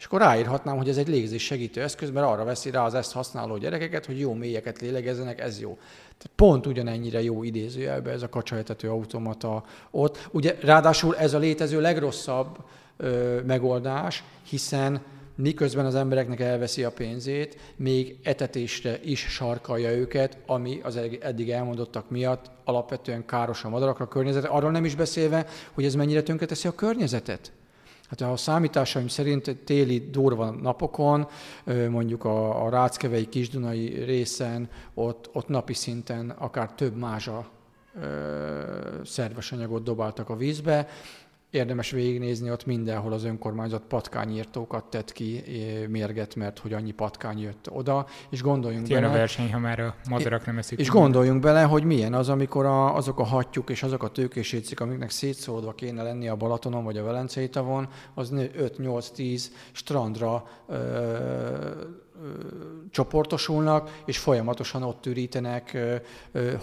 És 0.00 0.06
akkor 0.06 0.20
ráírhatnám, 0.20 0.76
hogy 0.76 0.88
ez 0.88 0.96
egy 0.96 1.08
légzés 1.08 1.44
segítő 1.44 1.82
eszköz, 1.82 2.10
mert 2.10 2.26
arra 2.26 2.44
veszi 2.44 2.70
rá 2.70 2.84
az 2.84 2.94
ezt 2.94 3.12
használó 3.12 3.56
gyerekeket, 3.56 4.06
hogy 4.06 4.18
jó 4.18 4.32
mélyeket 4.34 4.80
lélegezzenek, 4.80 5.40
ez 5.40 5.60
jó. 5.60 5.78
Tehát 6.04 6.30
pont 6.34 6.66
ugyanennyire 6.66 7.22
jó 7.22 7.42
idézőjelbe 7.42 8.10
ez 8.10 8.22
a 8.22 8.28
kacsahetető 8.28 8.90
automata 8.90 9.64
ott. 9.90 10.28
Ugye 10.30 10.56
ráadásul 10.60 11.16
ez 11.16 11.34
a 11.34 11.38
létező 11.38 11.80
legrosszabb 11.80 12.56
ö, 12.96 13.40
megoldás, 13.46 14.24
hiszen 14.42 15.00
miközben 15.34 15.86
az 15.86 15.94
embereknek 15.94 16.40
elveszi 16.40 16.84
a 16.84 16.90
pénzét, 16.90 17.56
még 17.76 18.18
etetésre 18.22 18.98
is 19.02 19.20
sarkalja 19.20 19.90
őket, 19.90 20.38
ami 20.46 20.80
az 20.82 20.98
eddig 21.20 21.50
elmondottak 21.50 22.10
miatt 22.10 22.50
alapvetően 22.64 23.26
káros 23.26 23.64
a 23.64 23.68
madarakra, 23.68 24.04
a 24.04 24.08
környezetre. 24.08 24.48
Arról 24.48 24.70
nem 24.70 24.84
is 24.84 24.94
beszélve, 24.94 25.46
hogy 25.72 25.84
ez 25.84 25.94
mennyire 25.94 26.22
tönkreteszi 26.22 26.68
a 26.68 26.74
környezetet. 26.74 27.52
Hát 28.10 28.20
a 28.20 28.36
számításaim 28.36 29.08
szerint 29.08 29.56
téli 29.64 29.98
durva 30.10 30.50
napokon, 30.50 31.28
mondjuk 31.90 32.24
a, 32.24 32.64
a 32.64 32.70
Ráckevei 32.70 33.28
Kisdunai 33.28 34.04
részen, 34.04 34.68
ott, 34.94 35.30
ott 35.32 35.48
napi 35.48 35.74
szinten 35.74 36.30
akár 36.30 36.72
több 36.72 36.96
mázsa 36.96 37.50
szerves 39.04 39.52
anyagot 39.52 39.82
dobáltak 39.82 40.28
a 40.28 40.36
vízbe, 40.36 40.88
érdemes 41.50 41.90
végignézni, 41.90 42.50
ott 42.50 42.66
mindenhol 42.66 43.12
az 43.12 43.24
önkormányzat 43.24 43.82
patkányírtókat 43.88 44.84
tett 44.84 45.12
ki 45.12 45.42
mérget, 45.88 46.34
mert 46.34 46.58
hogy 46.58 46.72
annyi 46.72 46.90
patkány 46.90 47.40
jött 47.40 47.70
oda, 47.70 48.06
és 48.30 48.42
gondoljunk 48.42 48.88
Jön 48.88 49.00
bele... 49.00 49.12
a 49.12 49.16
verseny, 49.16 49.52
ha 49.52 49.58
már 49.58 49.80
a 49.80 49.94
madarak 50.08 50.46
nem 50.46 50.58
eszik. 50.58 50.78
És 50.78 50.88
gondoljunk 50.88 51.40
bele, 51.40 51.62
hogy 51.62 51.84
milyen 51.84 52.14
az, 52.14 52.28
amikor 52.28 52.66
a, 52.66 52.96
azok 52.96 53.18
a 53.18 53.24
hattyúk 53.24 53.70
és 53.70 53.82
azok 53.82 54.02
a 54.02 54.08
tőkésécik, 54.08 54.80
amiknek 54.80 55.10
szétszórodva 55.10 55.72
kéne 55.72 56.02
lenni 56.02 56.28
a 56.28 56.36
Balatonon 56.36 56.84
vagy 56.84 56.96
a 56.96 57.04
Velencei 57.04 57.48
tavon, 57.48 57.88
az 58.14 58.32
5-8-10 58.34 59.44
strandra 59.72 60.44
ö, 60.68 60.76
csoportosulnak, 62.90 64.02
és 64.06 64.18
folyamatosan 64.18 64.82
ott 64.82 65.06
ürítenek 65.06 65.78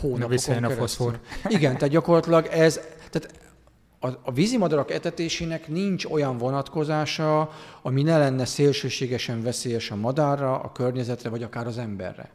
hónapokon 0.02 0.70
foszfor. 0.70 1.20
Igen, 1.48 1.74
tehát 1.74 1.90
gyakorlatilag 1.90 2.46
ez, 2.46 2.80
tehát 3.10 3.46
a, 4.00 4.08
a 4.08 4.32
vízimadarak 4.32 4.92
etetésének 4.92 5.68
nincs 5.68 6.06
olyan 6.06 6.38
vonatkozása, 6.38 7.52
ami 7.82 8.02
ne 8.02 8.18
lenne 8.18 8.46
szélsőségesen 8.46 9.42
veszélyes 9.42 9.92
a 9.92 9.96
madárra, 9.96 10.60
a 10.60 10.72
környezetre, 10.72 11.30
vagy 11.30 11.44
akár 11.44 11.68
az 11.68 11.78
emberre. 11.78 12.30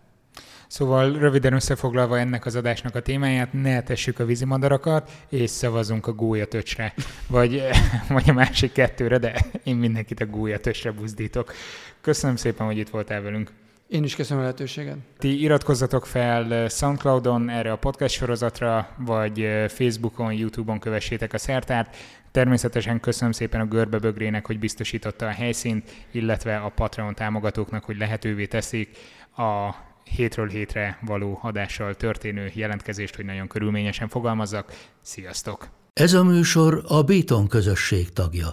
Szóval 0.67 1.13
röviden 1.13 1.53
összefoglalva 1.53 2.19
ennek 2.19 2.47
az 2.47 2.57
adásnak 2.57 2.95
a 2.95 3.03
témáját, 3.03 3.53
ne 3.53 3.77
etessük 3.77 4.19
a 4.19 4.25
vízimadarakat, 4.25 5.11
és 5.29 5.51
szavazunk 5.51 6.07
a 6.07 6.13
gólyatöcsre. 6.13 6.95
Vagy, 7.27 7.63
vagy 8.09 8.31
a 8.31 8.33
másik 8.33 8.73
kettőre, 8.73 9.19
de 9.19 9.35
én 9.65 9.77
mindenkit 9.77 10.21
a 10.21 10.27
gólyatöcsre 10.27 10.91
buzdítok. 10.91 11.53
Köszönöm 12.01 12.37
szépen, 12.37 12.67
hogy 12.67 12.79
itt 12.79 12.89
voltál 12.89 13.23
velünk. 13.23 13.53
Én 13.93 14.05
is 14.05 14.15
köszönöm 14.15 14.43
a 14.43 14.43
lehetőséget. 14.43 14.97
Ti 15.19 15.41
iratkozzatok 15.41 16.07
fel 16.07 16.55
eh, 16.55 16.69
Soundcloudon 16.69 17.49
erre 17.49 17.73
a 17.73 17.77
podcast 17.77 18.15
sorozatra, 18.15 18.89
vagy 18.99 19.41
eh, 19.41 19.69
Facebookon, 19.69 20.33
Youtube-on 20.33 20.79
kövessétek 20.79 21.33
a 21.33 21.39
szertárt. 21.39 21.97
Természetesen 22.31 23.01
köszönöm 23.01 23.33
szépen 23.33 23.61
a 23.61 23.65
Görbebögrének, 23.65 24.47
hogy 24.47 24.59
biztosította 24.59 25.27
a 25.27 25.31
helyszínt, 25.31 25.91
illetve 26.11 26.57
a 26.57 26.69
Patreon 26.69 27.15
támogatóknak, 27.15 27.85
hogy 27.85 27.97
lehetővé 27.97 28.47
teszik 28.47 28.97
a 29.37 29.75
hétről 30.05 30.49
hétre 30.49 30.99
való 31.07 31.39
adással 31.43 31.95
történő 31.95 32.51
jelentkezést, 32.55 33.17
hogy 33.17 33.25
nagyon 33.25 33.47
körülményesen 33.47 34.09
fogalmazzak. 34.09 34.73
Sziasztok! 35.01 35.69
Ez 35.93 36.13
a 36.13 36.25
műsor 36.25 36.85
a 36.89 37.03
Béton 37.03 37.47
közösség 37.47 38.13
tagja. 38.13 38.51